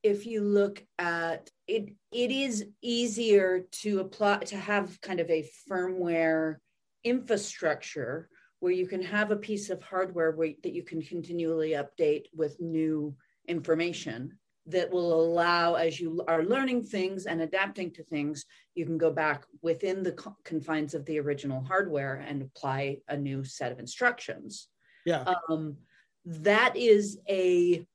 if 0.03 0.25
you 0.25 0.41
look 0.41 0.83
at 0.97 1.49
it 1.67 1.93
it 2.12 2.31
is 2.31 2.65
easier 2.81 3.65
to 3.71 3.99
apply 3.99 4.38
to 4.38 4.57
have 4.57 4.99
kind 5.01 5.19
of 5.19 5.29
a 5.29 5.49
firmware 5.69 6.57
infrastructure 7.03 8.29
where 8.59 8.71
you 8.71 8.88
can 8.88 9.01
have 9.01 9.31
a 9.31 9.38
piece 9.38 9.69
of 9.69 9.81
hardware 9.81 10.31
where, 10.31 10.51
that 10.63 10.73
you 10.73 10.83
can 10.83 11.01
continually 11.01 11.71
update 11.71 12.25
with 12.35 12.59
new 12.59 13.15
information 13.47 14.38
that 14.65 14.91
will 14.91 15.13
allow 15.13 15.73
as 15.73 15.99
you 15.99 16.23
are 16.27 16.43
learning 16.43 16.83
things 16.83 17.25
and 17.25 17.41
adapting 17.41 17.91
to 17.91 18.03
things 18.03 18.45
you 18.75 18.85
can 18.85 18.97
go 18.97 19.09
back 19.09 19.43
within 19.62 20.03
the 20.03 20.15
confines 20.43 20.93
of 20.93 21.05
the 21.05 21.19
original 21.19 21.63
hardware 21.63 22.23
and 22.27 22.41
apply 22.41 22.97
a 23.07 23.17
new 23.17 23.43
set 23.43 23.71
of 23.71 23.79
instructions. 23.79 24.67
Yeah. 25.05 25.33
Um, 25.49 25.77
that 26.25 26.75
is 26.75 27.17
a 27.27 27.85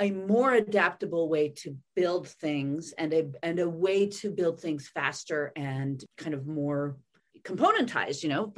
a 0.00 0.10
more 0.10 0.54
adaptable 0.54 1.28
way 1.28 1.50
to 1.50 1.76
build 1.94 2.26
things 2.26 2.92
and 2.96 3.12
a 3.12 3.26
and 3.42 3.58
a 3.58 3.68
way 3.68 4.06
to 4.06 4.30
build 4.30 4.60
things 4.60 4.88
faster 4.88 5.52
and 5.56 6.02
kind 6.16 6.34
of 6.34 6.46
more 6.46 6.96
componentized 7.42 8.22
you 8.22 8.28
know 8.28 8.52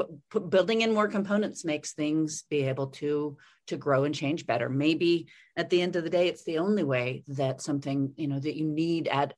building 0.48 0.82
in 0.82 0.94
more 0.94 1.08
components 1.08 1.64
makes 1.64 1.92
things 1.92 2.44
be 2.48 2.62
able 2.62 2.88
to 2.88 3.36
to 3.66 3.76
grow 3.76 4.04
and 4.04 4.14
change 4.14 4.46
better. 4.46 4.68
Maybe 4.68 5.28
at 5.56 5.70
the 5.70 5.80
end 5.80 5.96
of 5.96 6.04
the 6.04 6.10
day 6.10 6.28
it's 6.28 6.44
the 6.44 6.58
only 6.58 6.84
way 6.84 7.24
that 7.28 7.62
something 7.62 8.12
you 8.16 8.28
know 8.28 8.38
that 8.38 8.56
you 8.56 8.66
need 8.66 9.08
at 9.08 9.34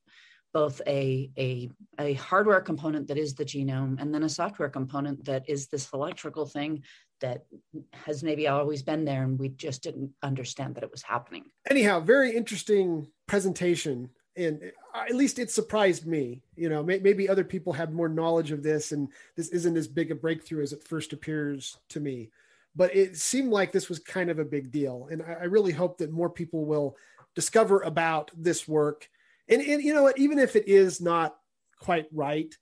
both 0.52 0.80
a, 0.86 1.30
a, 1.36 1.68
a 1.98 2.14
hardware 2.14 2.60
component 2.60 3.08
that 3.08 3.18
is 3.18 3.34
the 3.34 3.44
genome 3.44 4.00
and 4.00 4.14
then 4.14 4.22
a 4.22 4.28
software 4.28 4.68
component 4.68 5.24
that 5.24 5.48
is 5.48 5.66
this 5.66 5.92
electrical 5.92 6.46
thing 6.46 6.84
that 7.20 7.46
has 7.92 8.22
maybe 8.22 8.48
always 8.48 8.82
been 8.82 9.04
there 9.04 9.22
and 9.22 9.38
we 9.38 9.48
just 9.50 9.82
didn't 9.82 10.10
understand 10.22 10.74
that 10.74 10.84
it 10.84 10.90
was 10.90 11.02
happening. 11.02 11.44
Anyhow, 11.70 12.00
very 12.00 12.36
interesting 12.36 13.08
presentation 13.26 14.10
and 14.36 14.72
at 14.94 15.14
least 15.14 15.38
it 15.38 15.50
surprised 15.50 16.06
me. 16.06 16.42
You 16.56 16.68
know 16.68 16.82
maybe 16.82 17.28
other 17.28 17.44
people 17.44 17.72
have 17.72 17.92
more 17.92 18.08
knowledge 18.08 18.50
of 18.50 18.62
this 18.62 18.92
and 18.92 19.08
this 19.36 19.48
isn't 19.48 19.76
as 19.76 19.88
big 19.88 20.10
a 20.10 20.14
breakthrough 20.14 20.62
as 20.62 20.72
it 20.72 20.86
first 20.86 21.12
appears 21.12 21.78
to 21.90 22.00
me. 22.00 22.30
But 22.76 22.94
it 22.94 23.16
seemed 23.16 23.50
like 23.50 23.70
this 23.70 23.88
was 23.88 24.00
kind 24.00 24.30
of 24.30 24.38
a 24.38 24.44
big 24.44 24.72
deal 24.72 25.08
and 25.10 25.22
i, 25.22 25.44
really 25.44 25.72
hope 25.72 25.98
that 25.98 26.12
more 26.12 26.30
people 26.30 26.64
will 26.64 26.96
discover 27.34 27.80
about 27.80 28.30
this 28.36 28.66
work. 28.66 29.08
And, 29.48 29.60
and 29.60 29.82
you 29.82 29.94
know 29.94 30.02
what? 30.02 30.18
Even 30.18 30.38
if 30.38 30.56
it 30.56 30.68
is 30.68 31.00
not 31.00 31.36
quite 31.78 32.06
right 32.12 32.52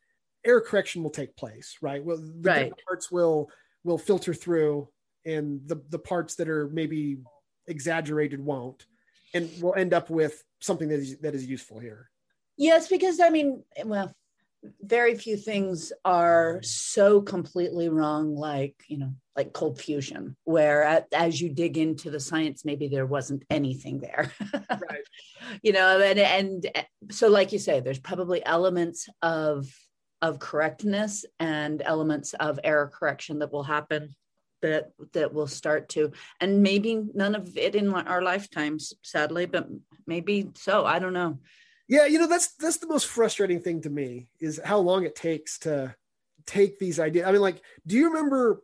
error 0.44 0.61
correction 0.61 1.03
will 1.03 1.11
take 1.11 1.36
place 1.36 1.78
right? 1.80 2.05
Well 2.05 2.18
the 2.18 2.50
right. 2.50 2.72
parts 2.86 3.11
will 3.11 3.50
will 3.85 3.99
filter 3.99 4.35
through 4.35 4.89
and 5.24 5.61
the 5.66 5.80
the 5.91 5.99
parts 5.99 6.35
that 6.37 6.49
are 6.49 6.68
maybe 6.68 7.18
exaggerated 7.66 8.41
won't 8.41 8.87
and 9.35 9.51
we'll 9.61 9.74
end 9.74 9.95
up 9.95 10.11
with 10.11 10.43
something 10.61 10.89
that 10.89 10.99
is 10.99 11.18
that 11.18 11.35
is 11.35 11.47
useful 11.47 11.78
here. 11.78 12.11
Yes 12.57 12.89
because 12.89 13.18
i 13.20 13.30
mean 13.30 13.62
well 13.85 14.14
very 14.80 15.16
few 15.16 15.37
things 15.37 15.93
are 16.05 16.61
so 16.62 17.20
completely 17.20 17.89
wrong 17.89 18.37
like 18.37 18.76
you 18.87 18.99
know 18.99 19.12
like 19.35 19.53
cold 19.53 19.80
fusion 19.80 20.37
where 20.45 20.85
at, 20.85 21.09
as 21.12 21.41
you 21.41 21.49
dig 21.49 21.78
into 21.78 22.11
the 22.11 22.20
science 22.20 22.64
maybe 22.64 22.87
there 22.89 23.07
wasn't 23.07 23.43
anything 23.51 24.01
there. 24.01 24.33
Right. 24.70 25.05
You 25.62 25.72
know 25.72 26.01
and 26.01 26.18
and 26.18 26.85
so 27.11 27.28
like 27.28 27.53
you 27.53 27.59
say 27.59 27.80
there's 27.80 27.99
probably 27.99 28.45
elements 28.45 29.09
of 29.22 29.66
of 30.22 30.38
correctness 30.38 31.24
and 31.38 31.82
elements 31.84 32.32
of 32.34 32.58
error 32.64 32.90
correction 32.92 33.38
that 33.40 33.52
will 33.52 33.62
happen 33.62 34.14
that 34.62 34.92
that 35.12 35.34
will 35.34 35.48
start 35.48 35.88
to 35.88 36.12
and 36.40 36.62
maybe 36.62 37.04
none 37.14 37.34
of 37.34 37.56
it 37.56 37.74
in 37.74 37.92
our 37.92 38.22
lifetimes 38.22 38.94
sadly 39.02 39.44
but 39.44 39.68
maybe 40.06 40.48
so 40.54 40.86
i 40.86 40.98
don't 40.98 41.12
know 41.12 41.36
yeah, 41.92 42.06
you 42.06 42.18
know 42.18 42.26
that's 42.26 42.54
that's 42.54 42.78
the 42.78 42.86
most 42.86 43.06
frustrating 43.06 43.60
thing 43.60 43.82
to 43.82 43.90
me 43.90 44.28
is 44.40 44.58
how 44.64 44.78
long 44.78 45.04
it 45.04 45.14
takes 45.14 45.58
to 45.58 45.94
take 46.46 46.78
these 46.78 46.98
ideas. 46.98 47.26
I 47.26 47.32
mean, 47.32 47.42
like, 47.42 47.60
do 47.86 47.96
you 47.96 48.08
remember 48.08 48.62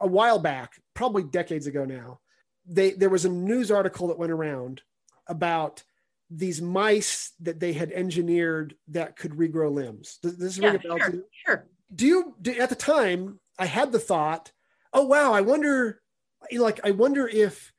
a 0.00 0.06
while 0.06 0.38
back, 0.38 0.72
probably 0.94 1.22
decades 1.22 1.66
ago 1.66 1.84
now, 1.84 2.20
they 2.64 2.92
there 2.92 3.10
was 3.10 3.26
a 3.26 3.28
news 3.28 3.70
article 3.70 4.08
that 4.08 4.18
went 4.18 4.32
around 4.32 4.80
about 5.26 5.82
these 6.30 6.62
mice 6.62 7.32
that 7.40 7.58
they 7.58 7.72
had 7.72 7.90
engineered 7.92 8.76
that 8.88 9.16
could 9.16 9.32
regrow 9.32 9.72
limbs. 9.72 10.18
Does 10.22 10.38
this 10.38 10.56
yeah, 10.56 10.68
ring 10.68 10.76
a 10.76 10.88
bell 10.88 10.98
sure, 10.98 11.10
to? 11.10 11.24
Sure. 11.46 11.66
Do 11.94 12.06
you 12.06 12.34
do, 12.40 12.52
at 12.60 12.68
the 12.68 12.76
time 12.76 13.40
I 13.58 13.66
had 13.66 13.90
the 13.92 13.98
thought, 13.98 14.52
oh 14.92 15.04
wow, 15.04 15.32
I 15.32 15.40
wonder, 15.40 16.00
like, 16.52 16.80
I 16.84 16.92
wonder 16.92 17.26
if 17.26 17.72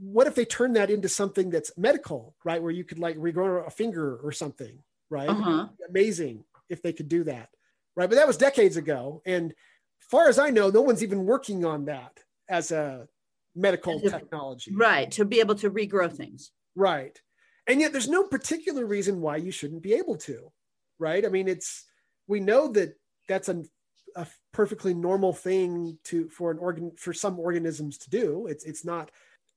what 0.00 0.26
if 0.26 0.34
they 0.34 0.44
turn 0.44 0.74
that 0.74 0.90
into 0.90 1.08
something 1.08 1.50
that's 1.50 1.76
medical, 1.76 2.36
right? 2.44 2.62
Where 2.62 2.70
you 2.70 2.84
could 2.84 2.98
like 2.98 3.16
regrow 3.16 3.66
a 3.66 3.70
finger 3.70 4.16
or 4.16 4.32
something, 4.32 4.78
right? 5.10 5.28
Uh-huh. 5.28 5.68
Amazing 5.88 6.44
if 6.68 6.82
they 6.82 6.92
could 6.92 7.08
do 7.08 7.24
that, 7.24 7.48
right? 7.96 8.08
But 8.08 8.16
that 8.16 8.26
was 8.26 8.36
decades 8.36 8.76
ago, 8.76 9.22
and 9.26 9.54
far 10.00 10.28
as 10.28 10.38
I 10.38 10.50
know, 10.50 10.70
no 10.70 10.82
one's 10.82 11.02
even 11.02 11.24
working 11.24 11.64
on 11.64 11.86
that 11.86 12.20
as 12.48 12.70
a 12.70 13.08
medical 13.56 13.98
technology, 13.98 14.74
right? 14.74 15.10
To 15.12 15.24
be 15.24 15.40
able 15.40 15.54
to 15.56 15.70
regrow 15.70 16.12
things, 16.12 16.52
right? 16.74 17.18
And 17.66 17.80
yet, 17.80 17.92
there's 17.92 18.08
no 18.08 18.24
particular 18.24 18.84
reason 18.86 19.20
why 19.20 19.36
you 19.36 19.50
shouldn't 19.50 19.82
be 19.82 19.94
able 19.94 20.16
to, 20.18 20.52
right? 20.98 21.24
I 21.24 21.28
mean, 21.28 21.48
it's 21.48 21.84
we 22.26 22.40
know 22.40 22.68
that 22.72 22.94
that's 23.28 23.48
a 23.48 23.64
a 24.16 24.26
perfectly 24.52 24.94
normal 24.94 25.32
thing 25.32 25.98
to 26.04 26.28
for 26.28 26.50
an 26.50 26.58
organ 26.58 26.92
for 26.96 27.12
some 27.12 27.38
organisms 27.38 27.98
to 27.98 28.10
do. 28.10 28.46
It's 28.46 28.64
it's 28.64 28.84
not. 28.84 29.10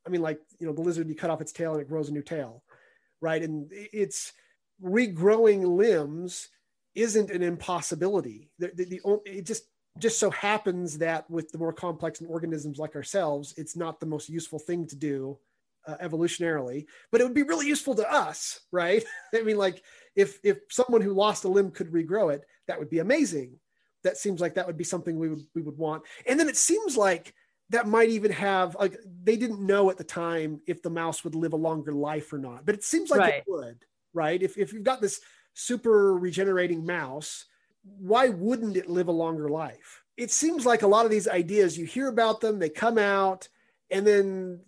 I 0.06 0.10
mean, 0.10 0.22
like 0.22 0.40
you 0.60 0.68
know, 0.68 0.74
the 0.74 0.82
lizard 0.82 1.10
you 1.10 1.16
cut 1.16 1.30
off 1.30 1.42
its 1.42 1.52
tail 1.52 1.74
and 1.74 1.82
it 1.82 1.90
grows 1.90 2.10
a 2.10 2.14
new 2.14 2.22
tail, 2.22 2.64
right? 3.22 3.42
And 3.42 3.68
it's 3.72 4.34
regrowing 4.84 5.66
limbs 5.66 6.50
isn't 6.96 7.30
an 7.30 7.44
impossibility. 7.44 8.50
The, 8.58 8.72
the, 8.74 8.86
the 8.86 9.20
it 9.26 9.46
just 9.46 9.64
just 10.00 10.20
so 10.20 10.30
happens 10.30 10.98
that 11.00 11.30
with 11.30 11.52
the 11.52 11.58
more 11.58 11.74
complex 11.74 12.22
organisms 12.28 12.78
like 12.78 12.96
ourselves, 12.96 13.54
it's 13.58 13.76
not 13.76 14.00
the 14.00 14.06
most 14.06 14.30
useful 14.30 14.60
thing 14.60 14.88
to 14.88 14.96
do 14.96 15.38
uh, 15.88 15.98
evolutionarily, 15.98 16.86
but 17.12 17.22
it 17.22 17.24
would 17.24 17.34
be 17.34 17.44
really 17.44 17.68
useful 17.68 17.96
to 17.96 18.12
us, 18.12 18.60
right? 18.72 19.04
I 19.36 19.42
mean, 19.42 19.58
like 19.58 19.82
if 20.16 20.40
if 20.44 20.60
someone 20.70 21.02
who 21.02 21.14
lost 21.14 21.46
a 21.46 21.50
limb 21.50 21.72
could 21.72 21.92
regrow 21.92 22.34
it, 22.34 22.44
that 22.68 22.78
would 22.78 22.90
be 22.90 23.00
amazing 23.00 23.60
that 24.04 24.18
seems 24.18 24.40
like 24.40 24.56
that 24.56 24.66
would 24.66 24.78
be 24.78 24.84
something 24.84 25.18
we 25.18 25.30
would 25.30 25.44
we 25.54 25.62
would 25.62 25.78
want. 25.78 26.04
And 26.26 26.40
then 26.40 26.48
it 26.48 26.58
seems 26.58 26.96
like 26.96 27.34
that 27.70 27.88
might 27.88 28.10
even 28.10 28.32
have 28.32 28.76
like 28.80 28.98
they 29.24 29.36
didn't 29.36 29.66
know 29.66 29.90
at 29.90 29.98
the 29.98 30.04
time 30.04 30.62
if 30.68 30.82
the 30.82 30.90
mouse 30.90 31.24
would 31.24 31.36
live 31.36 31.54
a 31.54 31.58
longer 31.58 31.92
life 31.92 32.32
or 32.32 32.38
not, 32.38 32.66
but 32.66 32.76
it 32.76 32.84
seems 32.84 33.10
like 33.10 33.20
right. 33.20 33.34
it 33.36 33.44
would, 33.48 33.84
right? 34.14 34.42
If 34.42 34.58
if 34.58 34.74
you've 34.74 34.84
got 34.84 35.02
this 35.02 35.20
super 35.54 36.18
regenerating 36.18 36.86
mouse, 36.86 37.46
why 37.84 38.30
wouldn't 38.30 38.78
it 38.78 38.90
live 38.90 39.08
a 39.08 39.12
longer 39.12 39.50
life? 39.50 40.04
It 40.16 40.32
seems 40.32 40.66
like 40.66 40.82
a 40.82 40.88
lot 40.88 41.06
of 41.06 41.12
these 41.12 41.28
ideas 41.28 41.78
you 41.78 41.86
hear 41.86 42.08
about 42.08 42.42
them, 42.42 42.60
they 42.60 42.70
come 42.70 42.98
out, 42.98 43.50
and 43.92 44.08
then 44.08 44.62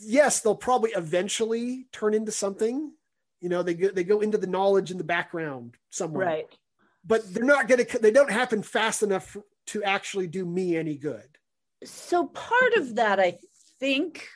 yes, 0.00 0.40
they'll 0.40 0.54
probably 0.54 0.90
eventually 0.92 1.86
turn 1.92 2.14
into 2.14 2.32
something. 2.32 2.92
You 3.40 3.48
know, 3.48 3.62
they 3.62 3.74
go, 3.74 3.90
they 3.90 4.04
go 4.04 4.20
into 4.20 4.38
the 4.38 4.46
knowledge 4.46 4.90
in 4.90 4.98
the 4.98 5.04
background 5.04 5.76
somewhere. 5.90 6.26
Right 6.26 6.58
but 7.04 7.32
they're 7.32 7.44
not 7.44 7.68
going 7.68 7.84
to 7.84 7.98
they 7.98 8.10
don't 8.10 8.30
happen 8.30 8.62
fast 8.62 9.02
enough 9.02 9.36
to 9.66 9.82
actually 9.84 10.26
do 10.26 10.44
me 10.44 10.76
any 10.76 10.96
good 10.96 11.38
so 11.84 12.26
part 12.26 12.74
of 12.76 12.96
that 12.96 13.18
i 13.20 13.36
think 13.80 14.26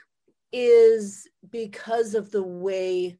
is 0.52 1.28
because 1.50 2.14
of 2.14 2.30
the 2.30 2.42
way 2.42 3.16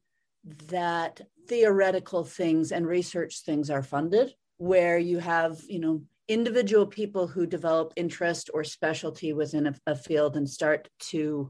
that 0.67 1.21
theoretical 1.47 2.23
things 2.23 2.71
and 2.71 2.85
research 2.85 3.41
things 3.41 3.69
are 3.69 3.83
funded 3.83 4.33
where 4.57 4.97
you 4.97 5.19
have 5.19 5.59
you 5.67 5.79
know 5.79 6.01
individual 6.27 6.85
people 6.85 7.25
who 7.25 7.45
develop 7.45 7.93
interest 7.95 8.49
or 8.53 8.61
specialty 8.63 9.31
within 9.31 9.67
a, 9.67 9.75
a 9.87 9.95
field 9.95 10.35
and 10.35 10.49
start 10.49 10.89
to 10.99 11.49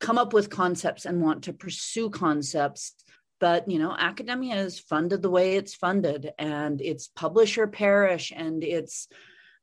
come 0.00 0.18
up 0.18 0.32
with 0.32 0.50
concepts 0.50 1.04
and 1.04 1.20
want 1.20 1.44
to 1.44 1.52
pursue 1.52 2.10
concepts 2.10 2.94
but 3.40 3.70
you 3.70 3.78
know 3.78 3.94
academia 3.98 4.56
is 4.56 4.78
funded 4.78 5.22
the 5.22 5.30
way 5.30 5.56
it's 5.56 5.74
funded 5.74 6.32
and 6.38 6.80
it's 6.80 7.08
publisher 7.08 7.66
perish 7.66 8.32
and 8.34 8.62
it's 8.62 9.08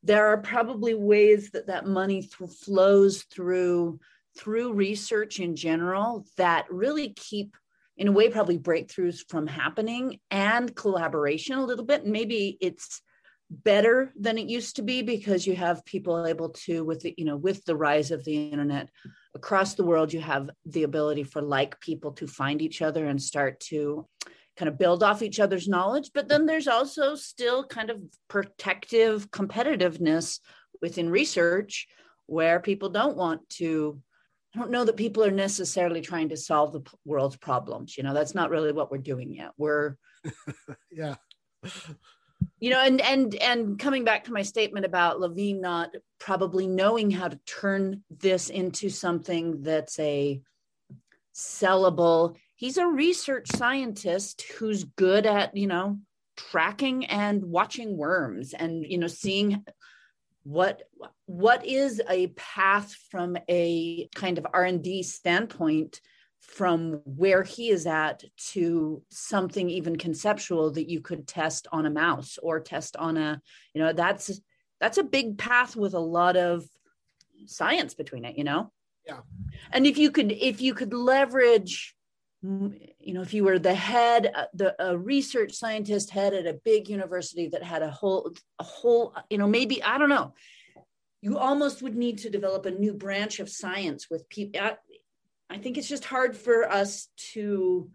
there 0.04 0.28
are 0.28 0.38
probably 0.38 0.94
ways 0.94 1.50
that 1.52 1.68
that 1.68 1.86
money 1.86 2.22
th- 2.22 2.52
flows 2.52 3.24
through 3.24 4.00
through 4.38 4.74
research 4.74 5.40
in 5.40 5.56
general 5.56 6.26
that 6.38 6.66
really 6.70 7.10
keep 7.10 7.56
in 7.98 8.10
a 8.10 8.12
way 8.12 8.30
probably 8.30 8.60
breakthroughs 8.60 9.20
from 9.30 9.48
happening 9.48 10.20
and 10.30 10.76
collaboration 10.76 11.58
a 11.58 11.66
little 11.66 11.86
bit. 11.86 12.06
Maybe 12.06 12.58
it's 12.60 13.02
better 13.50 14.12
than 14.20 14.38
it 14.38 14.50
used 14.50 14.76
to 14.76 14.82
be 14.82 15.02
because 15.02 15.48
you 15.48 15.56
have 15.56 15.86
people 15.86 16.26
able 16.26 16.50
to 16.50 16.84
with 16.84 17.02
the 17.02 17.14
you 17.18 17.26
know 17.26 17.38
with 17.38 17.64
the 17.66 17.76
rise 17.76 18.12
of 18.12 18.26
the 18.26 18.50
internet 18.50 18.90
across 19.36 19.76
the 19.76 19.84
world 19.84 20.12
you 20.12 20.22
have 20.22 20.50
the 20.66 20.84
ability 20.84 21.24
for 21.24 21.42
like 21.42 21.80
people 21.80 22.12
to 22.14 22.26
find 22.26 22.62
each 22.62 22.82
other 22.82 23.06
and 23.06 23.22
start 23.22 23.60
to 23.60 24.08
kind 24.58 24.70
of 24.70 24.78
build 24.78 25.04
off 25.04 25.22
each 25.22 25.40
other's 25.40 25.68
knowledge 25.68 26.12
but 26.14 26.28
then 26.30 26.46
there's 26.46 26.68
also 26.68 27.16
still 27.16 27.66
kind 27.66 27.90
of 27.90 28.02
protective 28.30 29.30
competitiveness 29.32 30.40
within 30.82 31.10
research 31.10 31.88
where 32.28 32.60
people 32.60 32.90
don't 32.90 33.18
want 33.18 33.48
to 33.50 34.02
I 34.56 34.60
don't 34.60 34.72
know 34.72 34.86
that 34.86 34.96
people 34.96 35.22
are 35.26 35.32
necessarily 35.32 36.00
trying 36.00 36.30
to 36.30 36.38
solve 36.38 36.72
the 36.72 36.82
world's 37.04 37.36
problems. 37.36 37.98
You 37.98 38.04
know, 38.04 38.14
that's 38.14 38.34
not 38.34 38.50
really 38.50 38.72
what 38.72 38.90
we're 38.90 39.00
doing 39.00 39.34
yet. 39.34 39.52
We're 39.58 39.98
yeah 40.92 41.16
you 42.60 42.70
know 42.70 42.80
and 42.80 43.02
and 43.02 43.36
and 43.36 43.80
coming 43.80 44.04
back 44.04 44.24
to 44.26 44.34
my 44.34 44.42
statement 44.42 44.86
about 44.86 45.20
Levin 45.20 45.62
not 45.62 45.92
probably 46.20 46.68
knowing 46.68 47.12
how 47.12 47.28
to 47.28 47.40
turn 47.46 48.04
this 48.10 48.50
into 48.50 48.90
something 48.90 49.62
that's 49.62 50.00
a 50.00 50.42
sellable 51.34 52.36
he's 52.56 52.78
a 52.78 52.88
research 52.88 53.48
scientist 53.56 54.44
who's 54.58 54.84
good 54.84 55.26
at 55.26 55.56
you 55.56 55.68
know 55.68 56.00
tracking 56.38 57.06
and 57.06 57.44
watching 57.44 57.98
worms 57.98 58.54
and 58.54 58.86
you 58.86 58.98
know 58.98 59.08
seeing 59.08 59.64
what 60.44 60.84
what 61.26 61.66
is 61.66 62.02
a 62.10 62.28
path 62.28 62.96
from 63.10 63.36
a 63.50 64.08
kind 64.16 64.38
of 64.38 64.46
r&d 64.54 65.04
standpoint 65.04 66.00
from 66.48 67.02
where 67.06 67.44
he 67.44 67.70
is 67.70 67.86
at 67.86 68.24
to 68.38 69.02
something 69.10 69.70
even 69.70 69.98
conceptual 69.98 70.72
that 70.72 70.90
you 70.90 71.02
could 71.02 71.28
test 71.28 71.68
on 71.72 71.86
a 71.86 71.90
mouse 71.90 72.38
or 72.42 72.60
test 72.60 72.96
on 72.98 73.18
a 73.18 73.42
you 73.74 73.82
know 73.82 73.92
that's 73.92 74.40
that's 74.80 74.98
a 74.98 75.04
big 75.04 75.38
path 75.38 75.76
with 75.76 75.94
a 75.94 76.00
lot 76.00 76.38
of 76.38 76.64
science 77.48 77.94
between 77.94 78.26
it 78.26 78.38
you 78.38 78.44
know? 78.44 78.72
Yeah. 79.06 79.20
And 79.72 79.86
if 79.86 79.98
you 79.98 80.12
could 80.12 80.32
if 80.32 80.62
you 80.62 80.74
could 80.74 80.94
leverage 80.94 81.96
you 82.42 83.14
know 83.14 83.22
if 83.22 83.34
you 83.34 83.44
were 83.44 83.58
the 83.58 83.74
head 83.74 84.32
uh, 84.36 84.46
the 84.54 84.76
a 84.80 84.98
research 84.98 85.54
scientist 85.54 86.12
head 86.12 86.34
at 86.34 86.46
a 86.46 86.60
big 86.64 86.90
university 86.90 87.48
that 87.48 87.64
had 87.64 87.82
a 87.82 87.90
whole 87.90 88.32
a 88.60 88.64
whole 88.64 89.16
you 89.32 89.38
know 89.38 89.48
maybe 89.48 89.82
i 89.84 89.98
don't 89.98 90.10
know. 90.10 90.34
You 91.22 91.40
almost 91.40 91.82
would 91.82 91.96
need 91.96 92.20
to 92.20 92.30
develop 92.30 92.68
a 92.68 92.72
new 92.72 92.94
branch 92.94 93.40
of 93.40 93.50
science 93.50 94.12
with 94.12 94.30
people 94.30 94.62
I 95.50 95.58
think 95.58 95.78
it's 95.78 95.88
just 95.88 96.06
hard 96.06 96.36
for 96.36 96.70
us 96.70 97.10
to 97.34 97.90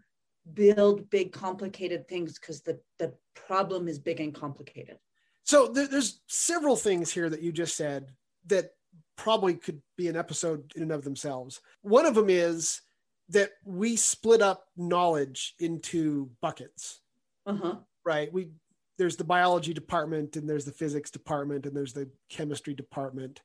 build 0.53 1.09
big 1.09 1.31
complicated 1.31 2.07
things 2.07 2.39
because 2.39 2.61
the 2.61 2.79
the 2.97 3.13
problem 3.35 3.87
is 3.87 3.99
big 3.99 4.19
and 4.19 4.33
complicated. 4.33 4.97
So 5.43 5.67
there's 5.67 6.21
several 6.27 6.75
things 6.75 7.11
here 7.11 7.29
that 7.29 7.41
you 7.41 7.51
just 7.51 7.75
said 7.75 8.07
that 8.47 8.71
probably 9.17 9.55
could 9.55 9.81
be 9.97 10.07
an 10.07 10.15
episode 10.15 10.71
in 10.75 10.83
and 10.83 10.91
of 10.91 11.03
themselves. 11.03 11.61
One 11.81 12.05
of 12.05 12.15
them 12.15 12.29
is 12.29 12.81
that 13.29 13.51
we 13.65 13.95
split 13.95 14.41
up 14.41 14.65
knowledge 14.77 15.55
into 15.59 16.29
buckets. 16.41 17.01
Uh-huh. 17.45 17.75
Right? 18.05 18.31
We 18.31 18.51
there's 18.97 19.15
the 19.15 19.23
biology 19.23 19.73
department 19.73 20.35
and 20.35 20.49
there's 20.49 20.65
the 20.65 20.71
physics 20.71 21.09
department 21.09 21.65
and 21.65 21.75
there's 21.75 21.93
the 21.93 22.09
chemistry 22.29 22.73
department. 22.73 23.41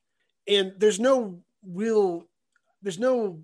And 0.47 0.75
there's 0.77 1.01
no 1.01 1.41
real 1.67 2.29
there's 2.83 2.99
no 2.99 3.43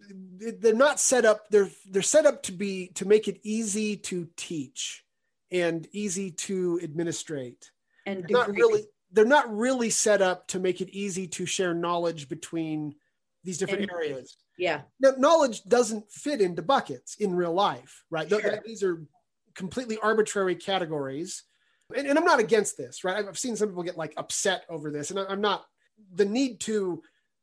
they're 0.58 0.74
not 0.74 1.00
set 1.00 1.24
up 1.24 1.48
they're 1.50 1.70
they're 1.90 2.02
set 2.02 2.26
up 2.26 2.42
to 2.44 2.52
be 2.52 2.88
to 2.94 3.04
make 3.06 3.28
it 3.28 3.40
easy 3.42 3.96
to 3.96 4.28
teach 4.36 5.04
and 5.50 5.86
easy 5.92 6.30
to 6.30 6.80
administrate. 6.82 7.70
And 8.06 8.22
They're 8.24 8.30
not 8.38 8.50
really 8.50 8.84
they're 9.10 9.24
not 9.26 9.54
really 9.54 9.90
set 9.90 10.22
up 10.22 10.48
to 10.48 10.58
make 10.58 10.80
it 10.80 10.88
easy 10.90 11.26
to 11.28 11.44
share 11.46 11.74
knowledge 11.74 12.28
between 12.28 12.94
these 13.44 13.58
different 13.58 13.82
And- 13.82 13.90
areas. 13.90 14.36
yeah. 14.56 14.82
Now, 15.00 15.10
knowledge 15.18 15.64
doesn't 15.64 16.10
fit 16.10 16.40
into 16.40 16.62
buckets 16.62 17.16
in 17.16 17.34
real 17.34 17.52
life, 17.52 18.04
right? 18.08 18.28
Sure. 18.28 18.62
These 18.64 18.82
are 18.82 19.04
completely 19.54 19.98
arbitrary 19.98 20.54
categories. 20.54 21.42
And, 21.94 22.06
and 22.06 22.18
I'm 22.18 22.24
not 22.24 22.40
against 22.40 22.78
this, 22.78 23.04
right? 23.04 23.16
I've- 23.16 23.28
I've 23.28 23.38
seen 23.38 23.54
some 23.56 23.68
people 23.68 23.82
get 23.82 23.98
like 23.98 24.14
upset 24.16 24.64
over 24.70 24.90
this, 24.90 25.10
and 25.10 25.18
I- 25.20 25.26
I'm 25.26 25.40
not. 25.42 25.66
The 26.14 26.24
need 26.24 26.60
to 26.60 27.02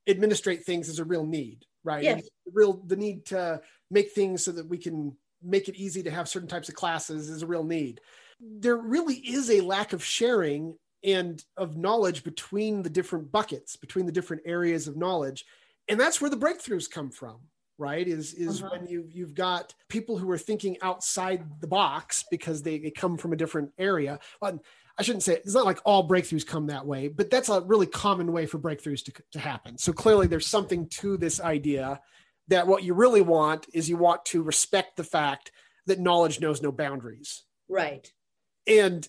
administrate 0.10 0.64
things 0.66 0.89
is 0.89 0.99
a 0.99 1.05
real 1.05 1.26
need, 1.26 1.66
right? 1.84 2.03
Yes. 2.03 2.24
The 2.45 2.51
real 2.53 2.74
the 2.86 2.95
need 2.95 3.26
to 3.28 3.62
make 3.91 4.12
things 4.12 4.43
so 4.43 4.51
that 4.51 4.68
we 4.68 4.78
can 4.78 5.16
make 5.41 5.70
it 5.70 5.76
easy 5.76 6.03
to 6.03 6.12
have 6.12 6.28
certain 6.28 6.49
types 6.49 6.70
of 6.70 6.76
classes 6.76 7.30
is 7.30 7.43
a 7.43 7.47
real 7.47 7.64
need. 7.64 8.01
There 8.41 8.78
really 8.78 9.16
is 9.16 9.49
a 9.49 9.62
lack 9.62 9.93
of 9.93 10.03
sharing 10.03 10.78
and 11.03 11.43
of 11.55 11.78
knowledge 11.78 12.24
between 12.24 12.82
the 12.82 12.89
different 12.89 13.32
buckets, 13.32 13.76
between 13.78 14.05
the 14.05 14.12
different 14.12 14.43
areas 14.45 14.88
of 14.88 14.97
knowledge, 14.97 15.45
and 15.88 15.99
that's 15.99 16.20
where 16.20 16.30
the 16.30 16.38
breakthroughs 16.38 16.89
come 16.89 17.10
from 17.10 17.39
right 17.80 18.07
is 18.07 18.34
is 18.34 18.62
Uh-huh. 18.62 18.78
when 18.78 18.88
you 18.88 19.05
you've 19.10 19.34
got 19.34 19.74
people 19.88 20.18
who 20.18 20.30
are 20.30 20.38
thinking 20.38 20.78
outside 20.82 21.45
the 21.62 21.68
box 21.68 22.26
because 22.30 22.62
they, 22.62 22.78
they 22.78 22.91
come 22.91 23.18
from 23.18 23.32
a 23.34 23.38
different 23.38 23.72
area 23.78 24.20
well, 24.41 24.60
i 24.99 25.03
shouldn't 25.03 25.23
say 25.23 25.33
it's 25.33 25.53
not 25.55 25.65
like 25.65 25.79
all 25.85 26.07
breakthroughs 26.07 26.45
come 26.45 26.67
that 26.67 26.85
way 26.85 27.07
but 27.07 27.29
that's 27.29 27.49
a 27.49 27.61
really 27.61 27.87
common 27.87 28.31
way 28.31 28.45
for 28.45 28.59
breakthroughs 28.59 29.03
to, 29.03 29.13
to 29.31 29.39
happen. 29.39 29.77
So 29.77 29.93
clearly 29.93 30.27
there's 30.27 30.47
something 30.47 30.87
to 30.89 31.17
this 31.17 31.41
idea 31.41 31.99
that 32.47 32.67
what 32.67 32.83
you 32.83 32.93
really 32.93 33.21
want 33.21 33.67
is 33.73 33.89
you 33.89 33.97
want 33.97 34.25
to 34.25 34.41
respect 34.41 34.97
the 34.97 35.03
fact 35.03 35.51
that 35.85 35.99
knowledge 35.99 36.39
knows 36.39 36.61
no 36.61 36.71
boundaries. 36.71 37.43
Right. 37.67 38.11
and 38.67 39.07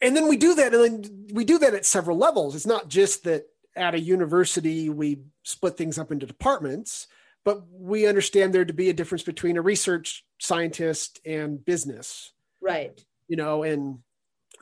and 0.00 0.16
then 0.16 0.28
we 0.28 0.36
do 0.36 0.54
that 0.56 0.74
and 0.74 0.82
then 1.04 1.26
we 1.32 1.44
do 1.44 1.58
that 1.58 1.74
at 1.74 1.86
several 1.86 2.18
levels. 2.18 2.54
It's 2.54 2.66
not 2.66 2.88
just 2.88 3.24
that 3.24 3.44
at 3.76 3.94
a 3.94 4.00
university 4.00 4.88
we 4.90 5.22
split 5.44 5.76
things 5.76 5.98
up 5.98 6.12
into 6.12 6.26
departments 6.26 7.06
but 7.44 7.62
we 7.72 8.06
understand 8.06 8.52
there 8.54 8.64
to 8.64 8.72
be 8.72 8.88
a 8.88 8.92
difference 8.92 9.24
between 9.24 9.56
a 9.56 9.62
research 9.62 10.24
scientist 10.38 11.20
and 11.24 11.64
business. 11.64 12.32
Right. 12.60 13.02
you 13.28 13.36
know 13.36 13.62
and 13.62 13.98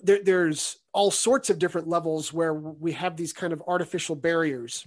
there, 0.03 0.23
there's 0.23 0.77
all 0.93 1.11
sorts 1.11 1.51
of 1.51 1.59
different 1.59 1.89
levels 1.89 2.33
where 2.33 2.55
we 2.55 2.93
have 2.93 3.17
these 3.17 3.33
kind 3.33 3.53
of 3.53 3.63
artificial 3.67 4.17
barriers 4.17 4.87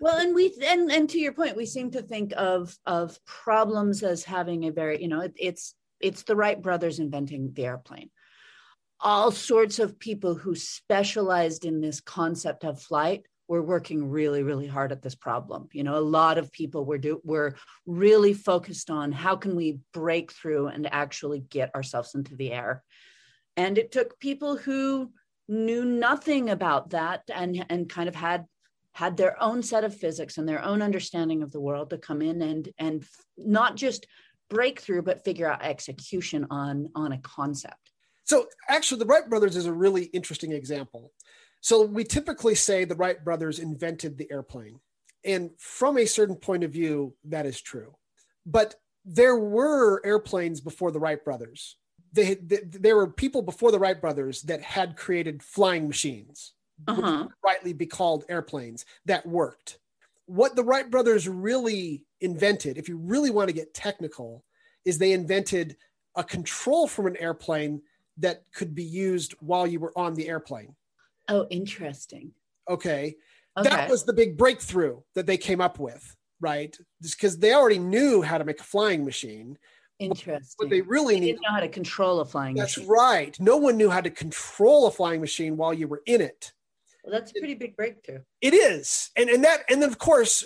Well, 0.00 0.18
and 0.18 0.34
we 0.34 0.54
and 0.64 0.90
and 0.90 1.08
to 1.10 1.18
your 1.18 1.32
point, 1.32 1.56
we 1.56 1.66
seem 1.66 1.90
to 1.92 2.02
think 2.02 2.32
of 2.36 2.76
of 2.86 3.18
problems 3.24 4.02
as 4.02 4.24
having 4.24 4.64
a 4.66 4.72
very, 4.72 5.00
you 5.02 5.08
know, 5.08 5.20
it, 5.20 5.34
it's 5.38 5.74
it's 6.00 6.22
the 6.22 6.36
Wright 6.36 6.60
brothers 6.60 6.98
inventing 6.98 7.52
the 7.52 7.66
airplane. 7.66 8.10
All 9.00 9.32
sorts 9.32 9.78
of 9.78 9.98
people 9.98 10.34
who 10.34 10.54
specialized 10.54 11.64
in 11.64 11.80
this 11.80 12.00
concept 12.00 12.64
of 12.64 12.80
flight 12.80 13.26
were 13.48 13.62
working 13.62 14.08
really, 14.08 14.42
really 14.42 14.68
hard 14.68 14.92
at 14.92 15.02
this 15.02 15.14
problem. 15.16 15.68
You 15.72 15.84
know, 15.84 15.96
a 15.96 16.00
lot 16.00 16.38
of 16.38 16.52
people 16.52 16.84
were 16.84 16.98
do 16.98 17.20
were 17.24 17.56
really 17.86 18.34
focused 18.34 18.90
on 18.90 19.12
how 19.12 19.36
can 19.36 19.56
we 19.56 19.80
break 19.92 20.32
through 20.32 20.68
and 20.68 20.86
actually 20.92 21.40
get 21.40 21.74
ourselves 21.74 22.14
into 22.14 22.36
the 22.36 22.52
air. 22.52 22.84
And 23.56 23.78
it 23.78 23.92
took 23.92 24.18
people 24.18 24.56
who 24.56 25.12
knew 25.48 25.84
nothing 25.84 26.50
about 26.50 26.90
that 26.90 27.22
and 27.32 27.64
and 27.68 27.88
kind 27.88 28.08
of 28.08 28.14
had 28.14 28.46
had 28.92 29.16
their 29.16 29.42
own 29.42 29.62
set 29.62 29.84
of 29.84 29.96
physics 29.96 30.38
and 30.38 30.48
their 30.48 30.62
own 30.62 30.82
understanding 30.82 31.42
of 31.42 31.50
the 31.50 31.60
world 31.60 31.90
to 31.90 31.98
come 31.98 32.22
in 32.22 32.42
and 32.42 32.68
and 32.78 33.04
not 33.36 33.76
just 33.76 34.06
break 34.48 34.80
through 34.80 35.02
but 35.02 35.24
figure 35.24 35.50
out 35.50 35.62
execution 35.62 36.46
on 36.50 36.88
on 36.94 37.12
a 37.12 37.18
concept 37.18 37.92
So 38.24 38.46
actually, 38.68 39.00
the 39.00 39.06
Wright 39.06 39.28
brothers 39.28 39.56
is 39.56 39.66
a 39.66 39.72
really 39.72 40.04
interesting 40.04 40.52
example. 40.52 41.12
So 41.60 41.82
we 41.82 42.04
typically 42.04 42.54
say 42.54 42.84
the 42.84 42.94
Wright 42.94 43.22
brothers 43.22 43.58
invented 43.58 44.16
the 44.16 44.30
airplane. 44.30 44.80
And 45.24 45.50
from 45.58 45.98
a 45.98 46.06
certain 46.06 46.36
point 46.36 46.64
of 46.64 46.72
view, 46.72 47.14
that 47.24 47.46
is 47.46 47.60
true. 47.60 47.94
But 48.44 48.74
there 49.04 49.36
were 49.36 50.04
airplanes 50.04 50.60
before 50.60 50.90
the 50.90 51.00
Wright 51.00 51.22
brothers. 51.24 51.76
They, 52.12 52.34
th 52.34 52.62
there 52.66 52.96
were 52.96 53.10
people 53.10 53.42
before 53.42 53.72
the 53.72 53.78
Wright 53.78 54.00
brothers 54.00 54.42
that 54.42 54.60
had 54.62 54.96
created 54.96 55.42
flying 55.42 55.86
machines, 55.88 56.52
uh-huh 56.86 57.28
rightly 57.44 57.72
be 57.72 57.86
called 57.86 58.24
airplanes, 58.28 58.84
that 59.06 59.26
worked. 59.26 59.78
What 60.26 60.56
the 60.56 60.64
Wright 60.64 60.90
brothers 60.90 61.28
really 61.28 62.04
invented, 62.20 62.78
if 62.78 62.88
you 62.88 62.96
really 62.98 63.30
want 63.30 63.48
to 63.48 63.54
get 63.54 63.74
technical, 63.74 64.44
is 64.84 64.98
they 64.98 65.12
invented 65.12 65.76
a 66.16 66.24
control 66.24 66.86
from 66.86 67.06
an 67.06 67.16
airplane 67.16 67.82
that 68.18 68.44
could 68.54 68.74
be 68.74 68.84
used 68.84 69.32
while 69.40 69.66
you 69.66 69.80
were 69.80 69.96
on 69.96 70.14
the 70.14 70.28
airplane. 70.28 70.76
oh 71.28 71.46
interesting 71.50 72.32
Okay. 72.68 73.16
okay 73.56 73.68
That 73.70 73.88
was 73.88 74.04
the 74.04 74.12
big 74.12 74.36
breakthrough 74.36 75.00
that 75.14 75.26
they 75.26 75.36
came 75.36 75.60
up 75.60 75.78
with, 75.78 76.16
right? 76.40 76.76
Because 77.00 77.38
they 77.38 77.54
already 77.54 77.78
knew 77.78 78.22
how 78.22 78.38
to 78.38 78.44
make 78.44 78.60
a 78.60 78.64
flying 78.64 79.04
machine. 79.04 79.58
Interesting 79.98 80.54
What 80.56 80.70
they 80.70 80.80
really 80.80 81.14
they 81.14 81.20
need 81.20 81.26
didn't 81.32 81.42
know 81.42 81.54
how 81.54 81.60
to 81.60 81.68
control 81.68 82.20
a 82.20 82.24
flying 82.24 82.54
machine. 82.54 82.62
That's 82.62 82.78
machine 82.78 82.90
right. 82.90 83.40
No 83.40 83.56
one 83.56 83.76
knew 83.76 83.90
how 83.90 84.00
to 84.00 84.10
control 84.10 84.86
a 84.86 84.90
flying 84.90 85.20
machine 85.20 85.56
while 85.56 85.72
you 85.74 85.88
were 85.88 86.02
in 86.06 86.20
it. 86.20 86.52
well, 87.04 87.12
that's 87.12 87.30
a 87.30 87.34
pretty 87.34 87.54
big 87.54 87.76
breakthrough 87.76 88.20
It 88.40 88.54
is. 88.54 89.10
And 89.16 89.28
and 89.30 89.44
that 89.44 89.60
and 89.68 89.82
then 89.82 89.88
of 89.88 89.98
course 89.98 90.44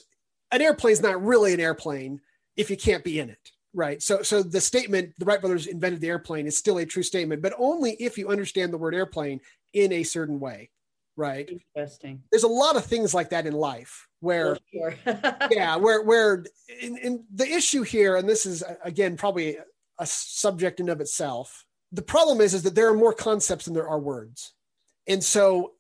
an 0.53 0.63
airplane's 0.63 1.03
not 1.03 1.23
really 1.23 1.53
an 1.53 1.61
airplane 1.61 2.21
if 2.57 2.71
you 2.71 2.77
can't 2.77 3.05
be 3.05 3.19
in 3.19 3.31
it. 3.31 3.51
Right. 3.75 4.03
So 4.03 4.23
so 4.23 4.43
the 4.43 4.61
statement 4.61 5.13
the 5.19 5.25
Wright 5.25 5.41
brothers 5.41 5.67
invented 5.67 6.01
the 6.01 6.09
airplane 6.09 6.47
is 6.47 6.57
still 6.57 6.79
a 6.79 6.87
true 6.87 7.03
statement, 7.03 7.43
but 7.43 7.55
only 7.59 7.93
if 7.93 8.17
you 8.17 8.29
understand 8.29 8.73
the 8.73 8.79
word 8.79 8.95
airplane 8.95 9.41
in 9.75 9.93
a 9.93 10.03
certain 10.03 10.41
way. 10.41 10.71
Right. 11.17 11.49
interesting 11.49 12.23
There's 12.31 12.43
a 12.43 12.49
lot 12.49 12.77
of 12.77 12.85
things 12.85 13.15
like 13.15 13.31
that 13.31 13.47
in 13.47 13.55
life 13.55 14.07
where 14.21 14.59
sure. 14.73 14.95
yeah, 15.51 15.77
where 15.77 16.03
where 16.03 16.45
in, 16.81 16.97
in 16.99 17.25
the 17.35 17.47
issue 17.47 17.83
here, 17.83 18.17
and 18.17 18.29
this 18.29 18.47
is 18.47 18.63
again 18.83 19.17
probably 19.17 19.59
a 19.99 20.07
subject 20.07 20.81
in 20.81 20.89
of 20.89 21.01
itself. 21.01 21.65
The 21.93 22.03
problem 22.03 22.41
is 22.41 22.55
is 22.55 22.63
that 22.65 22.75
there 22.75 22.89
are 22.89 22.97
more 22.97 23.13
concepts 23.13 23.67
than 23.67 23.75
there 23.75 23.89
are 23.89 24.01
words, 24.01 24.53
and 25.07 25.23
so 25.23 25.73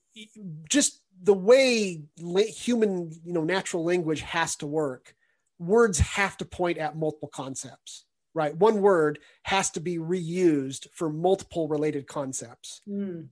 just 0.68 1.03
the 1.22 1.34
way 1.34 2.03
human 2.18 3.11
you 3.24 3.32
know 3.32 3.45
natural 3.45 3.84
language 3.84 4.20
has 4.20 4.57
to 4.57 4.66
work, 4.66 5.14
words 5.59 5.99
have 5.99 6.37
to 6.39 6.45
point 6.45 6.78
at 6.78 6.97
multiple 6.97 7.28
concepts. 7.28 8.05
Right, 8.34 8.55
one 8.55 8.82
word 8.82 9.20
has 9.45 9.70
to 9.70 9.80
be 9.80 9.97
reused 9.97 10.89
for 10.93 11.09
multiple 11.09 11.68
related 11.68 12.07
concepts 12.07 12.82
Hmm. 12.87 13.22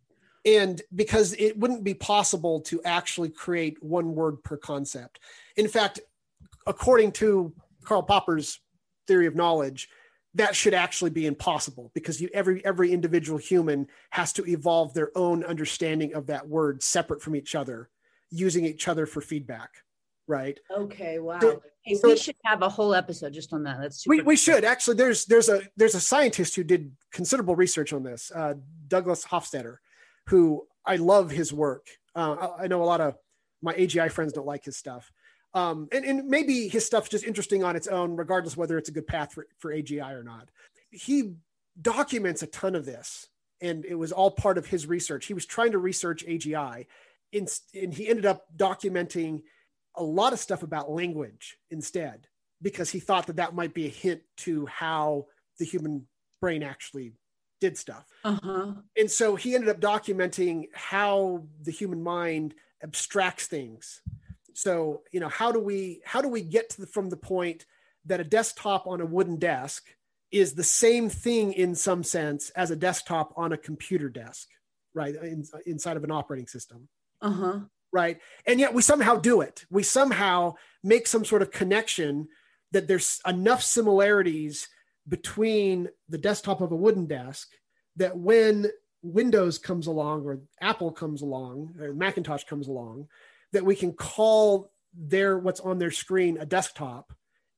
And 0.45 0.83
because 0.95 1.33
it 1.39 1.59
wouldn't 1.59 1.85
be 1.85 1.95
possible 1.95 2.61
to 2.61 2.83
actually 2.85 3.31
create 3.31 3.83
one 3.83 4.15
word 4.15 4.43
per 4.43 4.57
concept. 4.57 5.21
In 5.57 5.69
fact, 5.69 6.01
according 6.67 7.13
to 7.13 7.53
Karl 7.85 8.03
Popper's 8.03 8.61
theory 9.07 9.27
of 9.27 9.35
knowledge, 9.35 9.89
that 10.35 10.57
should 10.57 10.75
actually 10.75 11.11
be 11.11 11.27
impossible 11.27 11.91
because 11.95 12.21
you 12.21 12.29
every 12.35 12.65
every 12.65 12.93
individual 12.93 13.39
human 13.39 13.87
has 14.11 14.33
to 14.35 14.45
evolve 14.47 14.93
their 14.93 15.11
own 15.17 15.45
understanding 15.45 16.15
of 16.15 16.27
that 16.27 16.49
word 16.49 16.83
separate 16.83 17.23
from 17.23 17.37
each 17.37 17.55
other, 17.55 17.89
using 18.31 18.65
each 18.65 18.89
other 18.89 19.07
for 19.07 19.21
feedback. 19.21 19.71
Right. 20.27 20.59
okay 20.75 21.19
wow 21.19 21.39
So- 21.41 21.63
Hey, 21.83 21.97
so- 21.97 22.09
we 22.09 22.17
should 22.17 22.37
have 22.47 22.63
a 22.63 22.69
whole 22.71 22.95
episode 22.95 23.35
just 23.35 23.53
on 23.53 23.63
that 23.65 23.77
that's 23.79 23.99
super 24.05 24.17
We, 24.17 24.23
we 24.23 24.37
should 24.37 24.65
actually. 24.65 24.97
There's 24.97 25.27
there's 25.27 25.51
a 25.51 25.61
there's 25.77 25.95
a 25.95 26.01
scientist 26.01 26.57
who 26.57 26.65
did 26.65 26.93
considerable 27.13 27.55
research 27.57 27.93
on 27.93 28.03
this, 28.03 28.33
uh, 28.35 28.55
Douglas 28.89 29.27
Hofstadter, 29.27 29.77
who 30.29 30.67
I 30.85 30.97
love 30.97 31.31
his 31.31 31.53
work. 31.53 31.87
Uh, 32.15 32.37
I, 32.59 32.65
I 32.65 32.67
know 32.67 32.83
a 32.83 32.85
lot 32.85 33.01
of 33.01 33.17
my 33.63 33.75
AGI 33.75 34.11
friends 34.11 34.33
don't 34.33 34.47
like 34.47 34.65
his 34.65 34.77
stuff, 34.77 35.11
um, 35.55 35.89
and 35.93 36.05
and 36.05 36.29
maybe 36.29 36.69
his 36.69 36.85
stuff's 36.85 37.09
just 37.09 37.25
interesting 37.25 37.65
on 37.65 37.77
its 37.77 37.87
own, 37.87 38.17
regardless 38.17 38.57
whether 38.57 38.79
it's 38.79 38.89
a 38.89 38.93
good 38.93 39.07
path 39.07 39.33
for 39.33 39.47
for 39.59 39.73
AGI 39.73 40.13
or 40.13 40.23
not. 40.23 40.49
He 40.91 41.35
documents 41.81 42.43
a 42.43 42.47
ton 42.49 42.75
of 42.75 42.85
this, 42.85 43.29
and 43.61 43.85
it 43.85 43.95
was 43.95 44.13
all 44.13 44.31
part 44.31 44.59
of 44.59 44.67
his 44.67 44.87
research. 44.87 45.27
He 45.27 45.35
was 45.35 45.47
trying 45.47 45.73
to 45.73 45.79
research 45.79 46.25
AGI, 46.27 46.87
in, 47.33 47.47
and 47.75 47.93
he 47.95 48.09
ended 48.09 48.27
up 48.27 48.45
documenting 48.57 49.43
a 49.97 50.03
lot 50.03 50.33
of 50.33 50.39
stuff 50.39 50.63
about 50.63 50.91
language 50.91 51.57
instead 51.71 52.27
because 52.63 52.91
he 52.91 52.99
thought 52.99 53.27
that 53.27 53.37
that 53.37 53.55
might 53.55 53.75
be 53.75 53.87
a 53.87 53.91
hint 53.91 54.23
to 54.39 54.67
how 54.67 55.27
the 55.59 55.65
human 55.65 56.07
brain 56.41 56.63
actually 56.63 57.13
did 57.61 57.79
stuff. 57.79 58.07
uh-huh 58.25 58.73
And 58.97 59.11
so 59.11 59.37
he 59.37 59.55
ended 59.55 59.71
up 59.71 59.81
documenting 59.81 60.69
how 60.75 61.45
the 61.63 61.71
human 61.71 62.03
mind 62.03 62.55
abstracts 62.83 63.47
things. 63.47 64.03
So, 64.53 65.03
you 65.11 65.21
know, 65.21 65.29
how 65.29 65.51
do 65.51 65.61
we 65.61 66.01
how 66.05 66.21
do 66.21 66.29
we 66.29 66.43
get 66.43 66.71
to 66.71 66.83
the, 66.83 66.87
from 66.87 67.11
the 67.11 67.17
point 67.17 67.67
that 68.07 68.21
a 68.21 68.25
desktop 68.25 68.87
on 68.87 69.01
a 69.01 69.07
wooden 69.07 69.37
desk 69.37 69.87
is 70.31 70.55
the 70.55 70.65
same 70.65 71.09
thing 71.09 71.53
in 71.53 71.75
some 71.75 72.03
sense 72.03 72.51
as 72.51 72.71
a 72.71 72.77
desktop 72.77 73.33
on 73.37 73.53
a 73.53 73.57
computer 73.57 74.09
desk, 74.09 74.49
right? 74.93 75.15
In, 75.15 75.45
inside 75.67 75.97
of 75.97 76.05
an 76.05 76.11
operating 76.11 76.47
system 76.47 76.89
uh-huh 77.23 77.61
right? 77.95 78.19
And 78.45 78.59
yet 78.59 78.75
we 78.75 78.83
somehow 78.83 79.15
do 79.15 79.41
it. 79.41 79.65
We 79.71 79.85
somehow 79.85 80.57
make 80.83 81.07
some 81.07 81.25
sort 81.25 81.43
of 81.43 81.53
connection 81.53 82.29
that 82.73 82.89
there's 82.89 83.21
enough 83.25 83.63
similarities 83.63 84.69
between 85.09 85.89
the 86.09 86.19
desktop 86.19 86.61
of 86.61 86.73
a 86.73 86.77
wooden 86.77 87.07
desk 87.07 87.51
that 87.97 88.17
when 88.17 88.67
Windows 89.03 89.59
comes 89.59 89.87
along 89.87 90.25
or 90.25 90.41
Apple 90.61 90.91
comes 90.91 91.23
along 91.23 91.75
or 91.81 91.93
Macintosh 91.93 92.45
comes 92.45 92.69
along, 92.69 93.09
that 93.53 93.65
we 93.65 93.77
can 93.77 93.93
call 93.93 94.71
their 94.97 95.39
what's 95.39 95.61
on 95.61 95.79
their 95.79 95.91
screen 95.91 96.39
a 96.39 96.47
desktop 96.47 97.13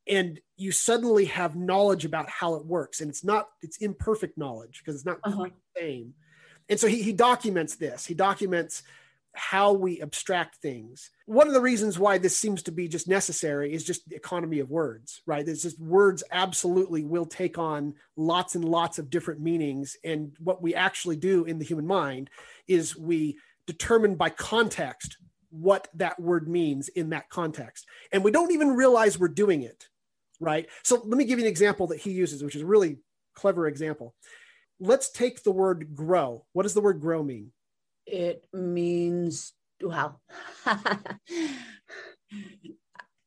and 0.08 0.40
you 0.56 0.72
suddenly 0.72 1.24
have 1.26 1.56
knowledge 1.56 2.04
about 2.04 2.28
how 2.28 2.54
it 2.54 2.64
works. 2.64 3.00
And 3.00 3.10
it's 3.10 3.24
not 3.24 3.48
it's 3.62 3.78
imperfect 3.78 4.38
knowledge 4.38 4.80
because 4.82 4.96
it's 4.96 5.06
not 5.06 5.18
uh-huh. 5.24 5.44
the 5.44 5.80
same. 5.80 6.14
And 6.68 6.78
so 6.78 6.86
he, 6.86 7.02
he 7.02 7.12
documents 7.12 7.76
this. 7.76 8.06
He 8.06 8.14
documents 8.14 8.82
how 9.36 9.72
we 9.72 10.00
abstract 10.00 10.56
things. 10.56 11.10
One 11.26 11.46
of 11.46 11.54
the 11.54 11.60
reasons 11.60 11.98
why 11.98 12.18
this 12.18 12.36
seems 12.36 12.62
to 12.64 12.72
be 12.72 12.88
just 12.88 13.08
necessary 13.08 13.72
is 13.72 13.84
just 13.84 14.08
the 14.08 14.16
economy 14.16 14.60
of 14.60 14.70
words, 14.70 15.22
right? 15.26 15.44
There's 15.44 15.62
just 15.62 15.80
words 15.80 16.24
absolutely 16.32 17.04
will 17.04 17.26
take 17.26 17.58
on 17.58 17.94
lots 18.16 18.54
and 18.54 18.64
lots 18.64 18.98
of 18.98 19.10
different 19.10 19.40
meanings. 19.40 19.96
And 20.04 20.34
what 20.38 20.62
we 20.62 20.74
actually 20.74 21.16
do 21.16 21.44
in 21.44 21.58
the 21.58 21.64
human 21.64 21.86
mind 21.86 22.30
is 22.66 22.96
we 22.96 23.38
determine 23.66 24.14
by 24.14 24.30
context 24.30 25.16
what 25.50 25.88
that 25.94 26.18
word 26.20 26.48
means 26.48 26.88
in 26.88 27.10
that 27.10 27.28
context. 27.30 27.86
And 28.12 28.24
we 28.24 28.30
don't 28.30 28.52
even 28.52 28.76
realize 28.76 29.18
we're 29.18 29.28
doing 29.28 29.62
it, 29.62 29.86
right? 30.40 30.68
So 30.82 30.96
let 30.96 31.18
me 31.18 31.24
give 31.24 31.38
you 31.38 31.44
an 31.44 31.50
example 31.50 31.88
that 31.88 32.00
he 32.00 32.12
uses, 32.12 32.42
which 32.42 32.56
is 32.56 32.62
a 32.62 32.66
really 32.66 32.98
clever 33.34 33.66
example. 33.66 34.14
Let's 34.80 35.10
take 35.10 35.42
the 35.42 35.52
word 35.52 35.94
grow. 35.94 36.44
What 36.52 36.64
does 36.64 36.74
the 36.74 36.80
word 36.80 37.00
grow 37.00 37.22
mean? 37.22 37.52
It 38.06 38.46
means 38.52 39.52
well 39.82 40.20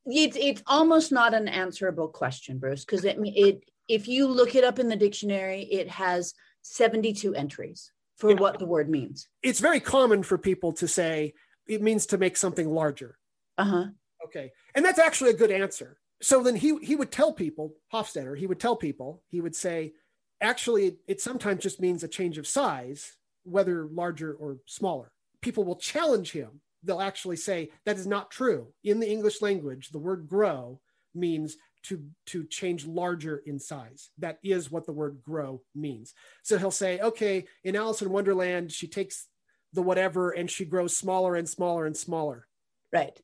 it's 0.06 0.36
it's 0.36 0.62
almost 0.66 1.12
not 1.12 1.34
an 1.34 1.48
answerable 1.48 2.08
question 2.08 2.58
bruce 2.58 2.84
because 2.84 3.04
it 3.04 3.18
it 3.22 3.62
if 3.88 4.08
you 4.08 4.26
look 4.26 4.54
it 4.54 4.64
up 4.64 4.78
in 4.78 4.88
the 4.88 4.96
dictionary 4.96 5.62
it 5.62 5.88
has 5.88 6.34
72 6.62 7.34
entries 7.34 7.92
for 8.16 8.30
yeah. 8.30 8.36
what 8.36 8.58
the 8.58 8.66
word 8.66 8.88
means. 8.88 9.28
It's 9.42 9.60
very 9.60 9.80
common 9.80 10.22
for 10.22 10.36
people 10.38 10.72
to 10.74 10.86
say 10.86 11.34
it 11.66 11.82
means 11.82 12.06
to 12.06 12.18
make 12.18 12.36
something 12.36 12.70
larger. 12.70 13.16
Uh-huh. 13.56 13.86
Okay. 14.26 14.52
And 14.74 14.84
that's 14.84 14.98
actually 14.98 15.30
a 15.30 15.34
good 15.34 15.50
answer. 15.50 15.98
So 16.22 16.42
then 16.42 16.56
he 16.56 16.76
he 16.82 16.96
would 16.96 17.10
tell 17.10 17.32
people 17.32 17.74
hofstadter 17.92 18.36
he 18.36 18.46
would 18.46 18.60
tell 18.60 18.76
people 18.76 19.22
he 19.28 19.40
would 19.40 19.56
say 19.56 19.94
actually 20.42 20.98
it 21.08 21.20
sometimes 21.20 21.62
just 21.62 21.80
means 21.80 22.04
a 22.04 22.08
change 22.08 22.36
of 22.36 22.46
size 22.46 23.16
whether 23.44 23.86
larger 23.86 24.32
or 24.34 24.58
smaller. 24.66 25.12
People 25.40 25.64
will 25.64 25.76
challenge 25.76 26.32
him. 26.32 26.60
They'll 26.82 27.00
actually 27.00 27.36
say 27.36 27.70
that 27.84 27.98
is 27.98 28.06
not 28.06 28.30
true. 28.30 28.72
In 28.84 29.00
the 29.00 29.10
English 29.10 29.42
language, 29.42 29.90
the 29.90 29.98
word 29.98 30.28
grow 30.28 30.80
means 31.14 31.56
to 31.82 32.02
to 32.26 32.44
change 32.44 32.86
larger 32.86 33.42
in 33.46 33.58
size. 33.58 34.10
That 34.18 34.38
is 34.42 34.70
what 34.70 34.86
the 34.86 34.92
word 34.92 35.20
grow 35.22 35.62
means. 35.74 36.14
So 36.42 36.58
he'll 36.58 36.70
say, 36.70 37.00
okay, 37.00 37.46
in 37.64 37.76
Alice 37.76 38.02
in 38.02 38.10
Wonderland, 38.10 38.72
she 38.72 38.86
takes 38.86 39.26
the 39.72 39.82
whatever 39.82 40.30
and 40.30 40.50
she 40.50 40.64
grows 40.64 40.96
smaller 40.96 41.34
and 41.34 41.48
smaller 41.48 41.86
and 41.86 41.96
smaller. 41.96 42.46
Right. 42.92 43.18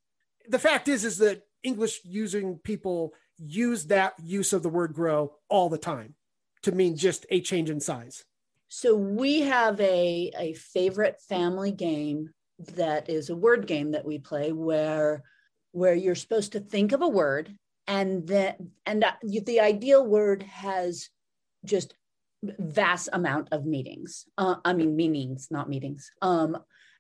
The 0.48 0.58
fact 0.58 0.88
is 0.88 1.04
is 1.04 1.18
that 1.18 1.42
English 1.62 2.00
using 2.04 2.58
people 2.58 3.12
use 3.38 3.86
that 3.86 4.14
use 4.22 4.52
of 4.52 4.62
the 4.62 4.68
word 4.68 4.94
grow 4.94 5.34
all 5.48 5.68
the 5.68 5.78
time 5.78 6.14
to 6.62 6.72
mean 6.72 6.96
just 6.96 7.26
a 7.30 7.40
change 7.40 7.68
in 7.68 7.80
size. 7.80 8.24
So 8.68 8.96
we 8.96 9.42
have 9.42 9.80
a, 9.80 10.32
a 10.38 10.54
favorite 10.54 11.20
family 11.28 11.72
game 11.72 12.30
that 12.74 13.08
is 13.08 13.30
a 13.30 13.36
word 13.36 13.66
game 13.66 13.92
that 13.92 14.04
we 14.04 14.18
play 14.18 14.52
where 14.52 15.22
where 15.72 15.94
you're 15.94 16.14
supposed 16.14 16.52
to 16.52 16.60
think 16.60 16.92
of 16.92 17.02
a 17.02 17.08
word 17.08 17.54
and 17.86 18.26
then 18.26 18.70
and 18.86 19.04
the 19.44 19.60
ideal 19.60 20.04
word 20.06 20.42
has 20.42 21.10
just 21.64 21.94
vast 22.42 23.08
amount 23.12 23.48
of 23.52 23.66
meanings. 23.66 24.24
Uh, 24.38 24.56
i 24.64 24.72
mean 24.72 24.96
meanings 24.96 25.48
not 25.50 25.68
meetings. 25.68 26.10
Um, 26.22 26.56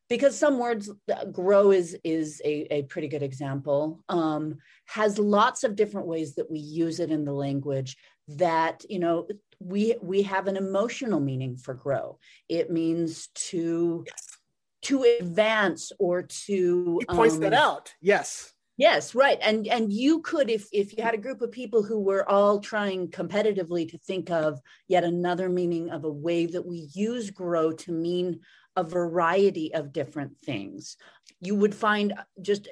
because 0.08 0.38
some 0.38 0.58
words 0.58 0.90
grow 1.32 1.72
is 1.72 1.96
is 2.04 2.40
a, 2.44 2.72
a 2.72 2.82
pretty 2.84 3.08
good 3.08 3.22
example. 3.22 4.04
Um, 4.08 4.58
has 4.86 5.18
lots 5.18 5.64
of 5.64 5.74
different 5.74 6.06
ways 6.06 6.36
that 6.36 6.50
we 6.50 6.58
use 6.58 7.00
it 7.00 7.10
in 7.10 7.24
the 7.24 7.32
language 7.32 7.96
that 8.28 8.84
you 8.88 8.98
know 8.98 9.28
we 9.60 9.96
we 10.02 10.22
have 10.22 10.46
an 10.46 10.56
emotional 10.56 11.20
meaning 11.20 11.56
for 11.56 11.74
grow. 11.74 12.18
It 12.48 12.70
means 12.70 13.28
to 13.50 14.04
yes. 14.06 14.38
to 14.82 15.02
advance 15.20 15.92
or 15.98 16.22
to 16.22 16.98
he 17.00 17.14
points 17.14 17.36
um, 17.36 17.40
that 17.42 17.54
out. 17.54 17.92
Yes. 18.00 18.52
Yes 18.76 19.14
right. 19.14 19.38
And 19.40 19.66
and 19.68 19.90
you 19.92 20.20
could 20.20 20.50
if 20.50 20.68
if 20.72 20.96
you 20.96 21.02
had 21.02 21.14
a 21.14 21.18
group 21.18 21.40
of 21.40 21.50
people 21.50 21.82
who 21.82 21.98
were 21.98 22.28
all 22.28 22.60
trying 22.60 23.08
competitively 23.08 23.90
to 23.90 23.98
think 23.98 24.30
of 24.30 24.60
yet 24.86 25.04
another 25.04 25.48
meaning 25.48 25.90
of 25.90 26.04
a 26.04 26.12
way 26.12 26.46
that 26.46 26.66
we 26.66 26.88
use 26.92 27.30
grow 27.30 27.72
to 27.72 27.92
mean 27.92 28.40
a 28.76 28.84
variety 28.84 29.72
of 29.72 29.92
different 29.92 30.38
things. 30.44 30.98
You 31.40 31.54
would 31.54 31.74
find 31.74 32.12
just 32.42 32.68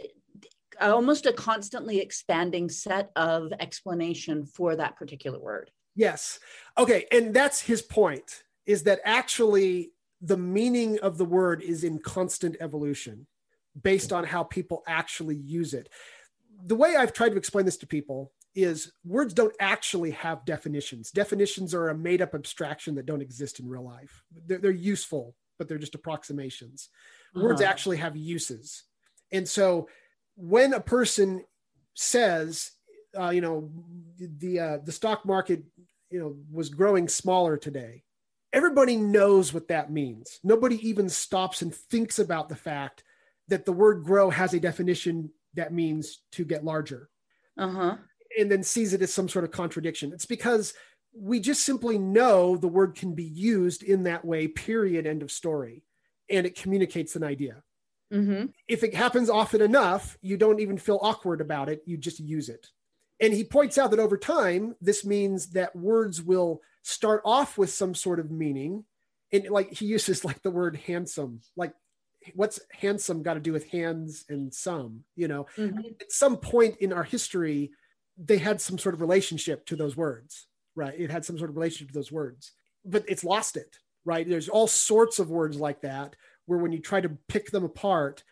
almost 0.81 1.27
a 1.27 1.33
constantly 1.33 1.99
expanding 1.99 2.69
set 2.69 3.11
of 3.17 3.53
explanation 3.61 4.47
for 4.47 4.77
that 4.77 4.97
particular 4.97 5.39
word 5.39 5.71
Yes. 5.95 6.41
Okay. 6.77 7.07
And 7.13 7.33
that's 7.33 7.61
his 7.61 7.83
point 7.83 8.45
is 8.67 8.83
that 8.85 9.01
actually 9.05 9.93
the 10.21 10.37
meaning 10.37 10.99
of 11.01 11.19
the 11.19 11.25
word 11.25 11.63
is 11.63 11.85
in 11.85 11.99
constant 11.99 12.57
evolution 12.61 13.27
based 13.81 14.13
on 14.13 14.25
how 14.25 14.43
people 14.43 14.83
actually 14.87 15.37
use 15.37 15.75
it. 15.75 15.89
The 16.67 16.77
way 16.77 16.97
I've 16.97 17.13
tried 17.13 17.31
to 17.31 17.37
explain 17.37 17.65
this 17.65 17.77
to 17.79 17.87
people 17.87 18.33
is 18.55 18.93
words 19.05 19.35
don't 19.35 19.55
actually 19.59 20.13
have 20.13 20.45
definitions. 20.45 21.11
Definitions 21.11 21.75
are 21.75 21.89
a 21.89 21.97
made 21.97 22.23
up 22.23 22.35
abstraction 22.35 22.95
that 22.95 23.07
don't 23.07 23.21
exist 23.21 23.59
in 23.59 23.69
real 23.69 23.85
life. 23.85 24.23
They're, 24.47 24.59
they're 24.59 24.71
useful, 24.71 25.35
but 25.59 25.69
they're 25.69 25.79
just 25.79 25.97
approximations. 25.97 26.89
Uh-huh. 27.35 27.45
Words 27.45 27.61
actually 27.61 27.97
have 27.97 28.17
uses. 28.17 28.85
And 29.33 29.49
so 29.49 29.89
when 30.37 30.73
a 30.73 30.81
person 30.81 31.45
says, 31.95 32.73
uh, 33.19 33.31
you 33.31 33.41
know, 33.41 33.71
the 34.19 34.61
uh, 34.61 34.79
the 34.85 34.93
stock 34.93 35.25
market 35.25 35.63
you 36.11 36.21
know 36.21 36.37
was 36.53 36.69
growing 36.69 37.09
smaller 37.09 37.57
today 37.57 38.05
everybody 38.55 38.97
knows 38.97 39.53
what 39.53 39.69
that 39.69 39.91
means. 39.91 40.39
Nobody 40.45 40.77
even 40.89 41.09
stops 41.09 41.61
and 41.61 41.75
thinks 41.75 42.21
about 42.21 42.49
the 42.49 42.57
fact 42.57 43.03
that 43.49 43.67
the 43.67 43.73
word 43.73 44.05
grow 44.05 44.31
has 44.31 44.55
a 44.55 44.61
definition 44.61 45.29
that 45.55 45.73
means 45.73 46.23
to 46.33 46.45
get 46.45 46.65
larger. 46.65 47.11
Uh-huh. 47.59 47.97
And 48.39 48.51
then 48.51 48.63
sees 48.63 48.95
it 48.95 49.03
as 49.03 49.13
some 49.13 49.29
sort 49.29 49.45
of 49.45 49.51
contradiction. 49.51 50.13
It's 50.13 50.25
because 50.25 50.73
we 51.13 51.41
just 51.41 51.67
simply 51.67 51.99
know 51.99 52.57
the 52.57 52.69
word 52.69 52.95
can 52.95 53.15
be 53.15 53.25
used 53.25 53.83
in 53.83 54.05
that 54.05 54.25
way 54.25 54.47
period 54.47 55.05
end 55.05 55.23
of 55.23 55.33
story. 55.33 55.83
And 56.31 56.47
it 56.47 56.57
communicates 56.57 57.17
an 57.17 57.25
idea 57.25 57.63
mm-hmm. 58.15 58.47
if 58.69 58.85
it 58.85 58.95
happens 58.95 59.29
often 59.29 59.61
enough 59.61 60.17
you 60.23 60.37
don't 60.37 60.61
even 60.61 60.79
feel 60.79 60.99
awkward 61.03 61.41
about 61.41 61.69
it 61.69 61.83
you 61.85 61.97
just 61.97 62.21
use 62.21 62.49
it 62.49 62.69
and 63.21 63.33
he 63.33 63.45
points 63.45 63.79
out 63.79 63.91
that 63.91 64.01
over 64.01 64.19
time, 64.19 64.75
this 64.81 65.05
means 65.05 65.51
that 65.51 65.77
words 65.77 66.23
will 66.23 66.61
start 66.83 67.23
off 67.25 67.57
with 67.57 67.71
some 67.71 67.95
sort 67.95 68.19
of 68.19 68.31
meaning. 68.31 68.85
And 69.33 69.49
like 69.49 69.73
he 69.73 69.87
uses 69.87 70.25
like 70.25 70.43
the 70.43 70.51
word 70.51 70.77
handsome, 70.77 71.41
like 71.57 71.73
what's 72.35 72.61
handsome 72.73 73.23
got 73.23 73.35
to 73.35 73.41
do 73.41 73.53
with 73.53 73.69
hands 73.71 74.25
and 74.29 74.53
some, 74.53 75.05
you 75.15 75.29
know, 75.29 75.47
mm-hmm. 75.57 75.79
at 76.01 76.13
some 76.13 76.37
point 76.37 76.77
in 76.79 76.93
our 76.93 77.05
history, 77.05 77.71
they 78.19 78.39
had 78.39 78.61
some 78.61 78.79
sort 78.79 78.95
of 78.95 79.01
relationship 79.01 79.65
to 79.67 79.77
those 79.77 79.97
words, 79.97 80.47
right? 80.75 80.95
It 80.97 81.11
had 81.11 81.25
some 81.25 81.39
sort 81.39 81.51
of 81.51 81.57
relationship 81.57 81.89
to 81.89 81.99
those 81.99 82.13
words, 82.13 82.53
but 82.85 83.05
it's 83.09 83.25
lost 83.25 83.57
it, 83.57 83.79
right? 84.05 84.29
There's 84.29 84.49
all 84.49 84.67
sorts 84.67 85.19
of 85.19 85.31
words 85.31 85.57
like 85.57 85.83
that 85.83 86.17
where 86.47 86.59
when 86.59 86.73
you 86.73 86.81
try 86.81 87.01
to 87.01 87.11
pick 87.29 87.51
them 87.51 87.65
apart, 87.65 88.23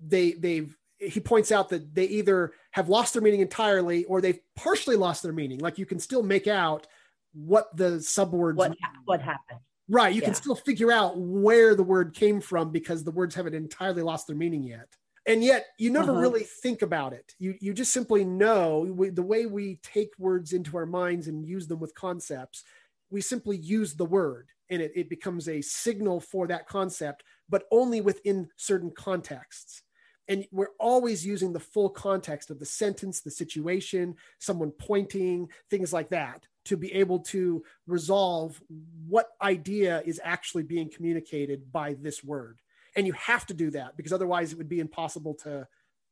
they 0.00 0.32
they've 0.32 0.76
he 0.98 1.20
points 1.20 1.50
out 1.50 1.68
that 1.70 1.94
they 1.94 2.04
either 2.04 2.52
have 2.70 2.88
lost 2.88 3.12
their 3.12 3.22
meaning 3.22 3.40
entirely 3.40 4.04
or 4.04 4.20
they've 4.20 4.38
partially 4.54 4.96
lost 4.96 5.22
their 5.22 5.32
meaning. 5.32 5.58
Like 5.58 5.78
you 5.78 5.86
can 5.86 5.98
still 5.98 6.22
make 6.22 6.46
out 6.46 6.86
what 7.32 7.76
the 7.76 7.98
subwords 7.98 8.56
what, 8.56 8.76
what 9.04 9.20
happened. 9.20 9.60
Right. 9.88 10.14
You 10.14 10.20
yeah. 10.20 10.26
can 10.26 10.34
still 10.34 10.54
figure 10.54 10.92
out 10.92 11.18
where 11.18 11.74
the 11.74 11.82
word 11.82 12.14
came 12.14 12.40
from 12.40 12.70
because 12.70 13.02
the 13.02 13.10
words 13.10 13.34
haven't 13.34 13.54
entirely 13.54 14.02
lost 14.02 14.26
their 14.26 14.36
meaning 14.36 14.62
yet. 14.62 14.88
And 15.26 15.42
yet 15.42 15.66
you 15.78 15.90
never 15.90 16.12
uh-huh. 16.12 16.20
really 16.20 16.44
think 16.44 16.82
about 16.82 17.12
it. 17.12 17.34
You, 17.38 17.56
you 17.60 17.74
just 17.74 17.92
simply 17.92 18.24
know 18.24 18.80
we, 18.80 19.10
the 19.10 19.22
way 19.22 19.46
we 19.46 19.80
take 19.82 20.10
words 20.18 20.52
into 20.52 20.76
our 20.76 20.86
minds 20.86 21.28
and 21.28 21.46
use 21.46 21.66
them 21.66 21.80
with 21.80 21.94
concepts, 21.94 22.64
we 23.10 23.20
simply 23.20 23.56
use 23.56 23.94
the 23.94 24.04
word 24.04 24.48
and 24.72 24.80
it, 24.80 24.92
it 24.94 25.10
becomes 25.10 25.48
a 25.48 25.60
signal 25.60 26.18
for 26.18 26.46
that 26.46 26.66
concept, 26.66 27.22
but 27.48 27.64
only 27.70 28.00
within 28.00 28.48
certain 28.56 28.90
contexts. 28.90 29.82
And 30.28 30.46
we're 30.50 30.74
always 30.80 31.26
using 31.26 31.52
the 31.52 31.60
full 31.60 31.90
context 31.90 32.50
of 32.50 32.58
the 32.58 32.64
sentence 32.64 33.20
the 33.20 33.30
situation 33.30 34.14
someone 34.38 34.70
pointing 34.70 35.48
things 35.68 35.92
like 35.92 36.08
that 36.10 36.46
to 36.64 36.76
be 36.76 36.92
able 36.94 37.18
to 37.18 37.62
resolve 37.86 38.62
what 39.06 39.30
idea 39.42 40.02
is 40.06 40.20
actually 40.24 40.62
being 40.62 40.88
communicated 40.88 41.70
by 41.70 41.94
this 42.00 42.24
word. 42.24 42.60
And 42.96 43.06
you 43.06 43.12
have 43.12 43.44
to 43.46 43.54
do 43.54 43.70
that 43.72 43.96
because 43.96 44.12
otherwise 44.12 44.52
it 44.52 44.58
would 44.58 44.68
be 44.68 44.80
impossible 44.80 45.34
to 45.42 45.66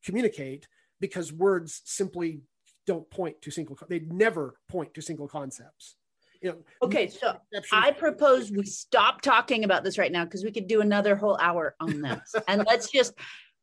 communicate 0.04 0.68
because 1.00 1.32
words 1.32 1.80
simply 1.84 2.42
don't 2.86 3.08
point 3.10 3.40
to 3.42 3.50
single 3.50 3.78
they 3.88 4.00
never 4.00 4.56
point 4.68 4.92
to 4.94 5.02
single 5.02 5.28
concepts 5.28 5.96
you 6.40 6.50
know, 6.50 6.56
Okay, 6.82 7.08
so 7.08 7.36
I 7.72 7.90
propose 7.92 8.50
we 8.50 8.64
stop 8.64 9.20
talking 9.20 9.64
about 9.64 9.84
this 9.84 9.98
right 9.98 10.10
now 10.10 10.24
because 10.24 10.44
we 10.44 10.52
could 10.52 10.66
do 10.66 10.80
another 10.80 11.16
whole 11.16 11.36
hour 11.40 11.74
on 11.80 12.00
this. 12.00 12.34
and 12.48 12.64
let's 12.66 12.90
just 12.90 13.12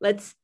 let's 0.00 0.34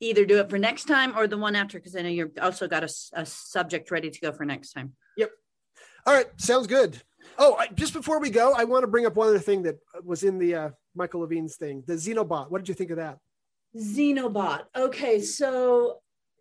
either 0.00 0.24
do 0.24 0.38
it 0.38 0.48
for 0.48 0.58
next 0.58 0.84
time 0.84 1.16
or 1.16 1.26
the 1.26 1.36
one 1.36 1.54
after 1.54 1.78
because 1.78 1.94
I 1.94 2.02
know 2.02 2.08
you've 2.08 2.32
also 2.40 2.66
got 2.66 2.84
a 2.84 3.26
subject 3.26 3.90
ready 3.90 4.10
to 4.10 4.20
go 4.20 4.32
for 4.32 4.44
next 4.44 4.72
time. 4.72 4.94
Yep. 5.16 5.30
All 6.06 6.14
right, 6.14 6.26
sounds 6.36 6.66
good. 6.66 7.02
Oh, 7.38 7.54
I, 7.58 7.66
just 7.68 7.92
before 7.92 8.18
we 8.20 8.30
go, 8.30 8.54
I 8.56 8.64
want 8.64 8.82
to 8.82 8.86
bring 8.86 9.04
up 9.04 9.14
one 9.16 9.28
other 9.28 9.38
thing 9.38 9.62
that 9.64 9.76
was 10.02 10.24
in 10.24 10.38
the 10.38 10.54
uh, 10.54 10.70
Michael 10.94 11.20
Levin's 11.20 11.56
thing, 11.56 11.84
the 11.86 11.94
Xenobot. 11.94 12.50
What 12.50 12.58
did 12.62 12.68
you 12.68 12.74
think 12.74 12.90
of 12.90 12.96
that? 12.96 13.18
Xenobot. 13.76 14.62
Okay, 14.74 15.20
so 15.20 15.98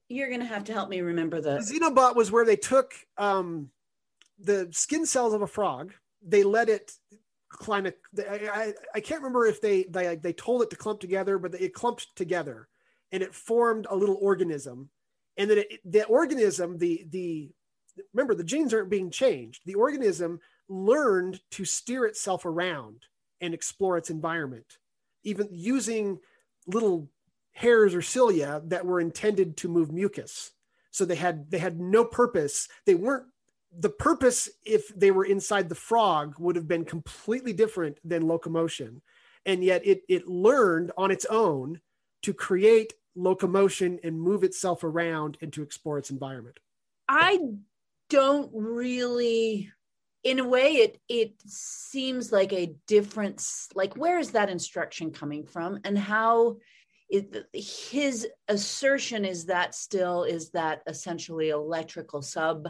you're 0.08 0.30
gonna 0.30 0.46
have 0.46 0.64
to 0.66 0.74
help 0.74 0.90
me 0.90 1.02
remember 1.02 1.42
The 1.42 1.56
the 1.56 1.80
Xenobot 1.80 2.16
was 2.16 2.32
where 2.32 2.46
they 2.46 2.56
took 2.56 2.94
um, 3.18 3.70
the 4.40 4.70
skin 4.72 5.06
cells 5.06 5.34
of 5.34 5.42
a 5.42 5.48
frog, 5.48 5.94
they 6.26 6.44
let 6.44 6.70
it 6.70 6.92
climb. 7.50 7.88
I, 7.88 7.92
I, 8.30 8.74
I 8.96 9.00
can't 9.00 9.22
remember 9.22 9.46
if 9.46 9.62
they 9.62 9.84
they 9.84 10.16
they 10.16 10.34
told 10.34 10.62
it 10.62 10.70
to 10.70 10.76
clump 10.76 11.00
together, 11.00 11.38
but 11.38 11.56
it 11.56 11.74
clumped 11.74 12.16
together, 12.16 12.68
and 13.12 13.24
it 13.24 13.36
formed 13.36 13.88
a 13.90 13.96
little 13.96 14.18
organism, 14.22 14.90
and 15.38 15.50
then 15.50 15.60
it, 15.60 15.80
the 15.86 16.06
organism, 16.06 16.78
the 16.78 17.06
the 17.10 17.50
remember 18.14 18.36
the 18.36 18.44
genes 18.44 18.74
aren't 18.74 18.90
being 18.90 19.12
changed. 19.12 19.62
The 19.66 19.76
organism 19.76 20.40
learned 20.68 21.42
to 21.52 21.66
steer 21.66 22.06
itself 22.06 22.46
around 22.46 23.04
and 23.42 23.54
explore 23.54 23.98
its 23.98 24.10
environment, 24.10 24.78
even 25.24 25.48
using 25.52 26.20
little 26.68 27.10
hairs 27.54 27.96
or 27.96 28.02
cilia 28.02 28.62
that 28.66 28.86
were 28.86 29.02
intended 29.02 29.58
to 29.58 29.68
move 29.68 29.92
mucus. 29.92 30.52
So 30.92 31.06
they 31.06 31.16
had 31.16 31.52
they 31.52 31.58
had 31.58 31.80
no 31.80 32.06
purpose. 32.06 32.68
They 32.86 32.96
weren't 32.96 33.26
the 33.78 33.90
purpose 33.90 34.50
if 34.66 34.88
they 34.96 35.12
were 35.12 35.26
inside 35.26 35.70
the 35.70 35.76
frog 35.76 36.36
would 36.40 36.56
have 36.56 36.68
been 36.68 36.86
completely 36.86 37.54
different 37.54 38.00
than 38.04 38.28
locomotion. 38.28 39.02
And 39.46 39.64
yet 39.64 39.86
it 39.86 40.02
it 40.10 40.28
learned 40.28 40.92
on 40.98 41.12
its 41.12 41.26
own 41.26 41.82
to 42.24 42.34
create 42.34 42.94
locomotion 43.16 44.00
and 44.04 44.20
move 44.20 44.44
itself 44.44 44.84
around 44.84 45.38
and 45.42 45.52
to 45.54 45.62
explore 45.62 45.98
its 45.98 46.10
environment. 46.10 46.60
I 47.08 47.40
don't 48.10 48.50
really 48.54 49.72
in 50.24 50.40
a 50.40 50.48
way 50.48 50.74
it 50.74 51.00
it 51.08 51.34
seems 51.46 52.32
like 52.32 52.52
a 52.52 52.74
difference 52.88 53.70
like 53.76 53.96
where 53.96 54.20
is 54.20 54.32
that 54.32 54.50
instruction 54.50 55.12
coming 55.12 55.46
from 55.46 55.80
and 55.86 55.98
how 55.98 56.58
it, 57.10 57.46
his 57.54 58.28
assertion 58.48 59.26
is 59.26 59.46
that 59.46 59.74
still 59.74 60.24
is 60.24 60.50
that 60.52 60.82
essentially 60.88 61.50
electrical 61.50 62.22
sub 62.22 62.68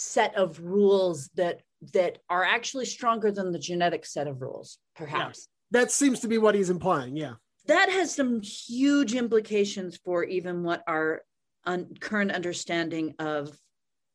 set 0.00 0.32
of 0.36 0.60
rules 0.62 1.28
that 1.34 1.60
that 1.92 2.18
are 2.30 2.44
actually 2.44 2.84
stronger 2.84 3.32
than 3.32 3.50
the 3.50 3.58
genetic 3.58 4.06
set 4.06 4.28
of 4.28 4.40
rules 4.40 4.78
perhaps 4.94 5.48
That 5.72 5.90
seems 5.90 6.20
to 6.20 6.28
be 6.28 6.38
what 6.38 6.54
he's 6.54 6.70
implying. 6.70 7.16
Yeah. 7.16 7.34
that 7.66 7.88
has 7.90 8.14
some 8.14 8.40
huge 8.40 9.14
implications 9.14 9.96
for 10.04 10.22
even 10.22 10.62
what 10.62 10.84
our 10.86 11.22
un- 11.64 11.94
current 11.98 12.30
understanding 12.30 13.14
of 13.18 13.58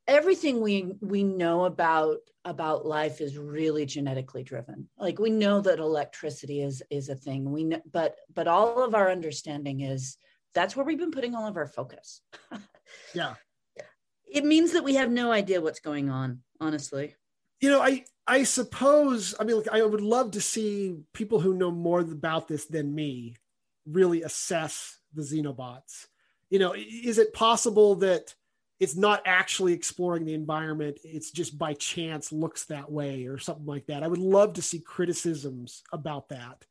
everything 0.07 0.61
we 0.61 0.93
we 1.01 1.21
know 1.23 1.65
about 1.65 2.19
about 2.45 2.85
life 2.85 3.19
is 3.19 3.37
really 3.37 3.85
genetically 3.85 4.43
driven 4.43 4.87
like 4.97 5.19
we 5.19 5.29
know 5.29 5.59
that 5.61 5.79
electricity 5.79 6.61
is 6.61 6.81
is 6.89 7.09
a 7.09 7.15
thing 7.15 7.51
we 7.51 7.63
know 7.65 7.81
but 7.91 8.15
but 8.33 8.47
all 8.47 8.83
of 8.83 8.95
our 8.95 9.11
understanding 9.11 9.81
is 9.81 10.17
that's 10.53 10.75
where 10.75 10.85
we've 10.85 10.97
been 10.99 11.11
putting 11.11 11.35
all 11.35 11.47
of 11.47 11.57
our 11.57 11.67
focus 11.67 12.21
Yeah. 13.13 13.33
It 14.33 14.43
means 14.43 14.73
that 14.73 14.83
we 14.83 14.95
have 14.95 15.11
no 15.11 15.31
idea 15.31 15.61
what's 15.61 15.79
going 15.79 16.09
on 16.09 16.39
honestly. 16.59 17.15
You 17.61 17.69
know 17.69 17.81
i 17.81 18.03
i 18.27 18.43
suppose 18.43 19.35
i 19.39 19.43
mean 19.43 19.55
look, 19.55 19.67
i 19.69 19.81
would 19.81 20.01
love 20.01 20.31
to 20.31 20.41
see 20.41 20.97
people 21.13 21.39
who 21.39 21.53
know 21.53 21.71
more 21.71 22.01
about 22.01 22.47
this 22.47 22.65
than 22.65 22.93
me 22.93 23.35
really 23.85 24.23
assess 24.23 24.97
the 25.13 25.21
xenobots. 25.21 26.07
You 26.49 26.59
know 26.59 26.73
is 26.75 27.19
it 27.19 27.33
possible 27.33 27.95
that 27.95 28.33
it's 28.79 28.95
not 28.97 29.21
actually 29.25 29.71
exploring 29.71 30.25
the 30.25 30.33
environment 30.33 30.99
it's 31.05 31.31
just 31.31 31.57
by 31.57 31.73
chance 31.75 32.33
looks 32.33 32.65
that 32.65 32.91
way 32.91 33.27
or 33.27 33.37
something 33.37 33.65
like 33.65 33.85
that? 33.85 34.03
I 34.03 34.07
would 34.07 34.19
love 34.19 34.53
to 34.53 34.61
see 34.61 34.79
criticisms 34.79 35.83
about 35.93 36.29
that. 36.29 36.65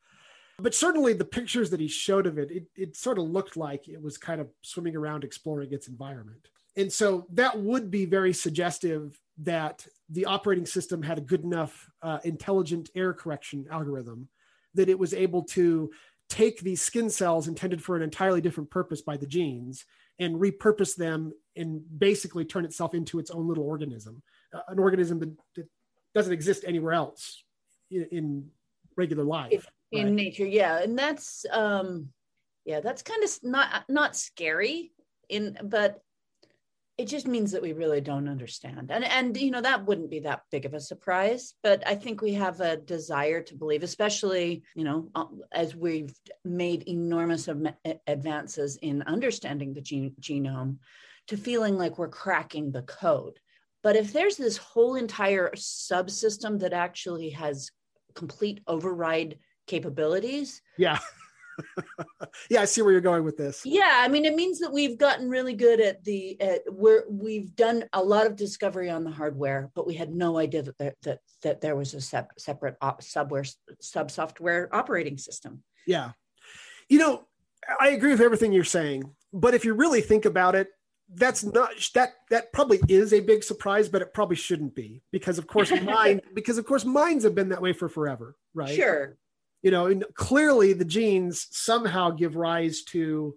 But 0.58 0.74
certainly 0.74 1.14
the 1.14 1.24
pictures 1.24 1.70
that 1.70 1.80
he 1.80 1.88
showed 1.88 2.26
of 2.26 2.38
it, 2.38 2.50
it 2.50 2.66
it 2.76 2.96
sort 2.96 3.18
of 3.18 3.24
looked 3.24 3.56
like 3.56 3.88
it 3.88 4.02
was 4.02 4.18
kind 4.18 4.40
of 4.40 4.48
swimming 4.60 4.96
around 4.96 5.24
exploring 5.24 5.72
its 5.72 5.88
environment 5.88 6.48
and 6.76 6.92
so 6.92 7.26
that 7.32 7.58
would 7.58 7.90
be 7.90 8.04
very 8.04 8.32
suggestive 8.32 9.18
that 9.38 9.86
the 10.08 10.26
operating 10.26 10.66
system 10.66 11.02
had 11.02 11.18
a 11.18 11.22
good 11.22 11.42
enough 11.42 11.88
uh, 12.02 12.18
intelligent 12.24 12.90
error 12.94 13.14
correction 13.14 13.66
algorithm 13.70 14.28
that 14.74 14.88
it 14.88 14.98
was 14.98 15.12
able 15.14 15.42
to 15.42 15.90
take 16.28 16.60
these 16.60 16.80
skin 16.80 17.10
cells 17.10 17.48
intended 17.48 17.82
for 17.82 17.96
an 17.96 18.02
entirely 18.02 18.40
different 18.40 18.70
purpose 18.70 19.02
by 19.02 19.16
the 19.16 19.26
genes 19.26 19.84
and 20.18 20.36
repurpose 20.36 20.96
them 20.96 21.32
and 21.56 21.82
basically 21.98 22.44
turn 22.44 22.64
itself 22.64 22.94
into 22.94 23.18
its 23.18 23.30
own 23.30 23.46
little 23.46 23.64
organism, 23.64 24.22
uh, 24.54 24.60
an 24.68 24.78
organism 24.78 25.18
that, 25.18 25.36
that 25.56 25.66
doesn't 26.14 26.32
exist 26.32 26.64
anywhere 26.66 26.94
else 26.94 27.42
in, 27.90 28.06
in 28.12 28.48
regular 28.96 29.24
life. 29.24 29.66
in 29.92 30.06
Right. 30.06 30.14
nature 30.14 30.46
yeah 30.46 30.82
and 30.82 30.98
that's 30.98 31.44
um 31.52 32.08
yeah 32.64 32.80
that's 32.80 33.02
kind 33.02 33.22
of 33.22 33.30
not 33.42 33.84
not 33.88 34.16
scary 34.16 34.92
in 35.28 35.58
but 35.64 36.00
it 37.02 37.08
just 37.08 37.26
means 37.26 37.50
that 37.50 37.60
we 37.62 37.72
really 37.72 38.00
don't 38.00 38.28
understand 38.28 38.92
and 38.92 39.04
and 39.04 39.36
you 39.36 39.50
know 39.50 39.60
that 39.60 39.84
wouldn't 39.84 40.08
be 40.08 40.20
that 40.20 40.42
big 40.52 40.64
of 40.64 40.72
a 40.72 40.80
surprise 40.80 41.54
but 41.60 41.82
i 41.84 41.96
think 41.96 42.22
we 42.22 42.32
have 42.32 42.60
a 42.60 42.76
desire 42.76 43.42
to 43.42 43.56
believe 43.56 43.82
especially 43.82 44.62
you 44.76 44.84
know 44.84 45.08
uh, 45.16 45.24
as 45.50 45.74
we've 45.74 46.14
made 46.44 46.84
enormous 46.86 47.48
advances 48.06 48.76
in 48.82 49.02
understanding 49.02 49.74
the 49.74 49.82
genome 50.20 50.76
to 51.26 51.36
feeling 51.36 51.76
like 51.76 51.98
we're 51.98 52.08
cracking 52.08 52.70
the 52.70 52.82
code 52.82 53.40
but 53.82 53.96
if 53.96 54.12
there's 54.12 54.36
this 54.36 54.56
whole 54.56 54.94
entire 54.94 55.50
subsystem 55.56 56.60
that 56.60 56.72
actually 56.72 57.30
has 57.30 57.72
complete 58.14 58.60
override 58.68 59.38
capabilities 59.66 60.62
Yeah. 60.78 61.00
Yeah, 62.50 62.60
I 62.62 62.64
see 62.64 62.82
where 62.82 62.92
you're 62.92 63.00
going 63.00 63.24
with 63.24 63.36
this. 63.36 63.64
yeah 63.64 63.98
i 64.00 64.08
mean 64.08 64.24
it 64.24 64.34
means 64.34 64.58
that 64.58 64.72
we've 64.72 64.98
gotten 64.98 65.28
really 65.28 65.54
good 65.54 65.80
at 65.80 66.02
the 66.04 66.40
at 66.40 66.60
where 66.72 67.04
we've 67.08 67.54
done 67.56 67.84
a 67.92 68.02
lot 68.02 68.26
of 68.26 68.36
discovery 68.36 68.90
on 68.90 69.04
the 69.04 69.10
hardware 69.10 69.70
but 69.74 69.86
we 69.86 69.94
had 69.94 70.14
no 70.14 70.38
idea 70.38 70.62
that 70.62 70.78
there, 70.78 70.94
that 71.02 71.20
that 71.42 71.60
there 71.60 71.76
was 71.76 71.94
a 71.94 72.00
sep- 72.00 72.32
separate 72.38 72.76
op- 72.80 73.02
subware 73.02 73.52
sub 73.80 74.10
software 74.10 74.68
operating 74.74 75.18
system 75.18 75.62
Yeah. 75.86 76.12
You 76.88 76.98
know, 76.98 77.26
I 77.80 77.90
agree 77.90 78.10
with 78.10 78.20
everything 78.20 78.52
you're 78.52 78.64
saying, 78.64 79.04
but 79.32 79.54
if 79.54 79.64
you 79.64 79.72
really 79.72 80.02
think 80.02 80.24
about 80.26 80.54
it, 80.54 80.68
that's 81.14 81.42
not 81.44 81.70
that 81.94 82.10
that 82.30 82.52
probably 82.52 82.80
is 82.88 83.12
a 83.12 83.20
big 83.20 83.44
surprise, 83.44 83.88
but 83.88 84.02
it 84.02 84.12
probably 84.12 84.36
shouldn't 84.36 84.74
be 84.74 85.02
because 85.10 85.38
of 85.38 85.46
course 85.46 85.70
mine 85.82 86.20
because 86.34 86.58
of 86.58 86.66
course 86.66 86.84
minds 86.84 87.24
have 87.24 87.34
been 87.34 87.48
that 87.50 87.62
way 87.62 87.72
for 87.72 87.88
forever, 87.88 88.36
right? 88.54 88.74
sure 88.74 89.16
You 89.62 89.70
know, 89.70 89.86
and 89.86 90.04
clearly 90.14 90.72
the 90.72 90.84
genes 90.84 91.46
somehow 91.50 92.10
give 92.10 92.34
rise 92.36 92.82
to 92.86 93.36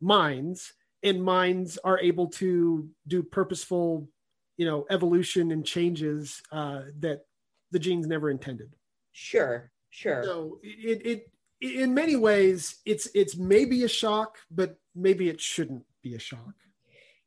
minds, 0.00 0.72
and 1.02 1.22
minds 1.22 1.78
are 1.84 1.98
able 2.00 2.28
to 2.28 2.88
do 3.06 3.22
purposeful, 3.22 4.08
you 4.56 4.66
know, 4.66 4.86
evolution 4.90 5.52
and 5.52 5.64
changes 5.64 6.42
uh, 6.50 6.82
that 6.98 7.22
the 7.70 7.78
genes 7.78 8.06
never 8.06 8.28
intended. 8.30 8.74
sure 9.12 9.70
sure 9.90 10.22
So 10.24 10.58
it, 10.62 11.06
it 11.06 11.30
in 11.60 11.94
many 11.94 12.16
ways 12.16 12.76
it's 12.84 13.08
it's 13.14 13.36
maybe 13.36 13.84
a 13.84 13.88
shock, 13.88 14.38
but 14.50 14.76
maybe 14.94 15.28
it 15.28 15.40
shouldn't 15.40 15.84
be 16.02 16.14
a 16.14 16.18
shock. 16.18 16.54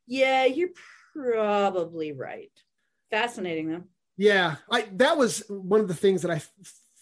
yeah 0.06 0.44
you're 0.44 0.74
probably 1.14 2.12
right 2.12 2.52
fascinating 3.10 3.68
though 3.70 3.84
Yeah, 4.16 4.56
I 4.70 4.88
that 5.02 5.16
was 5.16 5.42
one 5.48 5.80
of 5.80 5.88
the 5.88 5.94
things 6.04 6.22
that 6.22 6.30
I 6.30 6.40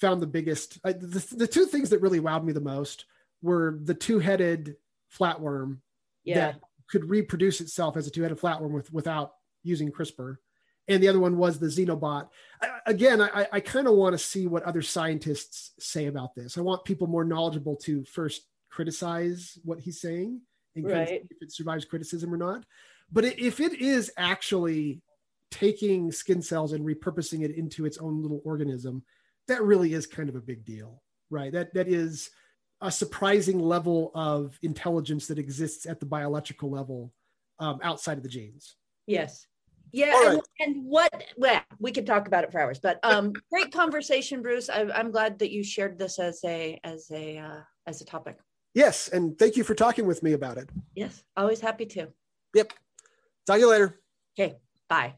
found 0.05 0.21
the 0.21 0.27
biggest. 0.27 0.79
I, 0.85 0.93
the, 0.93 1.25
the 1.37 1.47
two 1.47 1.67
things 1.67 1.91
that 1.91 2.03
really 2.03 2.21
wowed 2.21 2.45
me 2.45 2.53
the 2.53 2.61
most 2.61 3.07
were 3.43 3.79
the 3.83 3.95
two-headed 3.95 4.77
flatworm 5.17 5.79
yeah 6.25 6.35
that 6.35 6.61
could 6.91 7.09
reproduce 7.09 7.61
itself 7.61 7.97
as 7.97 8.07
a 8.07 8.11
two-headed 8.11 8.39
flatworm 8.39 8.73
with 8.73 8.93
without 8.93 9.33
using 9.63 9.91
CRISPR, 9.91 10.37
and 10.89 11.03
the 11.03 11.09
other 11.09 11.21
one 11.21 11.37
was 11.39 11.59
the 11.59 11.69
Xenobot. 11.69 12.29
I, 12.61 12.67
again, 12.87 13.21
I, 13.23 13.47
I 13.51 13.61
kind 13.61 13.87
of 13.89 13.95
want 13.95 14.13
to 14.13 14.19
see 14.19 14.47
what 14.47 14.63
other 14.65 14.83
scientists 14.83 15.73
say 15.79 16.07
about 16.07 16.35
this. 16.35 16.59
I 16.59 16.61
want 16.61 16.85
people 16.85 17.07
more 17.07 17.25
knowledgeable 17.25 17.77
to 17.87 18.05
first 18.05 18.43
criticize 18.71 19.59
what 19.65 19.81
he's 19.81 20.01
saying 20.01 20.41
and 20.77 20.85
Right. 20.85 21.23
if 21.31 21.39
it 21.41 21.53
survives 21.53 21.85
criticism 21.87 22.35
or 22.35 22.37
not. 22.37 22.65
But 23.11 23.25
if 23.25 23.61
it 23.61 23.81
is 23.81 24.11
actually 24.17 25.01
taking 25.51 26.13
skin 26.13 26.43
cells 26.43 26.73
and 26.73 26.85
repurposing 26.85 27.45
it 27.45 27.53
into 27.53 27.87
its 27.87 27.99
own 27.99 28.21
little 28.21 28.43
organism, 28.45 29.05
that 29.49 29.63
really 29.63 29.93
is 29.93 30.07
kind 30.07 30.29
of 30.29 30.37
a 30.37 30.41
big 30.41 30.65
deal, 30.65 31.03
right? 31.31 31.53
That 31.53 31.75
that 31.75 31.89
is 31.89 32.31
a 32.81 32.91
surprising 32.91 33.59
level 33.59 34.11
of 34.15 34.59
intelligence 34.63 35.27
that 35.29 35.39
exists 35.39 35.87
at 35.87 36.01
the 36.01 36.07
biological 36.07 36.71
level 36.71 37.13
um, 37.59 37.79
outside 37.83 38.17
of 38.17 38.23
the 38.23 38.29
genes. 38.29 38.77
yes 39.07 39.47
Yeah, 39.93 40.33
and, 40.33 40.41
and, 40.59 40.85
what? 40.85 41.13
Well, 41.37 41.63
we 41.79 41.93
could 41.93 42.07
talk 42.07 42.27
about 42.27 42.43
it 42.45 42.51
for 42.51 42.61
hours, 42.61 42.81
but 42.81 42.99
um, 43.05 43.33
great 43.53 43.71
conversation, 43.73 44.43
Bruce. 44.43 44.69
I, 44.69 44.81
am 44.99 45.13
glad 45.13 45.39
that 45.39 45.53
you 45.53 45.63
shared 45.63 45.99
this 45.99 46.19
as 46.19 46.41
a 46.45 46.81
as 46.83 47.07
a 47.13 47.39
uh, 47.39 47.61
as 47.87 48.01
a 48.01 48.05
topic. 48.05 48.37
Yes, 48.75 49.09
and 49.09 49.39
thank 49.39 49.57
you 49.57 49.63
for 49.63 49.75
talking 49.75 50.05
with 50.05 50.23
me 50.23 50.33
about 50.33 50.59
it. 50.59 50.69
Yes, 50.97 51.23
always 51.37 51.61
happy 51.61 51.87
to. 51.87 52.09
Yep. 52.55 52.73
Talk 53.47 53.57
to 53.57 53.61
you 53.61 53.71
later. 53.71 54.01
Okay. 54.37 54.57
Bye. 54.89 55.15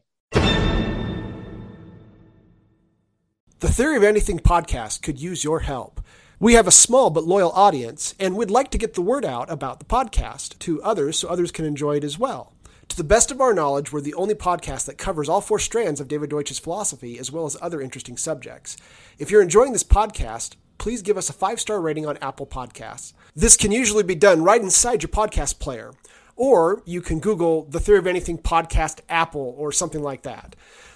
The 3.59 3.69
Theory 3.71 3.97
of 3.97 4.03
Anything 4.03 4.37
podcast 4.37 5.01
could 5.01 5.19
use 5.19 5.43
your 5.43 5.61
help. 5.61 5.99
We 6.39 6.53
have 6.53 6.67
a 6.67 6.71
small 6.71 7.09
but 7.09 7.23
loyal 7.23 7.49
audience, 7.53 8.13
and 8.19 8.35
we'd 8.35 8.51
like 8.51 8.69
to 8.69 8.77
get 8.77 8.93
the 8.93 9.01
word 9.01 9.25
out 9.25 9.51
about 9.51 9.79
the 9.79 9.85
podcast 9.85 10.59
to 10.59 10.79
others 10.83 11.17
so 11.17 11.27
others 11.27 11.51
can 11.51 11.65
enjoy 11.65 11.95
it 11.95 12.03
as 12.03 12.19
well. 12.19 12.53
To 12.89 12.95
the 12.95 13.03
best 13.03 13.31
of 13.31 13.41
our 13.41 13.55
knowledge, 13.55 13.91
we're 13.91 14.01
the 14.01 14.13
only 14.13 14.35
podcast 14.35 14.85
that 14.85 14.99
covers 14.99 15.27
all 15.27 15.41
four 15.41 15.57
strands 15.57 15.99
of 15.99 16.07
David 16.07 16.29
Deutsch's 16.29 16.59
philosophy 16.59 17.17
as 17.17 17.31
well 17.31 17.45
as 17.45 17.57
other 17.59 17.81
interesting 17.81 18.15
subjects. 18.15 18.77
If 19.17 19.31
you're 19.31 19.41
enjoying 19.41 19.73
this 19.73 19.83
podcast, 19.83 20.55
please 20.77 21.01
give 21.01 21.17
us 21.17 21.31
a 21.31 21.33
five 21.33 21.59
star 21.59 21.81
rating 21.81 22.05
on 22.05 22.17
Apple 22.17 22.45
Podcasts. 22.45 23.13
This 23.35 23.57
can 23.57 23.71
usually 23.71 24.03
be 24.03 24.13
done 24.13 24.43
right 24.43 24.61
inside 24.61 25.01
your 25.01 25.09
podcast 25.09 25.57
player, 25.57 25.93
or 26.35 26.83
you 26.85 27.01
can 27.01 27.19
Google 27.19 27.63
the 27.63 27.79
Theory 27.79 27.97
of 27.97 28.05
Anything 28.05 28.37
podcast 28.37 28.99
Apple 29.09 29.55
or 29.57 29.71
something 29.71 30.03
like 30.03 30.21
that. 30.21 30.55